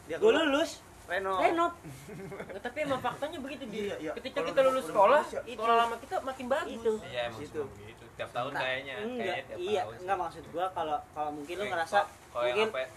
Dia 0.05 0.15
gue 0.15 0.21
keluar. 0.21 0.45
lulus. 0.45 0.71
Reno. 1.05 1.37
Renov 1.37 1.71
Nggak, 2.49 2.61
tapi 2.65 2.77
emang 2.81 2.97
faktanya 2.97 3.37
begitu 3.37 3.63
di 3.65 3.77
Iya, 3.83 3.95
iya. 3.99 4.11
ketika 4.13 4.41
Kalau 4.41 4.49
kita 4.49 4.61
lulus 4.63 4.85
sekolah 4.85 5.21
ya. 5.23 5.41
sekolah 5.43 5.75
lama 5.79 5.95
kita 5.97 6.15
makin 6.21 6.45
bagus. 6.47 6.73
Itu. 6.75 6.93
Iya 7.03 7.21
emang 7.29 7.39
Situ. 7.39 7.61
semua 7.61 7.69
begitu 7.71 8.03
tiap 8.15 8.29
tahun 8.31 8.51
Nah, 8.51 8.61
kayaknya. 8.61 8.93
Enggak. 8.95 9.21
Kayaknya 9.23 9.43
tiap 9.43 9.57
iya. 9.59 9.81
tahun. 9.81 9.95
Enggak 10.01 10.17
maksud 10.19 10.43
gua 10.49 10.65
kalau 10.71 10.97
kalau 11.13 11.31
mungkin 11.31 11.55
lu 11.55 11.65
ngerasa 11.67 11.97
kalau 12.27 12.43
mungkin 12.43 12.67
apa 12.67 12.79
ya, 12.79 12.87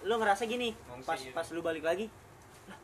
lu 0.00 0.14
ngerasa 0.16 0.42
gini 0.46 0.68
pas 1.04 1.16
gitu. 1.16 1.32
pas 1.32 1.46
lu 1.46 1.60
balik 1.60 1.84
lagi 1.84 2.06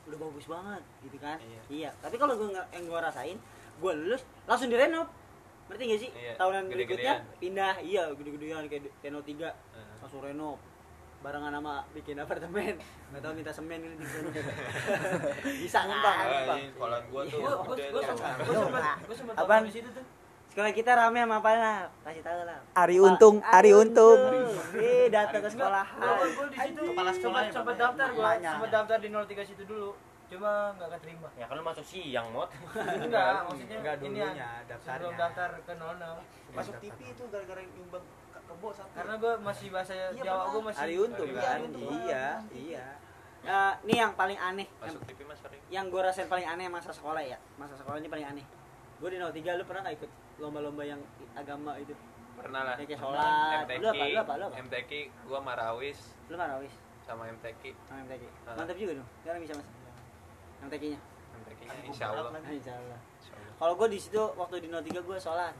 udah 0.06 0.18
bagus 0.20 0.46
banget 0.46 0.82
gitu 1.00 1.16
kan 1.16 1.36
Iya. 1.38 1.60
iya 1.68 1.90
tapi 1.98 2.14
kalau 2.14 2.34
gua 2.34 2.48
nge- 2.52 2.70
yang 2.72 2.84
gua 2.86 3.00
rasain 3.02 3.38
gua 3.76 3.92
lulus 3.92 4.22
langsung 4.44 4.66
direnov 4.66 5.10
ngerti 5.66 5.82
gak 5.84 6.00
sih 6.00 6.10
Iya, 6.12 6.32
tahunan 6.34 6.62
gede-gedean. 6.64 6.78
berikutnya 6.78 7.14
pindah 7.36 7.74
iya 7.80 8.02
gede-gedean 8.08 8.62
kayak 8.66 8.86
Teno 8.98 9.18
3 9.18 9.34
eh, 9.42 9.50
langsung 9.98 10.20
renov 10.20 10.62
barengan 11.18 11.50
sama 11.50 11.82
bikin 11.90 12.14
apartemen 12.16 12.76
nggak 13.10 13.18
tahu 13.18 13.32
minta 13.34 13.50
semen 13.50 13.80
gitu 13.82 13.98
bisa 15.58 15.80
kan 15.80 15.90
numpang. 15.90 16.18
eh, 16.54 16.70
sekolah 16.70 16.98
gua 17.08 17.22
tuh 17.24 17.40
tuh. 17.40 18.02
sempat 18.04 18.38
gua 18.38 18.54
sempat 18.54 18.82
gua 19.02 19.14
sempat 19.16 19.62
di 19.64 19.72
situ 19.72 19.88
tuh. 19.90 20.04
Sekolah 20.56 20.72
kita 20.72 20.96
rame 20.96 21.20
sama 21.20 21.36
apa 21.36 21.50
lah 21.52 21.78
kasih 22.00 22.24
tahu 22.24 22.40
lah 22.42 22.56
Ari 22.74 22.96
Pak, 22.96 23.04
Untung, 23.06 23.36
Ari 23.44 23.72
Untung. 23.72 24.20
eh 24.74 25.04
datang 25.06 25.44
ke 25.44 25.50
sekolah 25.52 25.84
gua 25.84 26.48
di 26.48 26.56
situ 26.56 26.80
Kepala 26.82 27.10
sekolah 27.12 27.40
Bapak? 27.52 27.76
daftar 27.76 28.08
gua 28.10 28.24
Namanya. 28.32 28.50
sempat 28.50 28.70
daftar 28.72 28.98
di 28.98 29.08
03 29.12 29.44
situ 29.44 29.62
dulu. 29.62 29.90
Cuma 30.26 30.50
nggak 30.74 30.88
keterima. 30.90 31.28
Ya 31.36 31.44
kan 31.44 31.54
lu 31.54 31.62
masuk 31.62 31.84
siang 31.84 32.26
mot. 32.32 32.48
Enggak 33.04 33.46
maksudnya 33.46 33.76
Enggak 33.78 33.94
ini 33.94 34.02
dulunya 34.02 34.28
ya 34.32 34.50
daftarnya. 34.64 34.96
sebelum 34.96 35.14
daftar 35.14 35.48
ke 35.60 35.72
06 35.76 36.56
Masuk 36.56 36.74
TV 36.80 36.98
itu 37.06 37.22
gara-gara 37.28 37.60
nyumbang 37.62 38.04
ke 38.26 38.40
kebo 38.42 38.68
satu. 38.72 38.90
karena 38.96 39.14
gua 39.14 39.32
masih 39.38 39.68
bahasa 39.68 39.92
Iya, 39.92 40.08
Jawa 40.18 40.42
gua 40.48 40.62
masih 40.66 40.80
Ari 40.82 40.96
Untung 40.98 41.28
kan? 41.30 41.60
Iya 41.70 42.26
iya 42.50 42.86
Eh, 43.46 43.72
ini 43.86 43.94
yang 43.94 44.10
paling 44.16 44.34
aneh. 44.34 44.66
Yang, 44.66 44.82
masuk 44.90 45.02
TV 45.04 45.18
mas 45.22 45.38
sering 45.38 45.60
yang 45.68 45.86
gue 45.86 46.00
rasain 46.02 46.26
paling 46.26 46.48
aneh 46.48 46.66
masa 46.66 46.90
sekolah 46.90 47.22
ya. 47.22 47.38
Masa 47.54 47.78
sekolah 47.78 48.00
ini 48.00 48.08
paling 48.08 48.26
aneh. 48.26 48.42
Gue 48.98 49.06
di 49.06 49.20
03 49.20 49.30
lu 49.54 49.62
pernah 49.62 49.86
gak 49.86 49.94
ikut 49.94 50.10
lomba-lomba 50.38 50.82
yang 50.82 51.00
agama 51.32 51.76
itu? 51.76 51.92
Pernah 52.36 52.62
lah. 52.62 52.76
Ya, 52.76 52.84
kayak 52.84 53.00
sholat. 53.00 53.64
MTQ 53.64 53.80
Lu 53.80 53.86
apa, 53.88 54.04
lu 54.04 54.18
apa, 54.18 54.32
lu 54.36 54.44
apa? 54.44 54.56
MTQ 54.60 54.90
gua 55.24 55.38
marawis. 55.40 55.98
Lu 56.28 56.36
mana 56.36 56.60
wis 56.60 56.74
sama 57.02 57.22
MTQ 57.30 57.62
sama 57.86 58.02
MTQ 58.02 58.22
Ah. 58.44 58.54
mantap 58.54 58.76
juga 58.76 58.92
dong. 58.98 59.08
Sekarang 59.22 59.40
bisa 59.40 59.52
mas 59.54 59.66
MTQ 60.60 60.82
nya 60.90 61.00
MTQ 61.38 61.60
nya 61.62 61.72
Aduh, 61.72 61.84
insya 61.86 62.04
Allah. 62.10 62.30
Insya 62.44 62.72
Allah. 62.74 62.98
Kalau 63.56 63.72
gue 63.74 63.88
di 63.88 63.98
situ 63.98 64.20
waktu 64.36 64.56
di 64.58 64.68
03 64.68 65.00
gue 65.00 65.16
sholat. 65.16 65.54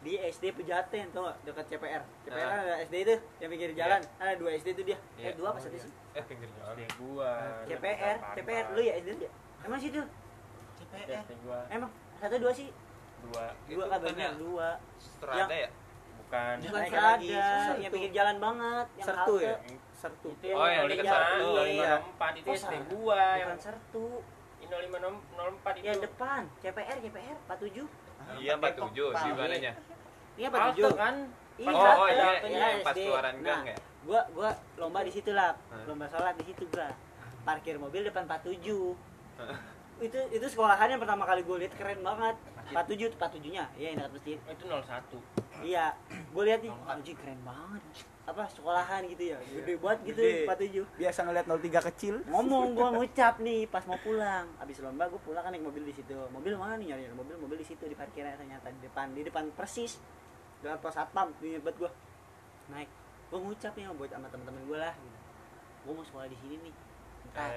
Di 0.00 0.16
SD 0.16 0.56
Pejaten 0.56 1.12
gak 1.12 1.36
dekat 1.44 1.64
CPR 1.66 2.00
CPR 2.24 2.46
kan 2.46 2.56
Ah. 2.56 2.62
ada 2.62 2.74
SD 2.80 2.94
itu 3.02 3.14
yang 3.36 3.50
pinggir 3.50 3.70
jalan. 3.74 4.00
Ada 4.16 4.32
dua 4.36 4.50
SD 4.54 4.68
itu 4.72 4.82
dia. 4.86 4.98
Eh 5.18 5.26
Iya. 5.26 5.30
dua 5.34 5.48
apa 5.50 5.60
satu 5.60 5.76
sih? 5.76 5.92
Eh 6.14 6.24
pinggir 6.24 6.48
jalan. 6.50 6.72
SD 6.72 6.82
gua. 6.96 7.32
CPR 7.66 8.16
CPR 8.32 8.64
lu 8.70 8.80
ya 8.80 8.92
SD 8.96 9.08
lu 9.10 9.22
ya? 9.22 9.32
Emang 9.60 9.76
situ? 9.76 10.00
CPR. 10.78 11.20
Gua. 11.42 11.58
Emang? 11.68 11.90
Satu 12.16 12.36
dua 12.36 12.52
sih 12.54 12.68
dua. 13.22 13.44
Dua 13.66 13.68
Itu 13.68 13.80
kan 13.80 13.88
bukan 13.90 14.00
bener 14.08 14.20
ya? 14.22 14.30
dua 14.36 14.68
Strada 14.96 15.54
ya? 15.54 15.68
Bukan. 16.20 16.54
Bukan 16.60 16.82
lagi, 16.92 17.28
yang 17.28 17.64
Sertu. 17.66 17.90
pinggir 17.90 18.12
jalan 18.12 18.36
banget 18.38 18.86
yang 18.94 19.06
sertu 19.06 19.34
halte. 19.34 19.44
ya? 19.44 19.56
Sertu. 19.92 20.28
Itu 20.30 20.44
yang 20.46 20.56
Oh, 20.56 20.66
yang 20.66 20.84
dekat 20.86 21.04
sana. 21.04 21.26
iya. 21.66 21.92
0504 21.98 22.32
itu 22.32 22.46
Oh, 22.46 22.54
SD 22.56 22.74
gua 22.88 23.22
yang 23.36 23.52
sertu. 23.56 24.06
Ini 24.60 24.66
0504 24.68 25.72
itu 25.74 25.84
yang 25.84 26.00
depan 26.00 26.40
CPR 26.60 26.96
CPR 27.00 27.36
47 27.48 27.88
iya 28.38 28.52
47 28.54 28.92
di 29.10 29.30
mananya 29.32 29.72
iya 30.36 30.48
Halte 30.48 30.78
47 30.78 30.94
kan? 30.94 31.14
Iya 31.56 31.70
oh 31.70 31.80
oh 31.80 32.06
ada 32.06 32.14
iya 32.14 32.30
iya 32.46 32.66
yang 32.70 32.80
pas 32.80 32.94
keluaran 32.94 33.36
gang 33.40 33.60
nah, 33.60 33.72
ya? 33.72 33.76
gua 34.00 34.20
gua 34.30 34.50
lomba 34.76 35.00
di 35.02 35.10
situ 35.10 35.30
lah. 35.32 35.56
Lomba 35.84 36.06
sholat 36.06 36.36
di 36.36 36.44
situ 36.46 36.62
gua 36.68 36.86
parkir 37.42 37.76
mobil 37.76 38.04
depan 38.04 38.24
47 38.24 38.94
itu 40.00 40.18
itu 40.30 40.46
sekolahan 40.46 40.88
yang 40.88 41.00
pertama 41.00 41.24
kali 41.24 41.40
gue 41.40 41.56
lihat 41.58 41.72
keren 41.74 42.00
banget 42.00 42.36
47 42.70 43.18
47 43.18 43.54
nya 43.54 43.64
iya 43.74 43.86
yang 43.92 43.98
dekat 43.98 44.12
masjid. 44.14 44.38
Itu 44.46 44.64
01 44.70 45.66
iya. 45.66 45.86
Gue 46.30 46.42
lihat 46.46 46.60
nih 46.62 46.72
anjing 46.86 47.16
keren 47.18 47.40
banget. 47.42 47.82
Apa 48.30 48.46
sekolahan 48.46 49.02
gitu 49.10 49.34
ya? 49.34 49.38
Gede 49.42 49.74
banget 49.82 49.98
gitu 50.14 50.22
Gede. 50.22 50.46
47 50.86 51.02
biasa 51.02 51.18
ngeliat 51.26 51.46
03 51.50 51.88
kecil. 51.90 52.14
Ngomong 52.30 52.78
gua 52.78 52.88
ngucap 52.96 53.34
nih 53.42 53.66
pas 53.66 53.82
mau 53.90 53.98
pulang. 53.98 54.46
Habis 54.62 54.78
lomba 54.84 55.10
gua 55.10 55.20
pulang 55.26 55.42
kan 55.42 55.50
naik 55.50 55.66
mobil 55.66 55.82
di 55.82 55.94
situ. 55.96 56.14
Mobil 56.30 56.54
mana 56.54 56.78
nih 56.78 56.94
nyari? 56.94 57.10
Mobil 57.10 57.34
mobil 57.42 57.58
di 57.58 57.66
situ 57.66 57.82
di 57.90 57.98
parkiran 57.98 58.38
ternyata 58.38 58.70
di 58.70 58.80
depan. 58.86 59.10
Di 59.16 59.26
depan 59.26 59.50
persis. 59.56 59.98
Depan 60.62 60.78
pos 60.78 60.94
satpam 60.94 61.34
inget 61.42 61.64
banget 61.66 61.82
gua. 61.82 61.90
Naik. 62.70 62.90
Gua 63.34 63.38
ngucap 63.42 63.72
nih 63.74 63.90
buat 63.98 64.10
sama 64.14 64.30
teman-teman 64.30 64.62
gua 64.70 64.78
lah 64.90 64.94
gitu. 64.94 65.18
gua 65.80 65.92
mau 65.96 66.04
sekolah 66.06 66.28
di 66.30 66.38
sini 66.38 66.54
nih. 66.60 66.74
Ntar. 67.34 67.50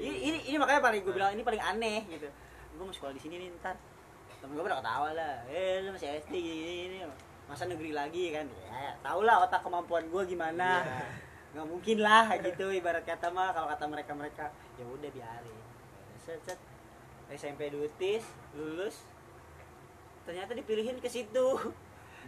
Ini, 0.00 0.16
ini 0.22 0.38
ini 0.54 0.56
makanya 0.56 0.80
paling 0.80 1.02
gua 1.02 1.12
bilang 1.12 1.30
ini 1.36 1.42
paling 1.44 1.60
aneh 1.60 2.08
gitu. 2.08 2.30
Gua 2.78 2.88
mau 2.88 2.94
sekolah 2.94 3.12
di 3.12 3.20
sini 3.20 3.36
nih 3.36 3.48
ntar 3.60 3.76
temen 4.40 4.56
gua 4.56 4.64
pada 4.66 4.78
ketawa 4.80 5.08
lah. 5.12 5.34
Eh 5.46 5.84
lu 5.84 5.88
masih 5.92 6.08
SD 6.20 6.34
gini, 6.34 6.60
gini 6.88 6.98
masa 7.46 7.66
negeri 7.66 7.90
lagi? 7.92 8.30
kan. 8.32 8.46
Ya 8.46 8.96
tau 9.04 9.20
lah 9.20 9.44
otak 9.44 9.60
kemampuan 9.60 10.08
gua 10.08 10.24
gimana. 10.24 10.84
Nggak 11.52 11.66
mungkin 11.66 11.96
lah 12.00 12.30
gitu 12.38 12.70
ibarat 12.70 13.02
kata 13.02 13.28
mah 13.34 13.50
kalau 13.50 13.66
kata 13.68 13.84
mereka 13.90 14.12
mereka 14.14 14.44
ya 14.78 14.84
udah 14.86 15.10
biarin. 15.10 15.58
Set 16.24 16.40
set. 16.46 16.58
SMP 17.30 17.70
dutis 17.70 18.26
lulus. 18.58 19.06
Ternyata 20.26 20.54
dipilihin 20.54 20.98
ke 20.98 21.06
situ. 21.10 21.46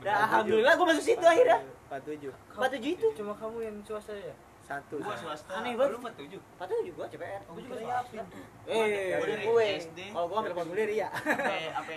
Dan 0.02 0.14
alhamdulillah 0.26 0.74
gue 0.74 0.86
masuk 0.88 1.04
situ 1.04 1.22
akhirnya. 1.22 1.62
47 1.90 2.32
47 2.56 2.96
itu? 2.98 3.08
Cuma 3.20 3.36
kamu 3.36 3.58
yang 3.62 3.76
swasta 3.84 4.16
ya 4.16 4.34
satu 4.62 4.94
Gua 4.96 5.12
swasta. 5.12 5.52
Aneh 5.54 5.74
banget. 5.74 5.92
lu 5.92 5.98
47 6.00 6.38
47 6.56 6.92
gue 6.92 7.06
CPR 7.08 7.42
Gua 7.44 7.58
juga 7.58 7.76
swasta. 7.76 8.22
eh 8.64 9.12
Gua 9.12 9.26
dari 9.26 9.44
gue 9.44 9.64
SD. 9.76 9.98
kalau 10.08 10.26
gue 10.26 10.38
ambil 10.38 10.54
formulir 10.54 10.90
ya 10.92 11.08
Sampai 11.12 11.60
sampai 11.68 11.96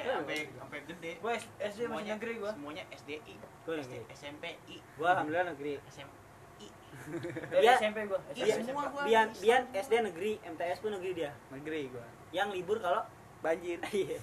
sampai 0.52 0.80
gede. 0.84 1.12
gua 1.18 1.32
SD 1.60 1.80
masih 1.86 2.12
negeri 2.12 2.34
gua 2.36 2.52
Semuanya 2.52 2.84
SDI. 2.90 3.34
Gua 3.64 3.74
negeri. 3.78 4.02
SMP 4.12 4.44
I. 4.66 4.78
gue 4.82 5.08
alhamdulillah 5.08 5.46
negeri 5.48 5.74
SMI. 5.86 6.68
dari 7.46 7.62
Dia- 7.62 7.78
SMP 7.78 7.98
gua 8.06 8.20
Iya, 8.34 8.56
semua 8.58 8.84
gua. 8.90 9.04
Bian, 9.04 9.28
Bian 9.36 9.64
SD 9.72 9.94
negeri 10.02 10.32
MTS 10.42 10.78
pun 10.80 10.92
negeri 10.92 11.12
dia 11.16 11.32
negeri 11.50 11.82
gua 11.88 12.06
yang 12.32 12.50
libur 12.50 12.78
kalau 12.80 13.06
banjir 13.38 13.78
Iya. 13.94 14.18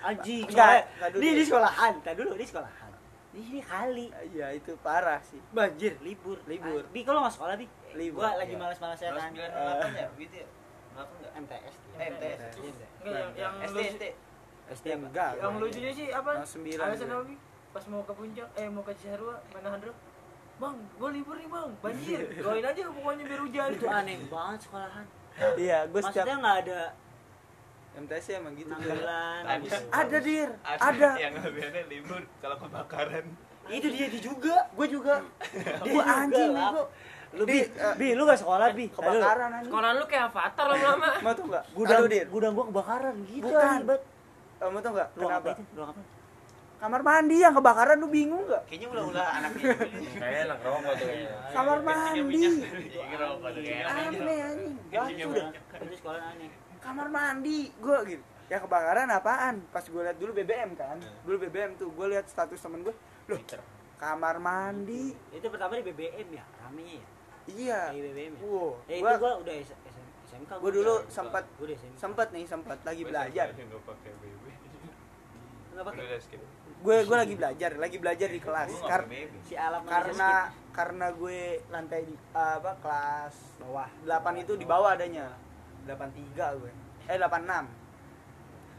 Anjing. 0.00 0.46
Enggak. 0.46 0.86
Di 1.12 1.28
di 1.34 1.42
sekolahan. 1.42 1.98
Tadi 1.98 2.14
dulu 2.16 2.38
di 2.38 2.46
sekolahan. 2.46 2.81
Di 3.32 3.40
sini 3.40 3.60
kali. 3.64 4.06
iya 4.28 4.52
itu 4.52 4.76
parah 4.84 5.16
sih 5.24 5.40
Banjir, 5.50 5.96
libur. 6.04 6.36
Libur. 6.44 6.84
Ah, 6.84 6.92
Bi 6.92 7.00
kalau 7.00 7.24
nggak 7.24 7.32
sekolah, 7.32 7.54
Bi? 7.56 7.66
Libur, 7.96 8.20
Gua 8.20 8.36
lagi 8.36 8.52
iya. 8.52 8.60
malas-malasnya 8.60 9.08
Terus 9.08 9.24
kan. 9.24 9.30
98 9.32 9.96
ya, 9.96 10.06
gitu 10.20 10.36
ya. 10.36 10.48
Berapa 10.92 11.12
enggak? 11.16 11.32
MTS. 11.40 11.74
Eh, 11.96 12.08
MTS. 12.12 12.40
Enggak 13.00 13.16
yang 13.16 13.32
yang 13.32 13.54
SD 13.64 14.04
SD. 14.68 14.86
Enggak 14.94 15.30
yang 15.40 15.52
lucunya 15.56 15.90
sih 15.90 16.06
apa 16.12 16.30
Yang 16.44 16.50
sembilan 16.52 16.84
alasan 16.86 17.08
apa 17.08 17.22
Bi? 17.24 17.36
pas 17.72 17.84
mau 17.88 18.02
ke 18.04 18.12
puncak 18.12 18.48
eh 18.52 18.68
mau 18.68 18.84
ke 18.84 18.92
Cisarua 19.00 19.36
mana 19.48 19.68
Handro 19.72 19.92
Bang, 20.60 20.76
gue 20.94 21.10
libur 21.10 21.34
nih 21.34 21.48
bang, 21.50 21.70
banjir. 21.82 22.20
Doain 22.44 22.62
aja 22.62 22.80
pokoknya 22.86 23.24
biar 23.26 23.40
hujan. 23.42 23.68
Itu 23.74 23.86
aneh 23.90 24.14
banget 24.30 24.60
sekolahan. 24.62 25.06
iya 25.58 25.88
gua 25.88 26.00
setiap 26.04 26.22
Maksudnya 26.28 26.36
nggak 26.38 26.56
ada 26.62 26.80
MTS 27.92 28.24
ya 28.26 28.36
emang 28.40 28.54
gitu 28.56 28.68
penanggalan. 28.68 29.42
Ada. 29.44 29.76
ada 29.92 30.18
dir 30.18 30.48
ada 30.64 31.10
yang 31.20 31.32
lebihannya 31.36 31.82
libur 31.86 32.22
kalau 32.40 32.56
kebakaran 32.58 33.26
Itu 33.62 33.86
dia, 33.88 34.06
dia 34.08 34.18
juga. 34.18 34.56
Gue 34.72 34.86
juga. 34.88 35.22
Juga, 35.86 36.02
anjing 36.02 36.50
nih 36.50 36.66
gua 36.66 36.84
Lu 37.32 37.42
Di, 37.48 37.52
bi, 37.52 37.58
eh, 37.64 37.94
bi, 37.94 38.08
lu 38.12 38.22
gak 38.24 38.40
sekolah 38.42 38.66
bi? 38.72 38.86
kebakaran 38.90 39.48
anjing 39.54 39.70
Sekolah 39.70 39.90
lu 39.94 40.04
kayak 40.04 40.24
avatar 40.28 40.66
lama-lama. 40.66 41.08
mau 41.24 41.32
tuh 41.32 41.44
enggak 41.46 41.64
Gudang, 41.72 42.00
Aduh, 42.02 42.24
gudang 42.28 42.52
gua 42.52 42.64
kebakaran 42.68 43.14
gitu. 43.24 43.44
Bukan. 43.46 43.60
anjing 43.62 43.86
banget. 43.86 44.02
kamu 44.58 44.78
tau 44.78 44.90
enggak 44.90 45.08
Ruang 45.12 45.30
apa 45.30 45.40
kenapa 45.42 45.48
itu? 45.52 45.62
Ruang 45.72 45.90
apa? 45.92 46.02
kamar 46.82 46.98
mandi 47.00 47.36
yang 47.38 47.54
kebakaran 47.54 47.96
lu 47.96 48.08
bingung 48.10 48.42
enggak 48.42 48.62
Kayaknya 48.66 48.86
ulah-ulah 48.90 49.26
anaknya. 49.38 49.74
Kayak 50.18 50.38
enak 50.42 50.58
rokok 50.60 50.92
tuh 50.92 51.06
kayaknya. 51.06 51.30
kamar 51.54 51.78
mandi 51.78 52.20
rokok 53.14 53.48
tuh 53.54 53.62
kayak 53.62 53.86
aneh 53.86 54.38
anjing 54.42 54.74
Itu 54.90 55.26
udah. 55.30 55.48
Sekolah 55.94 56.22
aneh. 56.34 56.50
Kamar 56.82 57.08
mandi 57.08 57.70
gua 57.78 58.02
gitu. 58.04 58.22
Ya 58.50 58.60
kebakaran 58.60 59.08
apaan? 59.08 59.64
Pas 59.72 59.80
gue 59.80 60.02
lihat 60.02 60.18
dulu 60.20 60.36
BBM 60.36 60.76
kan. 60.76 61.00
Dulu 61.24 61.40
BBM 61.48 61.78
tuh 61.80 61.88
gue 61.88 62.06
lihat 62.12 62.28
status 62.28 62.60
temen 62.60 62.84
gue 62.84 62.92
loh 63.30 63.40
kamar 64.02 64.36
mandi. 64.42 65.14
Itu 65.30 65.46
pertama 65.46 65.78
di 65.78 65.86
BBM 65.86 66.28
ya, 66.34 66.44
ramenya 66.58 66.98
ya. 66.98 67.06
iya. 67.54 67.80
Di 67.94 68.00
BBM 68.02 68.32
ya. 68.34 68.42
wow. 68.42 68.70
Ya 68.90 68.94
itu 68.98 69.04
gua 69.06 69.14
gua 69.22 69.32
udah 69.38 69.54
SMK. 69.62 70.50
gua. 70.58 70.70
dulu 70.74 70.94
sempat 71.06 71.44
sempet 71.94 72.28
nih 72.34 72.44
sempet 72.50 72.78
lagi 72.82 73.02
belajar. 73.06 73.46
gue 76.82 76.98
gue 77.06 77.16
lagi 77.16 77.34
belajar 77.38 77.70
lagi 77.78 77.96
belajar 78.02 78.28
di 78.28 78.40
kelas. 78.42 78.70
Kar-. 78.82 79.06
Si 79.46 79.54
alam 79.54 79.86
karena 79.86 80.50
karena 80.74 81.06
gue 81.14 81.62
lantai 81.70 82.02
di 82.10 82.14
apa 82.34 82.74
kelas 82.82 83.34
bawah. 83.62 83.88
8 84.02 84.42
itu 84.42 84.52
di 84.58 84.66
bawah 84.66 84.98
adanya 84.98 85.30
83 85.86 86.60
gue. 86.60 86.72
Eh 87.10 87.18
86 87.18 87.82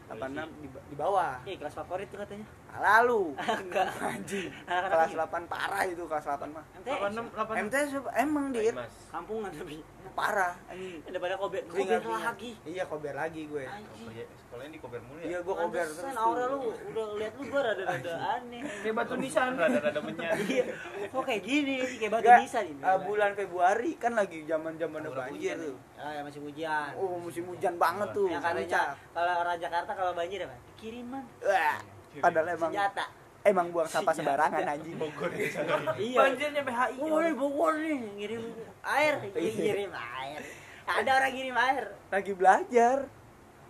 86 0.08 0.60
di, 0.60 0.68
di 0.68 0.96
bawah. 0.96 1.40
Iya, 1.44 1.56
kelas 1.60 1.74
favorit 1.76 2.08
tuh 2.12 2.20
katanya. 2.20 2.46
Lalu. 2.76 3.34
Enggak. 3.36 3.88
anjing. 3.96 4.48
Kelas 4.92 5.10
8 5.12 5.46
parah 5.46 5.82
itu 5.84 6.02
kelas 6.02 6.26
8 6.26 6.50
mah. 6.50 6.64
MTS. 6.76 6.98
86 6.98 7.30
86 7.30 7.64
MTS 7.64 7.88
emang 8.16 8.44
dir. 8.50 8.74
Kampungan 9.08 9.50
tapi. 9.50 9.78
parah. 10.14 10.54
Anjing. 10.66 11.02
Daripada 11.04 11.34
kober 11.34 11.58
kober 11.60 11.74
Keringat-keringat. 11.74 12.22
lagi. 12.24 12.50
iya 12.64 12.82
kober 12.86 13.14
lagi 13.14 13.42
gue. 13.44 13.64
Sekolahnya 13.66 14.70
di 14.70 14.78
kober 14.78 15.00
mulu 15.02 15.18
ya. 15.18 15.26
iya 15.26 15.38
gue 15.42 15.54
kober 15.56 15.84
terus 15.84 16.14
aura 16.14 16.44
lu 16.46 16.58
udah 16.70 17.06
lihat 17.18 17.32
lu 17.34 17.42
gua 17.50 17.60
rada-rada 17.66 18.12
aneh. 18.38 18.62
Kayak 18.62 18.94
batu 18.94 19.14
nisan. 19.18 19.48
Rada-rada 19.58 19.98
menyatu 19.98 20.42
iya. 20.46 20.64
Kok 21.10 21.22
kayak 21.24 21.42
gini 21.42 21.74
sih 21.82 21.96
kayak 21.98 22.12
batu 22.14 22.30
nisan 22.38 22.64
ini? 22.68 22.78
eh, 22.78 22.98
bulan 23.02 23.30
Februari 23.34 23.90
kan 23.96 24.12
lagi 24.14 24.38
zaman 24.46 24.78
Udah 24.78 25.10
banjir 25.10 25.54
tuh. 25.58 25.76
ah 25.98 26.10
ya 26.10 26.20
masih 26.22 26.40
hujan. 26.42 26.90
Oh 26.94 27.18
musim 27.18 27.44
hujan 27.50 27.74
banget 27.74 28.08
tuh 28.14 28.30
puncak. 28.30 28.94
kalau 29.10 29.32
orang 29.40 29.58
Jakarta 29.58 29.90
kalau 29.90 30.12
banjir 30.14 30.46
apa? 30.46 30.54
Kiriman. 30.78 31.24
Wah, 31.42 31.78
padahal 32.20 32.48
emang 32.50 32.70
senjata. 32.70 33.04
emang 33.42 33.66
buang 33.68 33.86
sampah 33.86 34.10
Senjata. 34.10 34.18
sembarangan 34.36 34.62
anjing. 34.68 34.94
Bogor 34.94 35.30
sana 35.48 35.74
iya. 35.96 36.18
Banjir 36.18 36.48
nyampe 36.50 36.72
HI 36.72 36.96
Oh, 37.02 37.18
ini 37.18 37.32
Bogor 37.32 37.72
nih 37.76 37.98
ngirim 38.14 38.42
air, 38.80 39.14
Iya. 39.30 39.50
ngirim 39.54 39.92
air. 39.92 40.40
Ada 40.84 41.10
orang 41.14 41.32
ngirim 41.32 41.56
air. 41.56 41.84
lagi 42.08 42.32
belajar. 42.32 42.98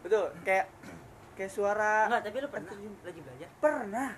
Betul 0.00 0.26
kayak 0.42 0.66
kayak 1.34 1.48
suara 1.48 2.06
Enggak, 2.06 2.22
tapi 2.24 2.36
lu 2.38 2.48
pernah 2.48 2.72
lagi 3.00 3.20
belajar? 3.20 3.48
pernah. 3.56 4.10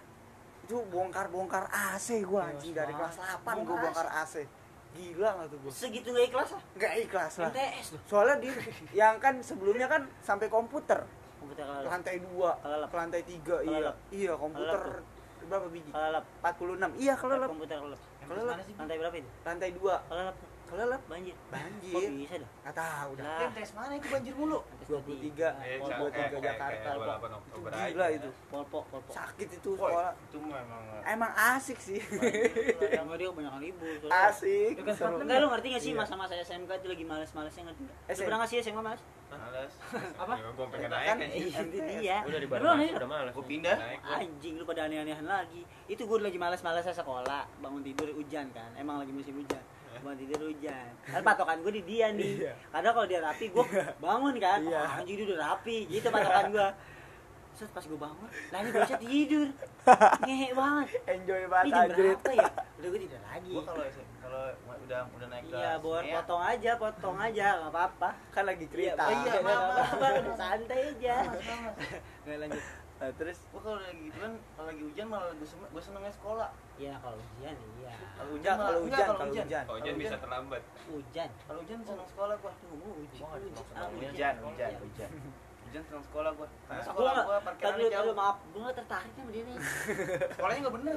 Itu 0.62 0.83
bongkar 0.85 1.27
bongkar 1.29 1.64
AC 1.68 2.20
gua 2.22 2.43
Iya, 2.43 2.51
anjing 2.53 2.72
dari 2.72 2.93
kelas 2.93 3.14
8 3.14 3.62
gua 3.62 3.77
Bongkar 3.81 4.09
AC 4.18 4.35
gila 4.93 5.29
nggak 5.31 5.49
tuh 5.49 5.59
gua? 5.61 5.70
Segitu 5.70 6.09
gak 6.09 6.24
ikhlas 6.27 6.51
ah? 6.51 6.62
nggak 6.74 6.93
ikhlas 7.03 7.33
lah. 7.39 7.51
MTS 7.51 7.87
tuh. 7.93 8.01
soalnya 8.07 8.37
di 8.39 8.49
yang 8.99 9.16
kan 9.16 9.39
sebelumnya 9.41 9.87
kan 9.87 10.09
sampai 10.18 10.49
komputer 10.49 11.05
Komputer 11.47 11.62
ke 11.62 11.88
lantai 11.88 12.16
dua. 12.18 12.51
Kelelep. 12.59 12.88
ke 12.90 12.97
lantai 12.99 13.22
tiga 13.22 13.57
iya. 13.62 13.70
Kelelep. 13.70 13.97
iya 14.11 14.32
komputer 14.34 14.80
Kelelep 14.82 15.14
berapa 15.47 15.66
biji? 15.70 15.90
Kalau 15.94 16.22
46 16.42 17.03
iya 17.03 17.14
kelelep 17.14 17.49
komputer 17.51 17.76
kelelep 17.78 18.01
lantai 18.76 18.97
berapa 18.99 19.16
itu? 19.16 19.30
lantai 19.47 19.70
dua 19.78 19.94
kelelep 20.66 21.02
banjir. 21.06 21.34
Kok 21.36 21.50
banjir 21.52 22.10
bisa 22.12 22.34
dah? 22.36 22.50
nggak 22.58 22.76
tahu 22.76 23.10
dah 23.14 23.38
Yang 23.38 23.52
tes 23.54 23.70
mana 23.72 23.92
itu 23.94 24.06
banjir 24.08 24.34
mulu? 24.34 24.58
lantai 24.58 24.86
23. 24.86 24.96
Eh, 24.96 25.78
Pol- 25.78 25.86
kayak- 25.86 25.98
pol- 25.98 26.10
kayak- 26.10 26.30
pol- 26.30 26.42
Jakarta, 26.42 26.66
kayak 26.66 26.96
Pol- 26.96 27.06
28 27.06 27.32
Oktober 27.32 27.68
itu 27.68 27.76
aja. 27.76 27.88
gila 27.88 28.06
itu 28.10 28.30
Polpo, 28.46 28.78
polpo. 28.86 29.10
sakit 29.10 29.48
itu 29.52 29.70
sekolah 29.72 30.10
itu 30.12 30.36
memang 30.38 30.82
emang 31.04 31.32
asik 31.54 31.78
sih 31.78 32.00
Emang 32.92 33.14
dia 33.14 33.28
kebanyakan 33.28 33.60
libur. 33.60 34.08
asik. 34.26 34.74
Enggak 34.78 35.38
lu 35.38 35.46
ngerti 35.48 35.66
gak 35.68 35.82
sih 35.82 35.92
Iya. 35.92 35.98
masa-masa 35.98 36.34
SMK 36.36 36.70
itu 36.74 36.86
lagi 36.88 37.04
males-malesnya 37.04 37.62
ngerti 37.64 37.82
gak? 37.82 37.96
Lu 37.96 38.12
SM. 38.12 38.24
pernah 38.24 38.46
sih 38.46 38.58
SMK 38.58 38.80
males? 38.80 39.02
males. 39.26 39.72
Apa? 40.22 40.34
Ya, 40.38 40.48
gua 40.54 40.66
pengen 40.70 40.86
naik 40.88 41.06
Kan, 41.08 41.16
kan. 41.18 41.28
Iya, 41.28 41.58
itu 41.60 41.78
dia. 41.98 42.18
Udah 42.22 42.38
di 42.38 42.46
udah 42.46 43.08
males. 43.10 43.32
Gua 43.34 43.44
pindah. 43.44 43.74
Naik. 43.76 43.98
Anjing 44.06 44.54
lu 44.54 44.64
pada 44.64 44.80
aneh-anehan 44.86 45.26
lagi. 45.26 45.62
Itu 45.86 46.02
gue 46.02 46.18
lagi 46.20 46.34
malas-malasnya 46.36 46.94
sekolah, 46.94 47.42
bangun 47.58 47.82
tidur 47.82 48.06
hujan 48.12 48.46
kan. 48.50 48.70
Emang 48.74 48.98
lagi 48.98 49.10
musim 49.10 49.34
hujan. 49.34 49.58
Bangun 50.05 50.18
tidur 50.18 50.40
hujan. 50.49 50.90
Kan 51.05 51.20
patokan 51.22 51.57
gue 51.64 51.72
di 51.78 51.82
dia 51.86 52.07
nih. 52.12 52.32
Iya. 52.44 52.53
Karena 52.72 52.88
kalau 52.92 53.07
dia 53.07 53.20
rapi, 53.22 53.44
gue 53.49 53.64
bangun 53.97 54.34
kan. 54.36 54.61
Iya. 54.62 54.80
Oh, 54.80 54.99
anjing 55.01 55.16
dia 55.16 55.26
udah 55.32 55.40
rapi. 55.53 55.78
Gitu 55.88 56.07
patokan 56.09 56.47
gue. 56.53 56.68
Terus 57.57 57.72
pas 57.72 57.84
gue 57.88 57.97
bangun, 57.97 58.28
lah 58.53 58.59
ini 58.61 58.68
bocah 58.68 58.99
tidur. 59.01 59.49
Ngehe 60.28 60.49
banget. 60.53 60.88
enjoy 61.09 61.40
Ini 61.40 61.49
banget 61.49 61.72
jam 61.72 61.80
anjrit 61.80 61.97
berapa 61.97 62.30
ya? 62.36 62.49
Udah 62.76 62.88
gue 62.92 63.01
tidur 63.01 63.20
lagi. 63.24 63.53
Gua 63.57 63.62
kalau 63.64 63.84
kalau 64.20 64.42
udah 64.84 65.01
udah 65.16 65.26
naik 65.32 65.44
ke 65.49 65.57
Iya, 65.57 65.72
buat 65.80 66.03
Sungai, 66.05 66.16
potong 66.20 66.42
aja, 66.44 66.70
potong 66.76 67.16
aja, 67.16 67.47
nggak 67.57 67.72
apa-apa. 67.72 68.11
kan 68.28 68.44
lagi 68.44 68.64
cerita 68.68 69.03
Iya, 69.09 69.16
iya, 69.24 69.32
maaf, 69.40 69.62
maaf, 69.72 69.72
maaf. 69.72 70.12
maaf, 70.20 70.36
santai 70.36 70.80
aja. 70.92 71.16
Nggak 72.28 72.38
lanjut. 72.44 72.64
Nah, 72.97 73.12
terus 73.12 73.38
Gua 73.47 73.61
kalau 73.61 73.78
lagi 73.78 74.01
gitu 74.03 74.16
kan 74.16 74.32
kalau 74.51 74.66
lagi 74.66 74.82
hujan 74.82 75.07
malah 75.07 75.28
gua 75.30 75.44
seneng, 75.44 75.68
gua 75.68 75.82
senengnya 75.82 76.12
sekolah. 76.12 76.49
Iya, 76.76 76.94
kalau 76.97 77.16
hujan 77.18 77.55
iya. 77.76 77.92
Kalau 78.11 78.30
malah- 78.32 78.57
kalau 78.59 78.80
hujan, 78.82 79.05
kalau 79.07 79.20
hujan. 79.26 79.47
Kalau 79.62 79.76
hujan 79.76 79.94
bisa 79.97 80.16
terlambat. 80.16 80.62
Hujan. 80.86 81.28
Kalau 81.42 81.59
hujan 81.61 81.78
seneng 81.82 82.09
sekolah 82.09 82.34
gua. 82.36 82.53
Tuh, 82.55 82.68
gua 82.74 82.92
hujan. 82.94 83.18
Gua 83.18 83.28
nggak 83.28 83.42
hujan. 83.42 83.64
Hujan, 83.92 84.34
hujan, 84.42 84.70
Iya. 84.70 84.78
hujan. 84.80 85.11
Hujan 85.66 85.82
seneng 85.84 86.05
sekolah 86.05 86.30
gua. 86.32 86.47
Karena 86.62 86.78
Aku 86.78 86.88
sekolah 86.88 87.12
nggak, 87.12 87.26
gua 87.26 87.38
parkirannya 87.42 87.86
jauh. 87.90 88.14
maaf, 88.14 88.36
gue 88.47 88.61
nggak 88.62 88.76
tertarik 88.76 89.11
sama 89.12 89.30
dia 89.30 89.42
nih. 89.44 89.57
Sekolahnya 90.32 90.59
enggak 90.59 90.74
bener. 90.74 90.94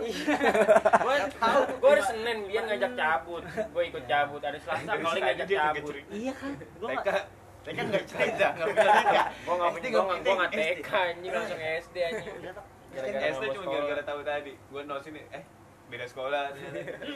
Gue 0.99 1.15
tahu, 1.35 1.59
gue 1.75 1.89
hari 1.89 2.03
Senin 2.05 2.37
dia 2.45 2.61
ngajak 2.61 2.91
cabut, 2.93 3.43
gue 3.43 3.83
ikut 3.85 4.03
cabut. 4.05 4.41
Ada 4.41 4.57
Selasa 4.57 4.91
kali 4.93 5.19
ngajak 5.19 5.47
cabut. 5.49 5.93
iya 6.09 6.31
kan, 6.31 6.51
gue 7.75 7.85
TK 7.85 7.89
nggak. 7.89 8.03
Cerita, 8.09 8.47
enggak 8.55 8.67
punya 8.69 8.87
cerita. 8.89 9.21
Gue 9.45 9.55
nggak 9.55 9.69
gue 9.73 9.89
nggak 9.89 10.03
nggak 10.05 10.19
gue 10.23 10.33
nggak 10.35 10.51
TK 10.53 10.89
anjing 10.93 11.31
langsung 11.33 11.61
SD 11.61 11.95
anjing. 12.01 12.35
SD 12.89 13.43
cuma 13.53 13.65
gara-gara 13.69 14.03
tahu 14.03 14.21
tadi. 14.25 14.53
Gua 14.73 14.81
nos 14.85 15.05
ini 15.05 15.21
eh 15.29 15.43
beda 15.89 16.05
sekolah. 16.09 16.53
Lu 17.05 17.15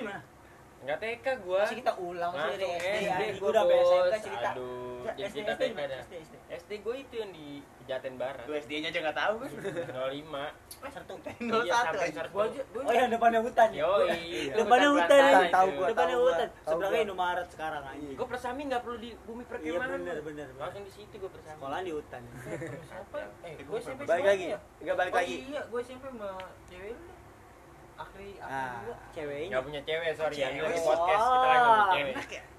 gimana? 0.83 0.85
Nggak 0.85 0.97
TK 0.99 1.25
gue. 1.39 1.59
Masih 1.59 1.77
kita 1.79 1.93
ulang 1.97 2.31
masih 2.31 2.47
dari 2.53 2.65
SD, 2.67 2.87
SD 2.93 3.23
gue 3.23 3.39
Gua 3.39 3.49
udah 3.49 3.63
SMK 3.63 4.15
cerita. 4.19 4.49
Aduh, 4.51 4.91
Ya, 5.03 5.11
jadi 5.13 5.27
SD, 5.27 5.37
kita 5.37 5.53
SD, 5.53 5.63
TK 5.63 5.79
dah. 5.83 5.99
SD, 5.99 6.13
SD. 6.17 6.35
SD 6.53 6.71
gue 6.79 6.95
itu 6.97 7.13
yang 7.17 7.31
di 7.31 7.47
Pejaten 7.83 8.13
Barat. 8.15 8.45
Lu 8.47 8.53
SD-nya 8.55 8.87
aja 8.87 8.99
enggak 8.99 9.17
tahu 9.17 9.33
kan. 9.35 9.49
05. 9.51 10.91
Sertu. 10.93 11.13
Iya, 11.43 11.73
sampai 11.73 12.09
Sertu. 12.09 12.31
gua 12.31 12.43
aja 12.45 12.61
gua 12.65 12.81
Oh 12.83 12.93
yang 12.93 13.09
depannya 13.09 13.39
hutan 13.39 13.67
ya? 13.69 13.79
Yoi. 13.83 14.19
Depannya 14.53 14.89
hutan. 14.89 15.21
Tahu, 15.49 15.67
gua. 15.73 15.87
Depannya 15.91 16.17
hutan. 16.17 16.47
Sebelahnya 16.63 16.95
gua. 16.95 17.03
Indomaret 17.03 17.47
sekarang 17.49 17.83
anjing. 17.83 18.15
Gue 18.15 18.27
persami 18.27 18.61
nggak 18.65 18.81
perlu 18.81 18.97
di 18.97 19.09
bumi 19.23 19.41
Iya 19.41 19.49
perkemahan. 19.49 19.89
bener 19.93 20.15
gua. 20.15 20.25
bener. 20.25 20.47
Langsung 20.55 20.83
di 20.83 20.91
situ 20.91 21.13
gue 21.17 21.31
persami. 21.31 21.59
Sekolah 21.59 21.79
di 21.81 21.91
hutan. 21.91 22.21
siapa 22.83 23.19
eh 23.43 23.53
gue 23.57 23.77
SMP 23.77 24.01
balik 24.03 24.25
lagi 24.25 24.45
ya? 24.45 24.57
enggak 24.79 24.95
balik 24.95 25.11
oh 25.11 25.17
lagi 25.17 25.35
iya 25.43 25.61
gue 25.63 25.79
SMP 25.81 26.03
sama 26.05 26.29
cewek 26.65 26.93
lu 26.93 27.11
deh 27.93 28.01
akhri 28.01 28.29
akhri 28.35 28.53
Ah. 28.53 28.73
juga 28.79 28.93
Ceweknya. 29.13 29.47
Nggak 29.49 29.63
punya 29.63 29.81
cewek, 29.83 30.09
sorry 30.13 30.35
ya. 30.35 30.47
Ini 30.47 30.53
Cewek. 30.53 30.65
lagi 30.65 30.81
podcast 30.83 31.23
kita 31.23 31.37
lagi 31.43 31.59
ngomong 31.59 31.89
cewek. 31.89 32.13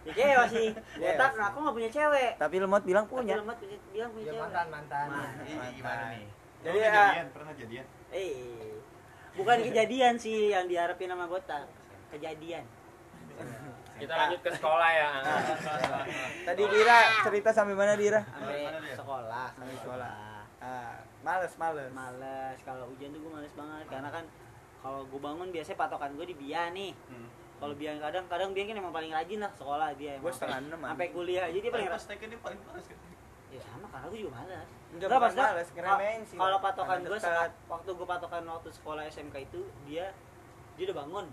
Ya 0.04 0.12
cewek 0.12 0.46
sih. 0.48 0.68
Iya. 0.94 1.10
Botak, 1.10 1.30
nah 1.34 1.46
aku 1.50 1.58
nggak 1.60 1.74
punya 1.74 1.90
cewek. 1.90 2.30
tapi 2.36 2.56
lemot 2.56 2.82
bilang 2.82 3.04
Punya. 3.04 3.20
punya 3.20 3.34
Lemot 3.36 3.56
punya, 3.56 3.76
bilang 3.90 4.10
punya 4.10 4.24
ya 4.24 4.30
cewek. 4.30 4.42
mantan 4.44 4.66
mantan 4.68 5.06
Mantan. 5.06 5.44
Ih, 5.44 5.58
gimana 5.74 6.04
nih? 6.10 6.26
Jadi, 6.64 6.78
Pernah 6.78 6.88
ah, 6.88 7.04
jadian, 7.04 7.26
pernah 7.30 7.52
jadian. 7.54 7.84
Eh, 8.10 8.72
bukan 9.34 9.56
kejadian 9.60 10.14
sih 10.16 10.38
yang 10.50 10.64
diharapin 10.64 11.08
sama 11.08 11.26
botak. 11.26 11.64
Kejadian. 12.10 12.64
Kita 13.94 14.10
lanjut 14.12 14.40
ke 14.40 14.50
sekolah 14.52 14.90
ya. 14.90 15.08
tadi 16.44 16.62
Dira 16.64 16.98
cerita 17.20 17.50
sampai 17.50 17.74
mana 17.74 17.94
Dira 17.94 18.22
Sampai 18.24 18.66
sekolah, 18.90 19.46
sampai 19.50 19.66
Sampai 19.66 19.76
sekolah. 19.76 20.14
ah 20.60 20.94
males 21.20 21.52
males 21.56 21.88
Males 21.90 22.56
kalau 22.62 22.84
hujan 22.86 23.10
tuh 23.10 23.20
gue 23.20 23.32
males 23.32 23.52
banget 23.52 23.84
karena 23.86 24.08
kan 24.08 24.24
kalau 24.84 25.00
gue 25.02 25.16
bangun 25.18 25.48
biasanya 25.48 25.78
patokan 25.80 26.12
gue 26.12 26.26
di 26.26 26.36
Bia 26.36 26.68
nih. 26.68 26.92
Hmm. 27.08 27.28
Kalau 27.54 27.72
Bian 27.72 27.96
kadang 27.96 28.28
kadang 28.28 28.52
Bian 28.52 28.68
kan 28.68 28.76
emang 28.76 28.92
paling 28.92 29.08
rajin 29.08 29.40
lah 29.40 29.48
sekolah 29.50 29.96
dia. 29.96 30.20
Gue 30.20 30.28
setengah 30.28 30.60
sampai- 30.60 30.76
enam, 30.76 30.80
Sampai 30.84 31.08
kuliah 31.08 31.42
aja 31.42 31.56
dia 31.56 31.72
paling 31.72 31.88
Pas 31.88 31.96
rajin. 31.96 32.12
TK 32.12 32.22
dia 32.28 32.38
paling 32.38 32.60
males 32.62 32.84
kan. 32.84 32.98
Ya 33.48 33.60
sama 33.62 33.86
karena 33.88 34.06
gue 34.06 34.18
juga 34.20 34.32
malas. 34.34 34.68
Enggak, 34.92 35.08
maksudnya 35.16 35.46
males, 35.48 35.68
ngeremehin 35.72 36.22
sih, 36.22 36.36
Kalau 36.36 36.58
patokan 36.60 36.98
gue 37.00 37.16
dekat. 37.16 37.50
waktu 37.64 37.90
gue 37.90 38.06
patokan 38.06 38.44
waktu 38.44 38.68
sekolah 38.70 39.02
SMK 39.06 39.36
itu 39.42 39.60
dia 39.84 40.06
dia 40.74 40.84
udah 40.84 40.98
bangun. 41.00 41.26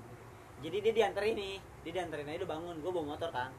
Jadi 0.62 0.78
dia 0.80 0.94
dianterin 0.96 1.34
nih, 1.34 1.56
dia 1.82 1.92
dianterin 1.92 2.26
aja 2.26 2.38
udah 2.40 2.52
bangun. 2.52 2.76
Gue 2.80 2.92
bawa 2.92 3.06
motor 3.10 3.30
kan. 3.30 3.52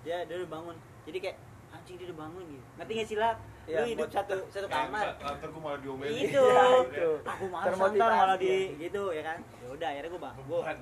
Dia 0.00 0.22
dia 0.22 0.36
udah 0.38 0.50
bangun. 0.52 0.76
Jadi 1.02 1.18
kayak 1.18 1.36
anjing 1.72 1.96
dia 1.96 2.06
udah 2.06 2.18
bangun 2.22 2.44
gitu. 2.46 2.64
Ngerti 2.78 2.92
gak 2.94 3.08
sih 3.08 3.16
Iya, 3.64 3.78
Lu 3.78 3.86
hidup 3.88 4.08
satu 4.08 4.34
satu 4.46 4.66
Kayak 4.66 4.86
kamar. 4.86 5.04
Ntar 5.16 5.48
gue 5.48 5.62
malah 5.62 5.80
diomelin. 5.80 6.12
Itu. 6.22 6.42
Iya, 6.42 6.64
itu. 6.84 7.10
Aku 7.24 7.44
malas 7.48 7.66
Termotivasi, 7.66 7.98
ntar 7.98 8.10
malah 8.14 8.36
di 8.36 8.54
gitu 8.78 9.02
ya 9.10 9.22
kan. 9.22 9.38
Ya 9.40 9.66
udah 9.70 9.88
akhirnya 9.88 10.10
gue 10.10 10.22
bangun. 10.22 10.76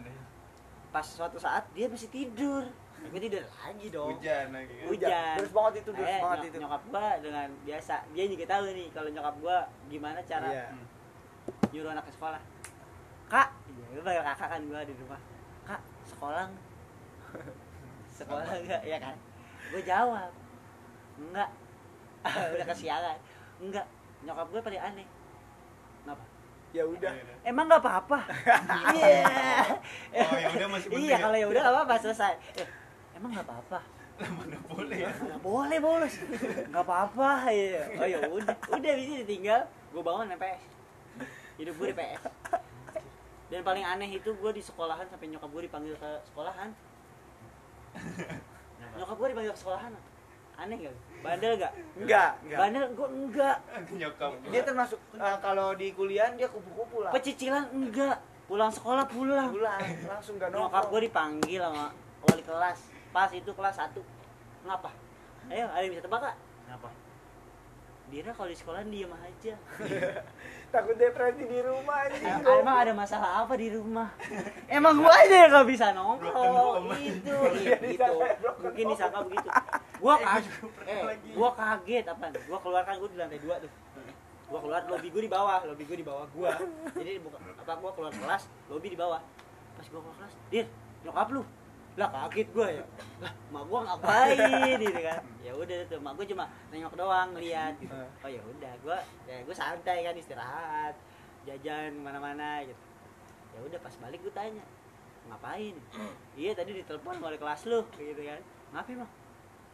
Pas 0.91 1.07
suatu 1.07 1.37
saat 1.37 1.64
dia 1.70 1.87
masih 1.87 2.09
tidur. 2.09 2.64
Gue 3.03 3.20
tidur 3.20 3.43
lagi 3.43 3.87
dong. 3.89 4.09
Hujan 4.12 4.47
lagi 4.51 4.72
kan. 4.72 4.87
Hujan. 4.89 5.35
Terus 5.37 5.51
banget 5.53 5.72
itu, 5.76 5.91
terus 5.93 6.07
Eh, 6.09 6.20
banget 6.20 6.39
nyok- 6.39 6.49
itu. 6.49 6.57
Nyokap 6.59 6.83
gua 6.89 7.07
dengan 7.18 7.49
biasa, 7.62 7.95
dia 8.09 8.24
juga 8.24 8.45
tahu 8.49 8.62
nih 8.68 8.89
kalau 8.91 9.09
nyokap 9.09 9.35
gua 9.39 9.57
gimana 9.87 10.18
cara 10.22 10.49
Iya. 10.49 10.66
nyuruh 11.68 11.91
anak 11.91 12.05
ke 12.05 12.12
sekolah. 12.12 12.41
Kak, 13.26 13.49
iya, 13.68 13.85
gua 13.91 14.03
panggil 14.05 14.24
kakak 14.24 14.49
kan 14.49 14.61
gua 14.64 14.80
di 14.83 14.95
rumah. 14.97 15.20
Kak, 15.64 15.80
sekolah 16.05 16.45
nggak?" 16.47 16.66
sekolah 18.12 18.45
enggak 18.53 18.83
ya 18.85 18.99
kan? 18.99 19.16
Gue 19.66 19.83
jawab, 19.83 20.30
enggak. 21.16 21.51
Udah 22.55 22.66
kesiangan. 22.70 23.16
Enggak. 23.62 23.87
Nyokap 24.23 24.47
gue 24.51 24.61
pada 24.62 24.79
aneh. 24.91 25.07
Kenapa? 26.03 26.25
Ya 26.73 26.83
udah. 26.89 27.12
Emang 27.45 27.66
nggak 27.68 27.83
apa-apa. 27.85 28.18
Iya. 28.97 29.25
Oh, 30.25 30.37
ya 30.39 30.49
udah 30.57 30.68
masih 30.73 30.89
penting 30.89 31.05
Iya, 31.05 31.14
ya? 31.14 31.18
kalau 31.20 31.37
ya 31.37 31.47
udah 31.51 31.61
nggak 31.61 31.75
apa-apa 31.77 31.95
selesai. 32.01 32.33
Eh, 32.57 32.68
emang 33.18 33.31
nggak 33.35 33.47
apa-apa. 33.47 33.81
Mana 34.23 34.59
boleh 34.70 34.99
ya. 35.03 35.11
Boleh 35.43 35.79
bolos 35.83 36.14
nggak 36.73 36.85
apa-apa 36.85 37.51
ya 37.53 37.85
oh 37.99 38.07
ya 38.07 38.18
udah 38.25 38.55
udah 38.70 38.93
bisa 38.97 39.12
ditinggal 39.27 39.61
gue 39.93 40.03
bangun 40.03 40.31
main 40.31 40.41
PS 40.41 40.62
hidup 41.61 41.75
gue 41.77 41.87
di 41.93 41.97
PS 42.01 42.23
dan 43.53 43.61
paling 43.61 43.85
aneh 43.85 44.09
itu 44.16 44.31
gue 44.33 44.51
di 44.57 44.62
sekolahan 44.64 45.05
sampai 45.11 45.29
nyokap 45.29 45.51
gue 45.53 45.62
dipanggil 45.68 45.95
ke 46.01 46.11
sekolahan 46.25 46.70
nyokap 48.97 49.16
gue 49.20 49.29
dipanggil 49.37 49.53
ke 49.53 49.61
sekolahan 49.61 49.93
aneh 50.62 50.76
gak 50.80 50.94
bandel 51.20 51.52
gak 51.54 51.72
Enggak, 51.94 52.30
enggak. 52.40 52.58
bandel 52.58 52.82
gue 52.88 53.08
enggak 53.12 53.56
Nyokap. 54.00 54.30
Dia 54.48 54.62
termasuk 54.62 54.98
eh, 55.12 55.36
kalau 55.38 55.68
di 55.72 55.90
kuliah 55.90 56.30
dia 56.30 56.46
kupu-kupu 56.46 57.02
lah. 57.02 57.10
pecicilan 57.10 57.66
enggak 57.68 58.16
pulang 58.44 58.68
sekolah 58.68 59.04
pulang 59.04 59.50
Pulang, 59.50 59.80
langsung 60.04 60.34
gak 60.36 60.50
nyokap 60.50 60.70
nongkrong. 60.72 60.90
gue 60.92 61.00
dipanggil 61.04 61.60
sama 61.60 61.84
wali 62.22 62.42
kelas 62.42 62.78
pas 63.10 63.30
itu 63.30 63.50
kelas 63.50 63.76
1 63.76 63.98
ngapa 64.62 64.90
ayo 65.48 65.66
ada 65.66 65.80
yang 65.80 65.92
bisa 65.92 66.02
tebak 66.02 66.20
gak 66.22 66.36
Kenapa? 66.62 66.88
Dira 68.12 68.28
kalau 68.36 68.52
di 68.52 68.58
sekolah 68.60 68.84
diem 68.92 69.08
aja. 69.08 69.56
Takut 70.72 71.00
depresi 71.00 71.48
di 71.48 71.58
rumah 71.64 72.04
anjing. 72.04 72.28
Ah, 72.28 72.60
emang 72.60 72.76
ada 72.84 72.92
masalah 72.92 73.40
apa 73.40 73.56
di 73.56 73.72
rumah? 73.72 74.12
Emang 74.68 75.00
gua 75.00 75.16
aja 75.16 75.48
yang 75.48 75.50
gak 75.56 75.64
bisa 75.64 75.96
nongkrong. 75.96 76.92
Itu 77.00 77.32
iya 77.64 77.76
gitu. 77.80 78.12
mungkin 78.60 78.84
disangka 78.92 79.24
begitu. 79.24 79.48
Gua 79.96 80.20
kaget 80.20 80.52
eh 80.84 81.00
gua 81.32 81.50
kaget 81.56 82.04
apa 82.12 82.24
gua 82.44 82.58
keluar 82.60 82.82
kan 82.84 83.00
gua 83.00 83.08
di 83.08 83.16
lantai 83.16 83.40
dua 83.40 83.56
tuh. 83.64 83.72
Gua 84.52 84.60
keluar 84.60 84.80
lobby 84.92 85.08
gua 85.08 85.22
di 85.24 85.32
bawah 85.32 85.58
lobby 85.64 85.84
gua 85.88 85.96
di 85.96 86.06
bawah 86.06 86.26
gua. 86.36 86.52
Jadi 86.92 87.12
buka 87.24 87.40
apa 87.40 87.72
gua 87.80 87.92
keluar 87.96 88.12
kelas 88.12 88.42
lobby 88.68 88.88
di 88.92 88.98
bawah. 89.00 89.24
Pas 89.80 89.86
gua 89.88 90.00
keluar 90.04 90.16
kelas 90.20 90.34
dir 90.52 90.66
nyokap 91.00 91.28
lu 91.32 91.42
lah 91.93 92.09
kaget 92.09 92.49
gua 92.57 92.68
ya. 92.72 92.84
Lah 93.20 93.32
mak 93.53 93.64
gua 93.68 93.80
ngapain 93.84 94.80
gitu 94.80 95.01
kan? 95.05 95.20
Ya 95.45 95.53
udah 95.53 95.76
tuh 95.93 96.01
mak 96.01 96.16
gua 96.16 96.24
cuma 96.24 96.45
nengok 96.72 96.95
doang 96.97 97.28
ngeliat 97.36 97.76
gitu. 97.76 97.93
Oh 98.24 98.30
ya 98.32 98.40
udah 98.40 98.72
gua 98.80 98.99
ya 99.28 99.45
gua 99.45 99.57
santai 99.57 100.01
kan 100.01 100.16
istirahat 100.16 100.97
jajan 101.45 101.93
mana-mana 102.01 102.64
gitu. 102.64 102.80
Ya 103.53 103.61
udah 103.61 103.78
pas 103.84 103.95
balik 104.01 104.24
gua 104.24 104.32
tanya 104.32 104.64
ngapain? 105.28 105.76
Iya 106.32 106.57
tadi 106.57 106.80
ditelepon 106.80 107.20
oleh 107.20 107.36
kelas 107.36 107.68
lu 107.68 107.84
gitu 108.01 108.22
kan. 108.24 108.40
Ngapain 108.72 108.97
mah 109.05 109.11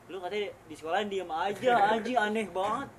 lu 0.09 0.17
katanya 0.19 0.49
di 0.67 0.75
sekolah 0.75 1.05
diem 1.07 1.31
aja 1.31 1.73
anjing 1.95 2.19
aneh 2.19 2.51
banget. 2.51 2.91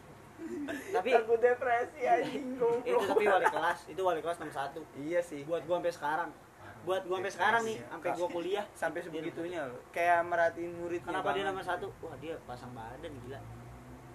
Tapi 0.96 1.10
Takut 1.12 1.44
depresi 1.44 2.08
anjing 2.08 2.56
itu 2.56 2.96
tapi 3.04 3.28
wali 3.28 3.48
kelas 3.52 3.80
itu 3.92 4.00
wali 4.00 4.24
kelas 4.24 4.40
nomor 4.40 4.56
satu. 4.56 4.80
Iya 4.96 5.20
sih. 5.20 5.44
buat 5.44 5.68
gua 5.68 5.84
sampai 5.84 5.92
sekarang 5.92 6.30
buat 6.82 7.02
gua 7.04 7.18
sampai 7.18 7.32
sekarang 7.32 7.62
nih 7.64 7.78
sampai 7.84 8.10
gua 8.14 8.28
kuliah 8.30 8.66
Sampai 8.72 9.00
sebegitunya 9.02 9.60
loh. 9.64 9.82
Kayak 9.90 10.20
merhatiin 10.24 10.72
muridnya. 10.76 11.06
kenapa 11.06 11.30
dia 11.32 11.44
nomor 11.44 11.62
satu 11.62 11.88
wah 12.00 12.16
dia 12.16 12.36
pasang 12.44 12.72
badan 12.72 13.12
gila 13.20 13.40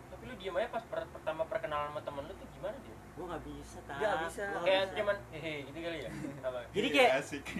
Tapi 0.07 0.23
lu 0.25 0.35
diem 0.35 0.55
aja 0.55 0.69
pas 0.71 0.83
per- 0.83 1.11
pertama 1.11 1.43
perkenalan 1.45 1.89
sama 1.89 2.01
temen 2.01 2.23
lu 2.23 2.35
tuh 2.35 2.49
gimana 2.51 2.77
dia? 2.79 2.97
gua 3.15 3.31
nggak 3.31 3.45
bisa 3.45 3.79
tak 3.85 3.95
Nggak 3.97 4.17
bisa. 4.23 4.43
Gua 4.43 4.51
nggak 4.51 4.65
Kayak 4.65 4.83
bisa. 4.83 4.97
cuman 4.97 5.17
hehe 5.31 5.55
gitu 5.63 5.79
kali 5.79 5.99
ya? 5.99 6.11
Apa? 6.43 6.59
jadi 6.77 6.89
kayak 6.91 7.11
asik 7.17 7.43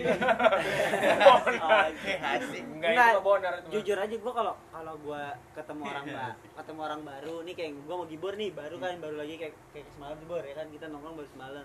Oh, 1.25 1.39
Asik. 2.27 2.63
Enggak 2.67 2.91
itu 2.91 2.99
mah 2.99 3.23
bonar 3.23 3.55
jujur 3.69 3.97
aja 3.97 4.15
gua 4.17 4.33
kalau 4.35 4.55
kalau 4.69 4.95
gua 4.99 5.23
ketemu 5.53 5.83
orang 5.85 6.05
ba- 6.09 6.37
ketemu 6.55 6.81
orang 6.83 7.01
baru 7.03 7.35
nih 7.43 7.55
kayak 7.55 7.71
gua 7.85 7.95
mau 7.97 8.07
gibur 8.07 8.35
nih 8.35 8.51
baru 8.51 8.77
kan 8.77 8.99
baru 8.99 9.17
lagi 9.17 9.35
kayak 9.37 9.55
kayak 9.71 9.87
semalam 9.89 10.17
tuh 10.17 10.27
Bor, 10.27 10.43
ya 10.43 10.55
kan 10.55 10.67
kita 10.69 10.87
nongkrong 10.89 11.15
baru 11.15 11.29
semalam 11.29 11.65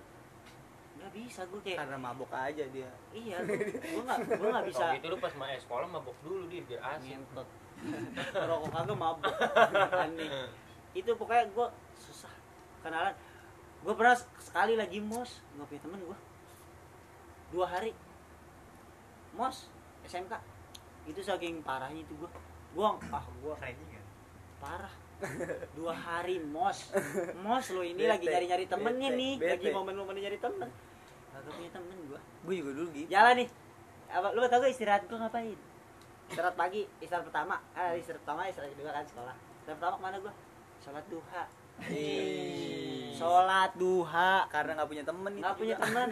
nggak 1.00 1.12
bisa 1.16 1.42
gua 1.48 1.60
kayak 1.64 1.78
Karena 1.80 1.98
mabok 1.98 2.32
aja 2.32 2.64
dia. 2.68 2.90
iya 3.10 3.38
gua 3.40 4.02
nggak 4.04 4.20
gua 4.36 4.50
nggak 4.52 4.68
bisa. 4.68 4.84
Kalau 4.84 4.96
gitu 5.00 5.08
lu 5.08 5.18
pas 5.18 5.34
ma- 5.34 5.56
sekolah 5.56 5.88
mabok 5.88 6.18
dulu 6.22 6.44
dia 6.46 6.62
biar 6.62 6.80
asik. 6.92 7.08
ngentot. 7.08 7.48
Rokok 8.50 8.70
kagak 8.70 8.98
mabuk 8.98 9.34
aneh. 10.04 10.30
Itu 10.92 11.12
pokoknya 11.16 11.48
gue 11.48 11.68
susah 11.96 12.34
kenalan. 12.82 13.16
Gue 13.80 13.94
pernah 13.96 14.16
sekali 14.38 14.76
lagi 14.76 15.00
mos. 15.00 15.40
Nggak 15.56 15.66
punya 15.66 15.82
temen 15.82 16.00
gue 16.04 16.18
dua 17.50 17.66
hari. 17.66 17.92
Mos 19.32 19.72
SMK 20.04 20.34
itu 21.08 21.22
saking 21.24 21.64
parahnya 21.64 22.04
itu 22.04 22.14
gue 22.14 22.30
gue 22.76 22.86
ah 22.86 23.24
gue 23.40 23.54
juga. 23.56 24.02
parah. 24.60 24.94
Dua 25.76 25.92
hari 25.92 26.40
mos. 26.40 26.92
Mos 27.40 27.66
lo 27.72 27.84
ini 27.84 28.00
Bete, 28.00 28.08
lagi 28.08 28.26
nyari 28.26 28.46
nyari 28.48 28.66
temennya 28.68 29.10
bete, 29.10 29.20
nih. 29.20 29.34
Bete. 29.36 29.52
lagi 29.52 29.68
momen 29.70 29.96
momen 29.96 30.16
nyari 30.16 30.40
temen 30.40 30.70
kagak 31.40 31.54
punya 31.56 31.72
temen 31.72 31.98
gue 32.04 32.20
Gue 32.44 32.54
juga 32.56 32.72
dulu 32.76 32.88
gitu. 32.92 33.08
jalan 33.08 33.34
nih. 33.40 33.48
Apa 34.10 34.28
lu 34.34 34.42
tau 34.44 34.60
gak 34.60 34.74
istirahat 34.74 35.04
gua 35.06 35.18
ngapain? 35.24 35.56
Istirahat 36.28 36.56
pagi 36.56 36.82
istirahat 36.98 37.26
pertama. 37.26 37.56
Ah 37.72 37.94
istirahat 37.94 38.22
pertama 38.26 38.42
istirahat 38.46 38.74
kedua 38.74 38.92
kan 38.92 39.06
sekolah. 39.06 39.36
Istirahat 39.62 39.78
pertama 39.78 39.94
ke 39.94 40.02
mana 40.02 40.18
gua? 40.20 40.34
Sholat 40.80 41.06
duha. 41.08 41.44
Ih. 41.88 43.12
sholat 43.14 43.72
duha. 43.76 44.32
Karena 44.48 44.72
nggak 44.76 44.90
punya 44.90 45.04
temen 45.04 45.32
itu 45.32 45.42
nggak 45.42 45.56
punya 45.56 45.76
teman 45.78 46.10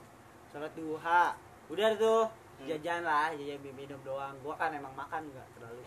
sholat 0.50 0.72
duha. 0.74 1.22
Udah 1.68 1.88
tuh 1.96 2.22
jajan 2.62 3.00
lah 3.02 3.30
jajan 3.32 3.58
minum 3.72 3.98
doang. 4.02 4.34
Gua 4.42 4.54
kan 4.54 4.70
emang 4.70 4.92
makan 4.92 5.26
nggak 5.26 5.48
terlalu. 5.56 5.82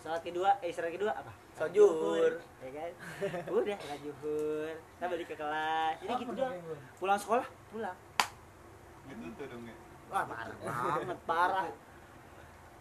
Sholat 0.00 0.22
kedua 0.22 0.56
eh 0.58 0.70
istirahat 0.70 0.94
kedua 0.94 1.12
apa 1.12 1.32
Sholat 1.52 1.68
Sojur. 1.68 2.32
ya 2.58 2.70
kan 2.70 2.90
udah 3.50 3.76
sholat 3.76 4.00
juhur 4.00 4.72
kita 4.72 5.04
balik 5.06 5.26
ke 5.26 5.36
kelas 5.36 5.94
jadi 5.98 6.12
gitu 6.16 6.32
Bun? 6.32 6.78
pulang 6.96 7.18
sekolah 7.18 7.46
pulang 7.68 7.96
gitu 9.04 9.26
tuh 9.34 9.46
dong 9.48 9.64
ya 9.64 9.76
Wah 10.08 10.28
parah 10.28 10.52
banget, 10.60 11.18
parah. 11.24 11.64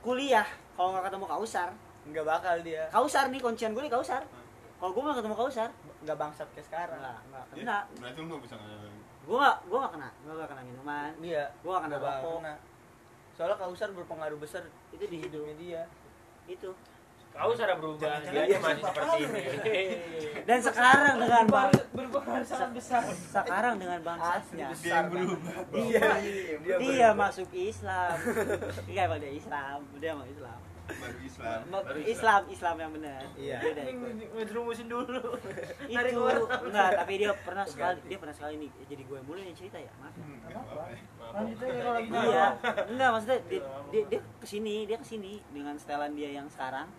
Kuliah, 0.02 0.44
kalau 0.74 0.92
nggak 0.92 1.08
ketemu 1.08 1.26
Kausar, 1.26 1.70
Nggak 2.04 2.26
bakal 2.28 2.56
dia. 2.60 2.84
Kausar 2.90 3.32
nih 3.32 3.40
kuncian 3.40 3.72
gue 3.72 3.80
nih 3.80 3.88
Kausar. 3.90 4.28
Kalau 4.76 4.92
gue 4.92 5.00
nggak 5.00 5.16
ketemu 5.16 5.36
Kausar, 5.38 5.70
Nggak 6.04 6.18
bangsat 6.18 6.48
kayak 6.52 6.68
sekarang. 6.68 7.00
nggak 7.00 7.18
nggak 7.24 7.44
Ya, 7.48 7.56
kena. 7.56 7.78
berarti 7.96 8.20
lu 8.20 8.28
nggak 8.28 8.42
bisa 8.44 8.56
ngalamin 8.58 8.94
Gue 9.22 9.38
nggak 9.38 9.58
gue 9.64 9.78
nggak 9.80 9.94
kena, 9.94 10.10
gue 10.12 10.34
nggak 10.34 10.50
kena 10.50 10.62
minuman. 10.66 11.12
Iya. 11.24 11.46
Gue 11.56 11.70
nggak 11.72 11.84
kena 11.86 11.98
rokok. 11.98 12.40
Soalnya 13.32 13.56
kausar 13.56 13.90
berpengaruh 13.94 14.36
besar 14.38 14.64
Itu 14.92 15.00
di 15.02 15.16
hidup 15.18 15.32
hidupnya 15.32 15.56
dia. 15.56 15.82
itu. 16.50 16.70
Kau 17.32 17.50
sudah 17.52 17.74
berubah, 17.74 18.22
dia 18.22 18.44
dia 18.46 18.60
masih 18.60 18.84
seperti 18.84 19.18
ini. 19.24 19.44
Dan 20.48 20.60
sekarang 20.60 21.16
dengan 21.18 21.44
bang, 21.48 21.70
Berpengaruh- 21.72 22.12
berpengaruh 22.12 22.46
sangat 22.46 22.70
besar. 22.76 23.02
sekarang 23.08 23.76
dengan 23.78 24.00
bangsatnya, 24.02 24.68
dia 24.76 24.92
yang 24.92 25.08
berubah 25.08 25.56
Iya. 25.72 26.10
Dia 26.60 26.76
dia 26.78 27.10
masuk 27.14 27.50
Islam. 27.52 28.14
Iya 28.92 29.02
emang 29.06 29.20
dia 29.20 29.32
Islam, 29.32 29.80
dia 29.98 30.10
emang 30.12 30.28
Islam. 30.28 30.60
baru 30.92 31.20
Islam. 31.24 31.60
Baru 31.72 32.02
Islam, 32.04 32.42
Islam 32.50 32.76
yang 32.78 32.92
benar. 32.92 33.22
Iya. 33.34 33.58
Dia 33.64 33.94
ngejerumusin 34.36 34.88
dulu. 34.88 35.24
Itu 35.88 36.20
enggak 36.62 36.90
tapi 36.94 37.14
dia 37.16 37.32
pernah 37.34 37.64
sekali 37.64 37.98
dia 38.04 38.18
pernah 38.20 38.36
sekali 38.36 38.54
nih 38.60 38.72
jadi 38.86 39.02
gue 39.02 39.20
mulu 39.24 39.40
yang 39.40 39.56
cerita 39.56 39.80
ya. 39.80 39.88
Maaf 39.98 40.12
ya. 40.12 40.26
Hmm, 41.32 41.48
ya. 41.48 41.70
kalau 41.80 41.94
lagi 41.96 42.10
iya 42.12 42.48
enggak 42.86 43.10
maksudnya 43.10 43.40
dia, 43.48 43.62
dia, 43.88 44.04
dia 44.10 44.20
ke 44.20 44.46
sini 44.46 44.76
dia 44.84 44.98
ke 45.00 45.08
sini 45.08 45.40
dengan 45.50 45.80
setelan 45.80 46.12
dia 46.12 46.28
yang 46.30 46.52
sekarang 46.52 46.92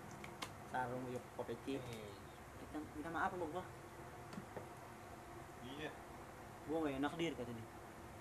sarung 0.73 1.05
yuk 1.13 1.21
kopeci 1.37 1.77
kita 1.77 2.77
minta 2.97 3.09
maaf 3.13 3.29
sama 3.29 3.45
gua 3.53 3.63
iya. 5.77 5.91
Gua 6.65 6.77
gak 6.87 6.95
enak 6.95 7.13
dir 7.19 7.33
kata 7.35 7.51
dia. 7.51 7.67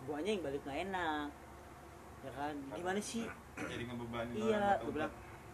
Guanya 0.02 0.30
yang 0.34 0.42
balik 0.42 0.62
gak 0.66 0.78
enak. 0.82 1.28
Ya 2.22 2.30
kan? 2.34 2.54
Gimana 2.74 3.00
sih? 3.00 3.24
Jadi 3.56 3.82
ngebebani 3.86 4.34
iya 4.36 4.76
gue 4.82 4.92
bilang 4.92 5.12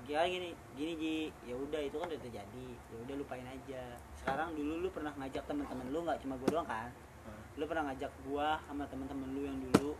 gini 0.08 0.26
gini? 0.32 0.50
Gini 0.74 0.92
ji. 0.96 1.16
Ya 1.44 1.54
udah 1.54 1.80
itu 1.84 1.96
kan 2.00 2.08
udah 2.08 2.20
terjadi. 2.20 2.68
Ya 2.74 2.96
udah 3.04 3.14
lupain 3.14 3.44
aja. 3.44 3.82
Sekarang 4.16 4.56
dulu 4.56 4.82
lu 4.82 4.88
pernah 4.90 5.12
ngajak 5.14 5.44
teman-teman 5.44 5.86
lu 5.92 5.98
nggak? 6.02 6.18
Cuma 6.24 6.34
gua 6.40 6.50
doang 6.50 6.68
kan? 6.68 6.90
Hmm. 7.28 7.44
lu 7.60 7.64
pernah 7.68 7.92
ngajak 7.92 8.12
gua 8.24 8.56
sama 8.64 8.88
teman-teman 8.88 9.28
lu 9.36 9.42
yang 9.44 9.58
dulu 9.68 9.92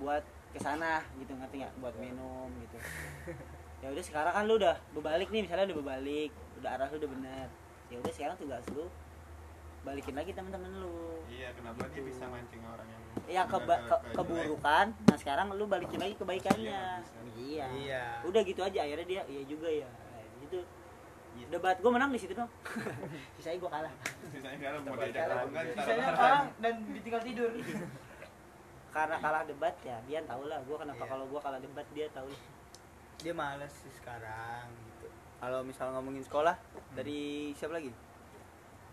buat 0.00 0.24
ke 0.56 0.58
sana 0.58 1.04
gitu. 1.20 1.36
Ngerti 1.36 1.54
nggak? 1.62 1.74
Buat 1.84 1.94
minum 2.00 2.48
gitu 2.64 2.78
ya 3.78 3.88
udah 3.88 4.02
sekarang 4.02 4.32
kan 4.32 4.44
lu 4.44 4.54
udah 4.56 4.74
berbalik 4.90 5.28
nih 5.28 5.42
misalnya 5.42 5.68
udah 5.68 5.78
berbalik 5.78 6.30
udah 6.56 6.70
arah 6.72 6.88
lu 6.88 6.96
udah 6.96 7.10
bener. 7.12 7.48
Ya 7.86 7.96
udah 7.98 8.12
sekarang 8.12 8.36
tugas 8.36 8.64
lu 8.70 8.88
balikin 9.82 10.14
lagi 10.14 10.32
teman-teman 10.32 10.72
lu. 10.76 11.22
Iya 11.26 11.52
kenapa 11.52 11.86
dia 11.88 12.02
bisa 12.02 12.24
mancing 12.26 12.64
orang 12.64 12.88
yang 12.88 13.02
yang 13.26 13.46
ke, 13.46 13.58
ke- 13.58 14.02
keburukan. 14.12 14.86
Nah 14.92 15.16
sekarang 15.16 15.46
lu 15.52 15.64
balikin 15.64 15.96
lagi 15.96 16.14
kebaikannya. 16.14 16.66
Iya, 16.66 17.00
iya. 17.36 17.66
Iya. 17.70 18.02
udah 18.24 18.40
gitu 18.42 18.60
aja 18.60 18.78
akhirnya 18.82 19.06
dia 19.06 19.22
iya 19.26 19.42
juga 19.44 19.68
ya. 19.68 19.88
Gitu. 20.40 20.58
Iya. 21.36 21.46
debat 21.52 21.76
gue 21.76 21.90
menang 21.92 22.10
di 22.10 22.18
situ 22.18 22.32
dong. 22.32 22.48
Sisanya 23.36 23.58
gue 23.58 23.70
kalah. 23.70 23.92
Sisanya 24.26 24.56
sekarang 24.56 24.80
mau 24.82 24.96
diajak 24.96 25.24
kan 25.28 25.64
sisanya 25.70 26.04
orang 26.10 26.44
dan 26.58 26.74
ditinggal 26.90 27.22
tidur. 27.22 27.50
Karena 28.96 29.16
kalah 29.20 29.42
debat 29.50 29.74
ya 29.84 29.96
dia 30.02 30.20
tahu 30.24 30.48
lah. 30.48 30.58
Gue 30.64 30.76
kenapa 30.76 30.98
Iya. 30.98 31.10
kalau 31.12 31.24
gue 31.28 31.40
kalah 31.40 31.60
debat 31.60 31.86
dia 31.92 32.08
tahu 32.10 32.26
lah. 32.26 32.42
Dia 33.26 33.34
males 33.34 33.74
sih 33.74 33.90
sekarang 33.92 34.70
gitu. 34.70 35.10
Kalau 35.36 35.60
misal 35.60 35.90
ngomongin 35.90 36.22
sekolah 36.22 36.54
dari 36.94 37.50
siapa 37.52 37.74
lagi? 37.74 37.90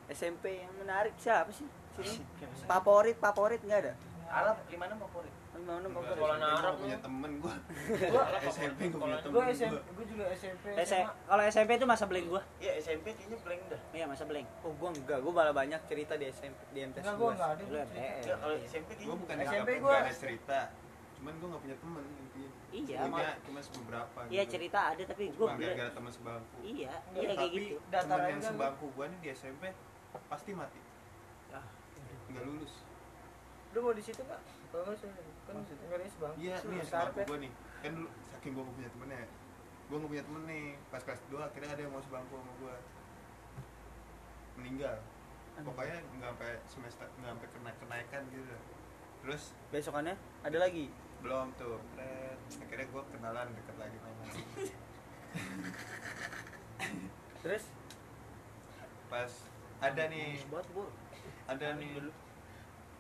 SMP 0.10 0.58
yang 0.60 0.74
menarik 0.76 1.14
siapa 1.16 1.54
sih? 1.54 1.70
Sini. 1.94 2.26
Favorit, 2.66 3.14
favorit 3.16 3.62
nggak 3.62 3.80
ada? 3.80 3.94
Arab 4.26 4.58
gimana 4.66 4.98
favorit? 4.98 5.30
Gimana 5.54 5.86
Enggak, 5.86 5.94
favorit? 5.94 6.18
Sekolah 6.18 6.36
gua 6.36 6.50
Arab 6.58 6.74
punya 6.76 6.98
temen 6.98 7.32
gua 7.38 7.54
Gua 8.10 8.24
SMP 8.44 8.80
gua 8.90 9.00
punya 9.00 9.18
temen 9.22 9.34
gue 9.38 9.44
SMP 9.54 9.78
gue 9.94 10.06
juga 10.10 10.26
SMP 10.34 10.66
Eh, 10.74 10.86
kalau 11.24 11.44
SMP 11.46 11.70
itu 11.78 11.86
masa 11.86 12.04
blank 12.04 12.26
gue 12.28 12.42
Iya 12.60 12.72
SMP 12.82 13.06
kayaknya 13.14 13.38
blank 13.38 13.62
dah. 13.70 13.82
iya 13.94 14.06
masa 14.10 14.24
blank 14.26 14.48
Oh 14.60 14.74
gua 14.74 14.90
enggak, 14.90 15.22
gua 15.22 15.32
malah 15.32 15.54
banyak 15.54 15.78
cerita 15.86 16.18
di 16.18 16.26
SMP 16.28 16.58
di 16.74 16.82
MTS 16.82 17.06
enggak 17.06 17.14
gue 17.14 17.22
gua. 17.22 17.32
enggak 17.32 17.50
ada 17.52 17.62
Lu 17.62 17.70
gua. 17.70 17.86
Ya 18.20 18.36
kalau 18.36 18.56
SMP 18.66 18.90
gua 18.90 18.98
kayaknya 18.98 19.16
bukan 19.16 19.36
SMP 19.46 19.70
gua- 19.76 19.82
gua 19.86 19.96
ada 20.02 20.14
cerita 20.18 20.60
cuman 21.14 21.34
gua 21.38 21.48
nggak 21.48 21.62
punya 21.62 21.78
temen 21.78 22.04
intinya 22.20 22.52
iya 22.74 22.98
punya 23.06 23.14
mau 23.14 23.22
cuma 23.46 23.60
beberapa 23.86 24.20
iya 24.34 24.44
cerita 24.50 24.80
ada 24.98 25.04
tapi 25.06 25.24
gue 25.30 25.46
cuma 25.46 25.62
gara-gara 25.62 25.92
teman 25.94 26.12
sebangku. 26.12 26.56
Iya 26.66 26.94
Enggak, 27.14 27.22
iya 27.22 27.34
kayak 27.38 27.38
tapi 27.38 27.62
gitu. 27.62 27.78
aja 27.94 28.28
yang 28.34 28.42
sebangku 28.42 28.86
gua 28.98 29.06
nih 29.14 29.20
di 29.22 29.30
SMP 29.32 29.64
pasti 30.28 30.52
mati. 30.58 30.82
Ah. 31.54 31.66
nggak 32.34 32.44
lulus. 32.50 32.74
Lu 33.78 33.80
mau 33.86 33.94
di 33.94 34.04
situ 34.04 34.22
pak 34.26 34.42
kalau 34.74 34.84
nggak 34.90 34.98
saya 34.98 35.14
kan 35.46 35.56
enggak 35.62 35.98
ada 36.02 36.06
bang 36.18 36.34
iya 36.42 36.56
nih 36.66 36.82
sebangku 36.82 37.20
gua 37.30 37.38
nih. 37.38 37.52
Kan 37.86 37.92
dulu 37.94 38.10
saking 38.34 38.52
gua 38.58 38.64
nggak 38.66 38.78
punya 38.82 38.90
temennya 38.90 39.24
gue 39.84 39.92
gue 39.94 40.02
nggak 40.02 40.12
punya 40.16 40.24
temen 40.26 40.44
nih. 40.50 40.68
Pas 40.90 41.02
kelas 41.06 41.22
2 41.30 41.38
akhirnya 41.38 41.70
ada 41.78 41.82
yang 41.86 41.94
mau 41.94 42.02
sebangku 42.02 42.34
sama 42.34 42.54
gue 42.58 42.76
meninggal. 44.58 44.98
Pokoknya 45.62 45.98
nggak 46.18 46.30
sampai 46.34 46.52
semester 46.66 47.08
nggak 47.22 47.32
sampai 47.38 47.48
kena 47.54 47.72
kenaikan 47.78 48.22
gitu. 48.34 48.56
Terus 49.22 49.44
besokannya 49.70 50.16
ada 50.42 50.58
lagi 50.58 50.90
belum 51.24 51.48
tuh 51.56 51.80
Pret. 51.96 52.38
akhirnya 52.60 52.86
gue 52.92 53.04
kenalan 53.16 53.48
deket 53.56 53.76
lagi 53.80 53.98
sama 54.04 54.24
terus? 57.44 57.64
Pas 59.08 59.32
ada 59.84 60.04
nih. 60.08 60.40
Manis 60.40 60.48
banget, 60.48 60.68
Bor. 60.72 60.90
ada 61.48 61.68
nih. 61.76 61.92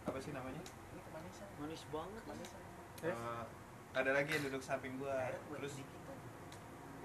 apa 0.04 0.18
sih 0.20 0.36
namanya? 0.36 0.60
Ini 0.60 1.02
kemanisan. 1.08 1.48
Manis 1.64 1.84
banget. 1.88 2.22
Kemanisan. 2.28 2.62
Terus? 3.00 3.16
Eh, 3.16 3.44
ada 3.96 4.12
lagi 4.12 4.30
yang 4.36 4.44
duduk 4.52 4.64
samping 4.64 5.00
gue 5.00 5.18
terus 5.56 5.74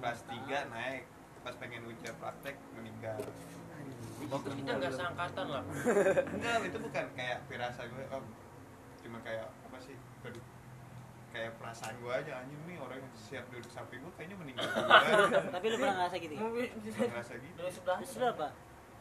kelas 0.02 0.20
3 0.26 0.74
naik. 0.74 1.04
Pas 1.46 1.54
pengen 1.62 1.86
ujian 1.86 2.14
praktek 2.18 2.58
meninggal. 2.74 3.22
Bagus 4.18 4.52
kita 4.58 4.72
nggak 4.82 4.92
seangkatan 4.98 5.46
lah. 5.46 5.62
enggak 6.34 6.54
itu 6.66 6.78
bukan 6.82 7.06
kayak 7.14 7.38
pirasa 7.46 7.86
gue 7.86 8.04
om. 8.10 8.24
Cuma 9.06 9.18
kayak 9.22 9.46
apa 9.46 9.78
sih? 9.78 9.94
Aduh, 10.26 10.42
kayak 11.38 11.54
perasaan 11.62 11.94
gue 12.02 12.10
aja 12.10 12.32
anjing 12.42 12.60
nih 12.66 12.76
orang 12.82 12.98
yang 12.98 13.12
siap 13.14 13.44
duduk 13.54 13.70
samping 13.70 14.02
gue 14.02 14.12
kayaknya 14.18 14.36
meninggal 14.42 14.66
Tapi 15.54 15.66
lu 15.70 15.76
pernah 15.78 15.94
ngerasa 16.02 16.16
gitu 16.18 16.32
ya? 16.34 16.40
Gua 16.42 16.50
ngerasa 17.14 17.32
gitu 17.38 17.54
dari 17.54 17.70
sebelah. 17.70 17.98
Terus 18.02 18.14
lu 18.18 18.26
apa? 18.26 18.48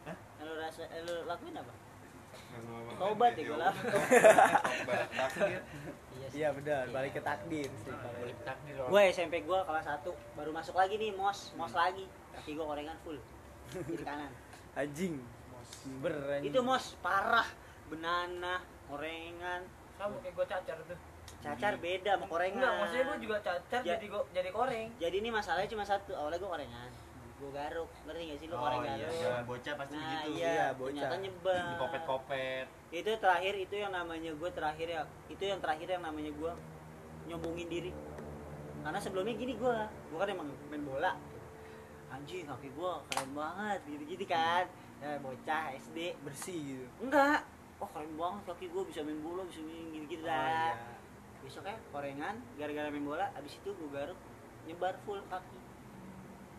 Hah? 0.06 0.16
Lu 0.38 0.52
rasa, 0.54 0.82
lu 1.02 1.14
lakuin 1.26 1.56
apa? 1.58 1.72
Taubat 2.98 3.32
ya, 3.34 3.42
Ya 3.42 3.48
gua 3.50 3.58
lah. 3.58 3.72
udah, 3.74 4.02
taubat 4.62 4.98
takdir 5.26 5.60
iya 6.28 6.48
benar 6.52 6.84
balik 6.92 7.16
ke 7.16 7.22
takdir 7.24 7.70
sih 7.82 7.92
Balik 8.20 8.38
takdir 8.44 8.74
Gue 8.86 9.02
SMP 9.10 9.34
gue 9.42 9.58
kelas 9.58 9.86
1 9.88 10.06
baru 10.38 10.50
masuk 10.54 10.74
lagi 10.78 10.94
nih 11.00 11.10
mos, 11.16 11.50
mos 11.58 11.74
lagi. 11.74 12.06
Kaki 12.38 12.54
gue 12.54 12.62
korengan 12.62 12.96
full. 13.02 13.18
Kiri 13.74 14.04
kanan. 14.06 14.30
anjing. 14.78 15.18
Itu 16.46 16.62
mos 16.62 16.94
parah. 17.02 17.48
Benana, 17.90 18.62
korengan. 18.86 19.66
Sama 19.98 20.16
kayak 20.22 20.34
gue 20.38 20.46
cacar 20.46 20.78
tuh. 20.86 20.98
Cacar 21.38 21.74
beda 21.76 22.10
sama 22.12 22.26
korengan. 22.26 22.58
Enggak, 22.58 22.72
maksudnya 22.76 23.04
gue 23.06 23.18
juga 23.22 23.36
cacar 23.40 23.80
Ya. 23.80 23.94
jadi 23.94 24.06
go, 24.06 24.20
jadi 24.30 24.50
koreng. 24.50 24.88
Jadi 24.96 25.16
ini 25.16 25.30
masalahnya 25.30 25.68
cuma 25.68 25.84
satu. 25.84 26.10
Awalnya 26.12 26.36
gue 26.36 26.50
korengan. 26.50 26.90
Gue 27.38 27.50
garuk. 27.52 27.90
Ngerti 28.04 28.22
gak 28.24 28.38
sih 28.38 28.46
lu 28.46 28.54
Oh, 28.54 28.60
koreng 28.60 28.80
iya, 28.80 28.90
garuk? 28.92 29.12
iya. 29.14 29.34
Bocah 29.44 29.74
pasti 29.76 29.94
Nah 29.94 30.02
begitu. 30.04 30.28
iya, 30.32 30.50
Iya, 30.50 30.66
bocah. 30.74 30.90
ternyata 30.98 31.16
nyebar. 31.16 31.64
kopet-kopet. 31.78 32.66
Itu 32.90 33.10
terakhir 33.16 33.54
itu 33.56 33.74
yang 33.76 33.92
namanya 33.92 34.30
gue 34.32 34.50
terakhir 34.50 34.86
ya. 34.88 35.00
Itu 35.28 35.42
yang 35.44 35.58
terakhir 35.58 35.88
yang 35.88 36.02
namanya 36.02 36.30
gue 36.30 36.52
nyombongin 37.26 37.68
diri. 37.68 37.92
Karena 38.80 38.98
sebelumnya 38.98 39.34
gini 39.34 39.54
gue, 39.54 39.76
gue 40.08 40.18
kan 40.18 40.28
emang 40.28 40.48
main 40.66 40.82
bola. 40.82 41.12
Anjing 42.08 42.48
kaki 42.48 42.72
gue 42.72 42.92
keren 43.06 43.30
banget 43.32 43.80
gitu-gitu 43.86 44.24
kan. 44.26 44.64
Ya, 44.98 45.14
bocah 45.18 45.78
SD. 45.78 46.18
bersih 46.18 46.58
gitu 46.58 46.86
Enggak. 46.98 47.46
Oh 47.78 47.86
keren 47.86 48.10
banget 48.12 48.42
kaki 48.44 48.66
gue 48.66 48.82
bisa 48.82 49.00
main 49.00 49.20
bola, 49.20 49.46
bisa 49.46 49.62
main 49.62 49.86
gitu-gitu 49.92 50.24
Oh, 50.24 50.26
dah. 50.26 50.74
iya. 50.74 50.97
Korengan, 51.88 52.36
gara-gara 52.60 52.88
main 52.92 53.04
bola, 53.04 53.26
abis 53.34 53.56
itu 53.56 53.70
gue 53.72 53.88
garuk 53.90 54.18
nyebar 54.68 54.94
full 55.08 55.20
kaki. 55.26 55.58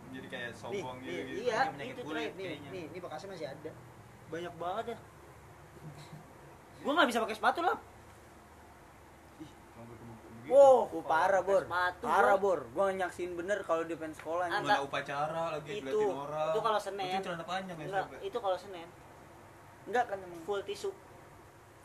jadi 0.10 0.26
kayak 0.26 0.50
Nih, 0.50 0.58
sombong 0.58 0.98
gitu 1.06 1.14
nih, 1.14 1.22
gitu 1.30 1.42
iya, 1.46 1.60
Ini 1.70 1.86
itu 1.94 2.02
kulit 2.02 2.34
nih, 2.34 2.46
kayaknya. 2.50 2.70
nih, 2.74 2.84
ini 2.90 2.98
bekasnya 2.98 3.30
masih 3.30 3.48
ada. 3.54 3.72
Banyak 4.34 4.54
banget 4.58 4.86
ya. 4.90 4.98
Gue 6.82 6.92
nggak 6.98 7.10
bisa 7.14 7.20
pakai 7.22 7.38
sepatu 7.38 7.62
lah. 7.62 7.78
Wow, 10.50 10.90
oh, 10.90 11.06
parah 11.06 11.46
bor, 11.46 11.62
Sepatu, 11.62 12.10
parah 12.10 12.34
Bor. 12.42 12.66
Gua 12.74 12.90
nyaksin 12.90 13.38
bener 13.38 13.62
kalau 13.62 13.86
di 13.86 13.94
pengen 13.94 14.18
sekolah 14.18 14.50
Anta- 14.50 14.82
upacara 14.82 15.54
lagi 15.54 15.78
Itu, 15.78 16.10
orang 16.10 16.50
itu 16.50 16.60
kalau 16.66 16.80
Senin. 16.82 17.22
Itu 17.22 17.26
celana 17.30 17.46
panjang 17.46 17.78
ya 17.78 17.86
Enggak, 17.86 18.06
itu 18.26 18.38
kalau 18.42 18.58
Senin 18.58 18.90
Enggak 19.86 20.10
kan 20.10 20.18
emang 20.18 20.42
full 20.50 20.66
tisu, 20.66 20.90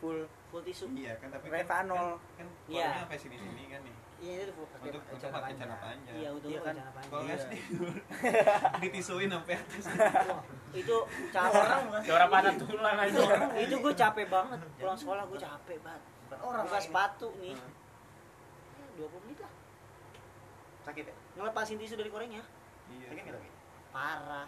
full 0.04 0.20
full 0.50 0.60
tisu. 0.60 0.84
iya 0.92 1.16
kan 1.16 1.32
tapi 1.32 1.48
Revanol. 1.48 2.20
kan, 2.36 2.36
kan 2.36 2.46
Iya. 2.68 2.84
keluarnya 2.84 3.00
sampai 3.00 3.18
sini 3.18 3.36
sini 3.38 3.64
kan 3.66 3.80
nih 3.80 3.96
Iya 4.16 4.36
itu 4.42 4.52
full 4.52 4.64
pakai 4.66 4.88
Untuk- 4.88 5.04
untuk 5.10 5.28
pakai 5.28 5.52
celana 5.54 5.76
panjang. 5.76 6.14
Iya, 6.14 6.28
untuk 6.30 6.48
Iya 6.48 6.60
kan? 6.60 6.74
celana 6.74 6.92
panjang. 6.92 7.10
kalau 7.10 7.24
Iya. 7.24 7.34
SD 7.40 7.52
ditisuin 8.80 9.28
sampai 9.28 9.54
atas 9.54 9.84
Wah, 9.84 10.42
itu 10.72 10.96
capek. 11.30 11.64
Suara 12.02 12.26
patah 12.28 12.52
tulang 12.56 12.96
aja. 12.98 13.20
itu 13.58 13.74
gue 13.74 13.94
capek 13.94 14.26
banget. 14.26 14.58
Pulang 14.76 14.96
sekolah 14.96 15.22
gue 15.24 15.38
capek 15.38 15.78
banget. 15.80 16.02
Orang 16.36 16.64
Buka 16.64 16.78
sepatu 16.78 17.28
nih. 17.38 17.52
Hmm. 17.54 17.72
20 18.96 19.24
menit 19.24 19.38
lah. 19.40 19.52
Sakit 20.84 21.04
ya? 21.04 21.14
Ngelepasin 21.34 21.76
tisu 21.76 21.94
dari 21.94 22.08
korengnya. 22.08 22.42
iya 22.90 23.06
Sakit 23.10 23.22
nggak 23.24 23.34
tapi? 23.34 23.48
Parah. 23.90 24.46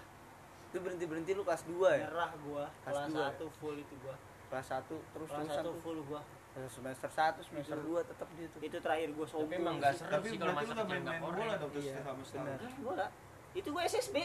Itu 0.66 0.78
berhenti-berhenti 0.78 1.30
lu 1.32 1.42
kelas 1.42 1.62
2 1.64 1.88
ya? 1.92 2.06
Nyerah 2.06 2.32
gua. 2.40 2.64
Kelas 2.82 2.94
Kelas 3.02 3.08
dua. 3.10 3.26
1 3.44 3.58
full 3.58 3.76
itu 3.76 3.94
gua. 4.00 4.16
Kelas 4.46 4.66
1 4.68 4.86
terus 4.86 5.28
Kelas 5.28 5.42
terusan 5.42 5.62
1 5.62 5.66
tuh. 5.66 5.74
full 5.80 6.00
gua. 6.04 6.22
Semester 6.56 7.10
1, 7.12 7.44
semester 7.44 7.76
2 7.76 8.00
tetap 8.02 8.28
di 8.32 8.42
itu. 8.42 8.56
Itu 8.62 8.76
terakhir 8.80 9.08
gua 9.12 9.26
sombong. 9.26 9.48
Tapi 9.48 9.60
emang 9.60 9.76
nggak 9.76 9.92
seru 9.92 10.08
tapi 10.10 10.26
sih 10.26 10.38
kalau 10.38 10.52
masa 10.54 10.72
kecil 10.72 10.86
main 11.04 11.20
bola 11.20 11.54
dong 11.56 11.70
terus 11.70 11.84
Iya, 11.84 11.94
sama 12.00 12.22
setahun. 12.24 12.56
Kan 12.56 12.72
bola. 12.80 13.06
Itu 13.52 13.68
gua 13.70 13.82
SSB. 13.84 14.16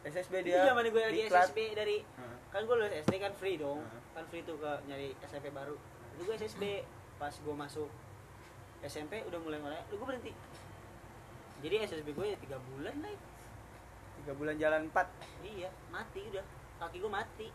SSB 0.00 0.34
Itu 0.40 0.46
dia. 0.48 0.64
zaman 0.64 0.82
gue 0.82 0.96
lagi 0.98 1.20
diklat. 1.20 1.44
SSB 1.44 1.58
dari 1.76 1.96
Heeh. 2.00 2.36
kan 2.48 2.60
gue 2.64 2.72
lulus 2.72 2.94
SD 2.98 3.14
kan 3.20 3.32
free 3.36 3.54
dong 3.54 3.78
Heeh. 3.78 4.00
kan 4.10 4.24
free 4.26 4.40
tuh 4.40 4.56
ke 4.56 4.72
nyari 4.88 5.12
SMP 5.20 5.52
baru 5.52 5.76
itu 6.10 6.22
gue 6.24 6.34
SSB 6.34 6.64
pas 7.14 7.28
gue 7.30 7.52
masuk 7.54 7.84
SMP 8.80 9.20
udah 9.28 9.36
mulai 9.38 9.60
mulai 9.60 9.76
lu 9.86 10.00
gue 10.00 10.08
berhenti 10.08 10.32
jadi 11.60 11.84
SSB 11.84 12.16
gue 12.16 12.26
ya 12.26 12.36
tiga 12.40 12.56
bulan 12.64 12.96
lah 12.96 13.12
3 14.24 14.32
bulan 14.34 14.54
jalan 14.56 14.88
4. 14.88 15.44
iya 15.46 15.68
mati 15.88 16.20
udah 16.26 16.44
kaki 16.80 16.96
gue 16.96 17.12
mati 17.12 17.48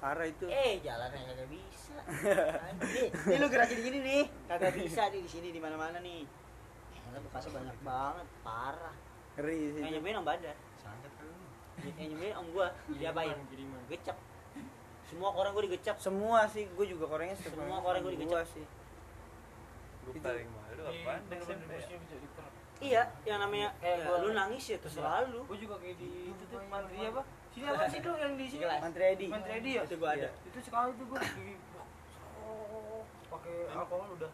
Parah 0.00 0.24
itu. 0.24 0.48
eh 0.48 0.80
jalannya 0.80 1.20
kagak 1.22 1.48
bisa 1.48 1.92
nih, 2.80 3.08
nih 3.12 3.36
lu 3.36 3.46
gerakin 3.46 3.78
gini 3.78 3.98
nih 4.00 4.22
kagak 4.48 4.72
bisa 4.74 5.02
nih 5.06 5.20
di 5.20 5.28
sini 5.28 5.48
di 5.50 5.60
mana 5.60 5.76
mana 5.76 6.00
nih 6.00 6.24
Ternyata 6.90 7.20
bekasnya 7.22 7.52
banyak 7.52 7.76
banget 7.80 8.26
parah 8.40 8.94
Ngeri 9.36 9.58
sih. 9.70 9.80
yang 9.80 9.92
nyembein 9.92 10.16
om 10.16 10.24
badar 10.24 10.56
Sangat 10.74 11.10
kan 11.10 11.24
lu. 11.26 11.36
yang 11.92 12.08
nyembein 12.08 12.34
om 12.34 12.46
gue 12.48 12.66
diapain 12.96 13.36
Kiriman. 13.46 13.80
gecap 13.88 14.16
semua 15.04 15.30
orang 15.32 15.50
gue 15.52 15.64
digecap 15.66 15.96
Semua 15.98 16.46
sih, 16.46 16.64
gue 16.64 16.86
juga 16.86 17.04
setiap 17.34 17.52
Semua 17.52 17.82
orang 17.82 18.00
gua 18.00 18.08
gua 18.08 18.12
digecap. 18.14 18.46
sih. 18.48 18.64
Itu- 20.06 20.22
paling 20.22 20.48
malu 20.48 20.82
apa 20.86 21.10
ya? 21.12 21.18
Iya, 22.80 23.02
yang 23.26 23.38
namanya 23.38 23.68
Kayak 23.76 23.96
ya, 23.96 24.06
gua- 24.06 24.20
lu 24.22 24.30
nangis 24.32 24.64
ya 24.64 24.78
terserah 24.78 25.28
lu. 25.28 25.44
Gue 25.44 25.58
juga 25.58 25.76
kayak 25.76 25.98
di 25.98 26.30
itu 26.30 26.42
tuh 26.46 26.62
mantri 26.64 27.04
apa? 27.04 27.22
Sini 27.50 27.66
apa 27.66 27.84
sih 27.86 27.98
tuh 27.98 28.14
yang 28.14 28.32
di 28.34 28.46
sini? 28.46 28.62
Mantri 28.64 29.04
Edi. 29.08 29.26
Mantri 29.26 29.52
Edi 29.54 29.70
ya? 29.74 29.82
Itu 29.82 29.96
gua 29.96 30.10
ada. 30.12 30.22
Iya. 30.22 30.30
Itu 30.44 30.58
sekali 30.60 30.90
tuh 30.94 31.06
gue 31.06 31.20
di 31.20 31.48
oh, 32.40 33.02
pakai 33.28 33.54
alkohol 33.68 34.08
udah. 34.14 34.32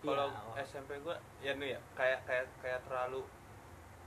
kalau 0.00 0.28
Iya, 0.50 0.64
SMP 0.64 0.96
gue 0.96 1.12
ya 1.40 1.52
nih 1.54 1.76
ya 1.76 1.80
kayak 1.92 2.24
kayak 2.24 2.44
kayak 2.58 2.80
terlalu 2.88 3.20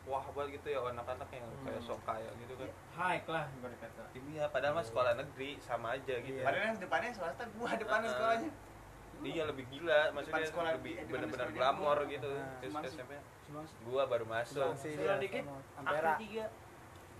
wah 0.03 0.25
banget 0.27 0.57
gitu 0.57 0.73
ya 0.73 0.79
anak-anak 0.83 1.29
yang 1.29 1.45
kayak 1.61 1.79
sok 1.79 2.01
kaya 2.01 2.29
gitu 2.35 2.53
kan 2.57 2.69
High 2.91 3.21
lah 3.23 3.45
ibarat 3.53 3.77
kata. 3.77 4.03
iya 4.25 4.43
padahal 4.49 4.73
mah 4.73 4.81
sekolah 4.81 5.13
negeri 5.15 5.61
sama 5.61 5.93
aja 5.93 6.15
gitu 6.17 6.33
Iya. 6.33 6.43
Padahal 6.43 6.65
yang 6.67 6.79
depannya 6.81 7.09
swasta, 7.13 7.43
gua 7.53 7.69
depannya 7.77 8.03
Heeh. 8.03 8.15
sekolahnya. 8.17 8.51
Iya 9.23 9.43
lebih 9.45 9.65
gila, 9.69 10.01
maksudnya 10.11 10.43
sekolah- 10.43 10.73
lebih 10.75 10.93
eh, 10.97 11.05
benar-benar 11.05 11.49
glamor 11.53 11.97
gua. 11.99 12.09
gitu. 12.09 12.31
Nah. 12.33 12.89
SMP 12.89 13.11
gua 13.85 14.03
baru 14.09 14.25
masuk, 14.25 14.73
Turun 14.73 14.97
dia 14.97 15.15
dikit, 15.21 15.43
Ampera. 15.77 16.17
Tiga. 16.17 16.45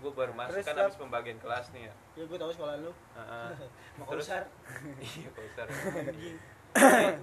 Gua 0.04 0.12
baru 0.12 0.34
masuk 0.36 0.60
Terus, 0.60 0.68
kan 0.68 0.76
habis 0.76 1.00
pembagian 1.00 1.40
kelas 1.40 1.66
nih 1.72 1.88
ya. 1.88 1.94
Ya 2.20 2.24
gue 2.28 2.38
tahu 2.38 2.52
sekolah 2.52 2.76
lu. 2.84 2.92
Heeh. 3.16 3.50
Mau 3.98 4.06
Terus 4.12 4.28
iya 5.08 5.30
kausar. 5.32 5.68
Anjing. 5.72 6.38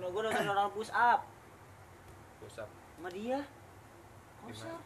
gue 0.00 0.22
nonton 0.24 0.46
orang 0.48 0.72
push 0.72 0.92
up 0.96 1.20
Pusat. 2.40 2.68
sama 2.72 3.08
dia. 3.12 3.40
Kausar. 4.40 4.80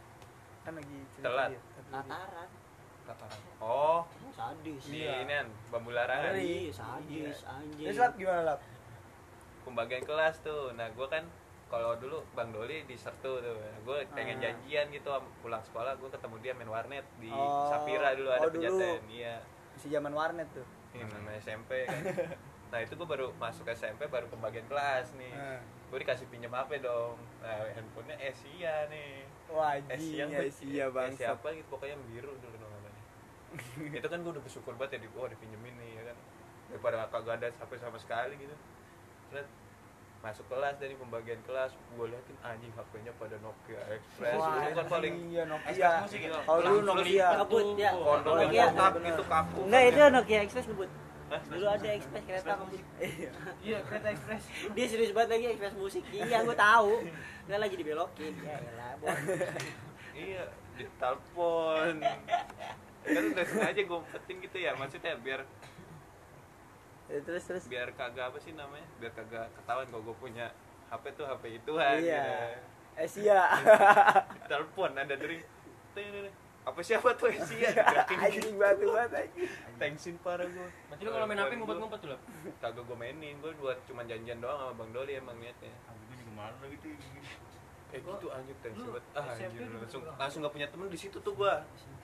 Kan 0.66 0.72
lagi 0.74 0.98
Telat. 1.22 1.48
dia. 1.54 1.60
Lataran. 1.94 2.48
Tataran. 3.04 3.40
Oh, 3.60 4.00
Sadis. 4.32 4.82
di 4.90 5.04
Iya. 5.04 5.22
ini 5.22 5.32
kan 5.38 5.48
bambu 5.70 5.92
larangan. 5.94 6.34
Iya, 6.34 6.72
sadis 6.72 7.44
anjing. 7.46 7.86
Terus 7.86 7.98
lap 8.00 8.12
gimana 8.18 8.42
lap? 8.42 8.60
Pembagian 9.62 10.02
kelas 10.02 10.40
tuh. 10.42 10.72
Nah, 10.74 10.88
gua 10.96 11.06
kan 11.06 11.24
kalau 11.66 11.96
dulu 11.96 12.22
Bang 12.32 12.50
Doli 12.50 12.84
di 12.84 12.94
Sertu 12.94 13.38
tuh. 13.38 13.56
Gue 13.82 14.04
pengen 14.12 14.38
Ah. 14.38 14.42
janjian 14.46 14.86
gitu 14.88 15.08
pulang 15.40 15.62
sekolah 15.62 15.96
gue 15.96 16.08
ketemu 16.08 16.36
dia 16.38 16.52
main 16.52 16.68
warnet 16.68 17.04
di 17.18 17.28
Oh. 17.28 17.66
Sapira 17.66 18.12
dulu 18.12 18.28
ada 18.28 18.44
Oh, 18.44 18.50
pejaten. 18.50 19.00
Iya. 19.06 19.42
Masih 19.74 19.90
zaman 19.90 20.12
warnet 20.12 20.48
tuh. 20.52 20.66
Ini 20.92 21.02
namanya 21.04 21.38
SMP 21.38 21.70
kan. 21.84 22.02
Nah 22.64 22.82
itu 22.82 22.98
gue 22.98 23.06
baru 23.06 23.30
masuk 23.38 23.70
SMP 23.70 24.10
baru 24.10 24.26
pembagian 24.26 24.66
kelas 24.66 25.14
nih. 25.14 25.30
Nah. 25.30 25.62
Gue 25.88 26.02
dikasih 26.02 26.26
pinjam 26.26 26.50
HP 26.50 26.82
dong. 26.82 27.14
Nah 27.38 27.70
handphonenya 27.70 28.18
Asia 28.20 28.90
nih. 28.90 29.22
Wah, 29.46 29.78
Asia, 29.86 30.26
Asia 30.26 30.84
bang. 30.90 31.14
Asia 31.14 31.32
apa 31.32 31.54
gitu 31.54 31.70
pokoknya 31.70 31.94
biru 32.04 32.34
dulu 32.34 32.56
namanya. 32.58 32.90
itu 34.02 34.08
kan 34.08 34.18
gue 34.18 34.32
udah 34.34 34.42
bersyukur 34.42 34.74
banget 34.74 34.98
ya 34.98 35.06
di 35.06 35.08
wah 35.14 35.30
dipinjemin 35.30 35.74
nih 35.78 35.90
ya 35.94 36.02
kan. 36.10 36.16
Daripada 36.66 37.06
kagak 37.06 37.34
ada 37.38 37.48
HP 37.54 37.70
sama 37.78 37.94
sekali 37.94 38.34
gitu. 38.36 38.56
Terus 39.30 39.46
masuk 40.24 40.48
kelas 40.48 40.80
dari 40.80 40.96
pembagian 40.96 41.36
kelas 41.44 41.76
gue 41.76 42.06
liatin 42.08 42.36
anjing 42.40 42.72
HP-nya 42.72 43.12
pada 43.20 43.36
Nokia 43.44 43.80
Express 43.92 44.40
Wah, 44.40 44.56
itu 44.64 44.72
kan 44.72 44.86
paling 44.88 45.14
iya 45.28 45.42
Nokia. 45.44 45.68
Express 45.68 46.12
itu. 46.16 46.38
Kalau 46.48 46.60
dulu 46.64 46.80
Nokia. 46.80 47.28
Kebut 47.44 47.66
ya. 47.76 47.90
kontrolnya 47.92 48.64
Nokia. 48.72 49.04
gitu 49.04 49.22
kaku 49.28 49.60
Enggak 49.68 49.82
itu 49.84 50.00
Nokia 50.08 50.38
Express 50.40 50.66
ngebut. 50.72 50.90
Dulu 51.52 51.66
ada 51.68 51.88
Express 51.92 52.24
kereta 52.24 52.52
musik. 52.56 52.84
Iya, 53.60 53.78
kereta 53.84 54.08
ekspres. 54.16 54.44
Dia 54.72 54.86
serius 54.88 55.12
banget 55.12 55.30
lagi 55.36 55.46
Express 55.52 55.76
musik. 55.76 56.02
Iya, 56.08 56.36
gua 56.40 56.56
tahu. 56.56 56.92
Enggak 57.44 57.60
lagi 57.60 57.74
dibelokin. 57.76 58.32
Ya 58.40 58.56
elah, 58.64 58.92
boy. 58.96 59.12
iya 60.14 60.44
ditelepon 60.74 61.94
kan 63.04 63.24
udah 63.36 63.44
sengaja 63.46 63.80
gue 63.84 63.98
umpetin 64.00 64.36
gitu 64.40 64.56
ya 64.58 64.72
maksudnya 64.80 65.12
biar 65.20 65.44
Ya, 67.04 67.18
terus 67.20 67.44
terus. 67.44 67.64
biar 67.66 67.92
kagak 67.92 68.32
apa 68.32 68.38
sih 68.38 68.52
namanya 68.52 68.86
biar 68.96 69.12
kagak 69.12 69.52
ketahuan 69.54 69.86
kalau 69.86 70.02
gue 70.02 70.16
punya 70.18 70.46
HP 70.86 71.04
tuh 71.12 71.26
HP 71.26 71.42
ituan 71.58 72.00
Iya. 72.00 72.24
Asia. 72.94 73.40
gitu. 73.52 73.72
telepon 74.50 74.94
ada 74.94 75.12
dari 75.12 75.42
"Ting, 75.92 76.30
apa 76.62 76.80
siapa 76.80 77.12
tuh 77.12 77.28
Asia 77.28 77.68
Anjing 78.24 78.56
batu 78.56 78.86
banget 78.88 79.10
anjing. 79.26 79.50
tensin 79.76 80.16
parah 80.18 80.46
gue 80.46 80.68
Berarti 80.88 81.02
lu 81.02 81.10
kalau 81.10 81.26
main 81.26 81.38
HP 81.38 81.52
ngumpet-ngumpet 81.54 81.98
tuh 81.98 82.08
lo. 82.08 82.18
kagak 82.56 82.82
gue 82.82 82.96
mainin 82.96 83.34
gue 83.36 83.52
buat 83.54 83.78
cuma 83.84 84.02
janjian 84.02 84.38
doang 84.38 84.56
sama 84.56 84.72
bang 84.74 84.90
Doli 84.90 85.12
emang 85.14 85.36
niatnya 85.36 85.74
Gue 85.86 86.16
juga 86.16 86.32
malu 86.34 86.66
gitu. 86.68 86.88
Kayak 87.94 88.04
gitu 88.10 88.26
anjir 88.28 88.54
Lu 88.74 88.82
banget 88.90 89.04
ah 89.14 89.26
anjir 89.28 89.68
langsung 89.72 90.02
langsung 90.10 90.38
gak 90.40 90.52
punya 90.52 90.66
temen 90.66 90.86
di 90.88 90.98
situ 90.98 91.16
tuh 91.16 91.32
gue 91.32 91.54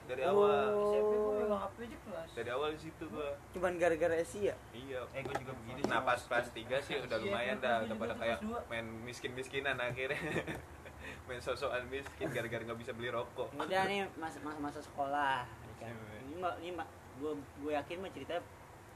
dari 0.07 0.22
Oh. 0.22 0.30
awal 0.32 0.66
SMP 0.88 1.12
gue 1.12 1.32
megang 1.36 1.61
HP 1.61 1.76
aja 1.80 1.99
kelas. 2.01 2.28
dari 2.32 2.51
awal 2.51 2.68
di 2.70 2.80
situ 2.80 3.05
gue 3.07 3.28
Cuman 3.51 3.72
gara-gara 3.76 4.14
Asia. 4.16 4.55
iya 4.70 5.01
Eh 5.09 5.20
gue 5.20 5.34
juga 5.36 5.53
begitu. 5.57 5.82
Nah 5.84 6.01
pas 6.01 6.18
kelas 6.18 6.49
3 6.49 6.66
sih 6.80 6.95
udah 7.01 7.16
Iya, 7.16 7.24
lumayan 7.24 7.57
dah 7.59 7.76
udah 7.84 7.97
pada 7.97 8.14
kayak 8.16 8.38
main 8.66 8.86
miskin-miskinan 9.03 9.76
akhirnya 9.76 10.18
main 11.26 11.38
sosokan 11.38 11.86
miskin 11.86 12.26
gara-gara 12.28 12.59
nggak 12.61 12.80
bisa 12.80 12.93
beli 12.93 13.09
rokok 13.09 13.51
Udah 13.53 13.82
nih 13.84 14.07
masa 14.14 14.38
masa, 14.41 14.59
masa 14.61 14.80
sekolah. 14.80 15.43
kan. 15.76 15.91
Iya. 15.91 16.18
Ini 16.20 16.34
mah 16.36 16.53
ini 16.59 16.70
mah 16.72 16.86
gua 17.16 17.32
gua 17.59 17.72
yakin 17.76 17.97
mah 17.99 18.11
ceritanya 18.11 18.43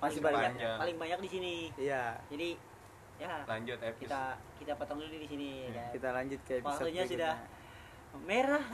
Masih 0.01 0.20
paling 0.20 0.36
banyak. 0.36 0.53
banyak 0.53 0.76
paling 0.76 0.97
banyak 0.99 1.18
di 1.20 1.30
sini. 1.30 1.55
Iya. 1.76 2.18
Jadi 2.26 2.49
ya 3.14 3.46
lanjut 3.46 3.78
episode 3.78 4.10
kita 4.10 4.22
kita 4.58 4.72
potong 4.74 4.98
dulu 4.98 5.14
di 5.14 5.28
sini 5.30 5.48
ya 5.66 5.70
kan. 5.70 5.90
Kita 5.94 6.08
lanjut 6.10 6.40
ke 6.42 6.52
episode 6.58 6.90
Waktunya 6.90 7.02
sudah 7.06 7.34
merah. 8.26 8.64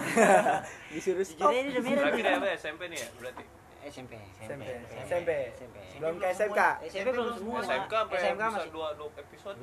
disuruh 0.92 1.24
stop. 1.24 1.52
aja 1.52 1.68
udah 1.72 1.82
merah. 1.84 2.02
berarti 2.08 2.20
dia 2.20 2.36
apa 2.36 2.48
SMP 2.56 2.82
nih 2.92 2.98
ya 3.00 3.08
berarti 3.20 3.44
SMP. 3.80 4.12
SMP. 4.44 4.62
SMP. 4.68 4.92
SMP. 5.08 5.30
SMP. 5.56 5.76
Belum 5.96 6.14
ke 6.20 6.26
SMK. 6.36 6.60
SMP 6.84 7.08
belum 7.16 7.28
semua. 7.40 7.58
SMK 7.64 7.94
sampai 7.96 8.18
SMK 8.20 8.42
masih 8.52 8.72
dua 8.76 8.88
dua 8.92 9.08
episode 9.16 9.56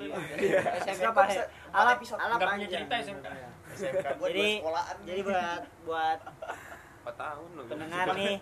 SMK 0.81 1.05
empat 1.13 1.27
episode. 1.29 2.17
alap 2.17 2.37
Nggak 2.41 2.49
punya 2.57 2.67
cerita 2.69 2.95
SMK. 2.97 3.27
SMK 3.77 4.07
Jadi 4.17 4.47
jadi 5.05 5.21
buat 5.21 5.61
buat 5.85 6.19
4 7.05 7.13
tahun 7.13 7.49
loh 7.55 7.65
pendengar 7.69 8.05
nih. 8.17 8.37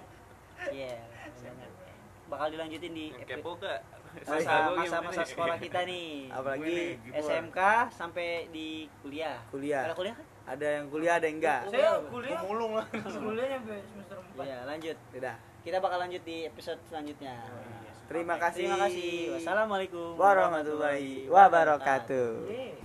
Iya. 0.71 0.95
Bakal 2.25 2.47
dilanjutin 2.55 2.91
di 2.95 3.05
kepo 3.27 3.59
gak 3.59 3.79
masa 4.23 4.55
masa 4.71 4.97
masa 5.03 5.21
sekolah 5.27 5.57
kita 5.59 5.83
nih. 5.83 6.31
Apalagi 6.31 6.95
SMK 7.11 7.59
sampai 7.91 8.47
di 8.49 8.87
kuliah. 9.03 9.43
kuliah. 9.51 9.91
Ada 9.91 9.95
kuliah 9.97 10.15
kan? 10.15 10.25
Ada 10.45 10.67
yang 10.77 10.85
kuliah, 10.93 11.13
ada 11.17 11.25
yang 11.25 11.37
enggak. 11.41 11.61
Saya 11.73 11.89
kuliah, 12.05 12.39
Pemulung 12.45 12.73
lah. 12.77 12.85
kuliah 13.25 13.47
sampai 13.57 13.77
semester 13.89 14.17
4. 14.37 14.45
Iya, 14.45 14.57
lanjut. 14.69 14.97
Udah. 15.17 15.35
Kita 15.65 15.77
bakal 15.81 15.97
lanjut 16.05 16.21
di 16.21 16.37
episode 16.45 16.79
selanjutnya. 16.85 17.35
Terima 18.05 18.37
kasih. 18.37 18.69
Terima 18.69 18.77
kasih. 18.85 19.13
Wassalamualaikum 19.33 20.13
warahmatullahi 20.13 21.25
wabarakatuh. 21.25 22.29
Iya. 22.53 22.84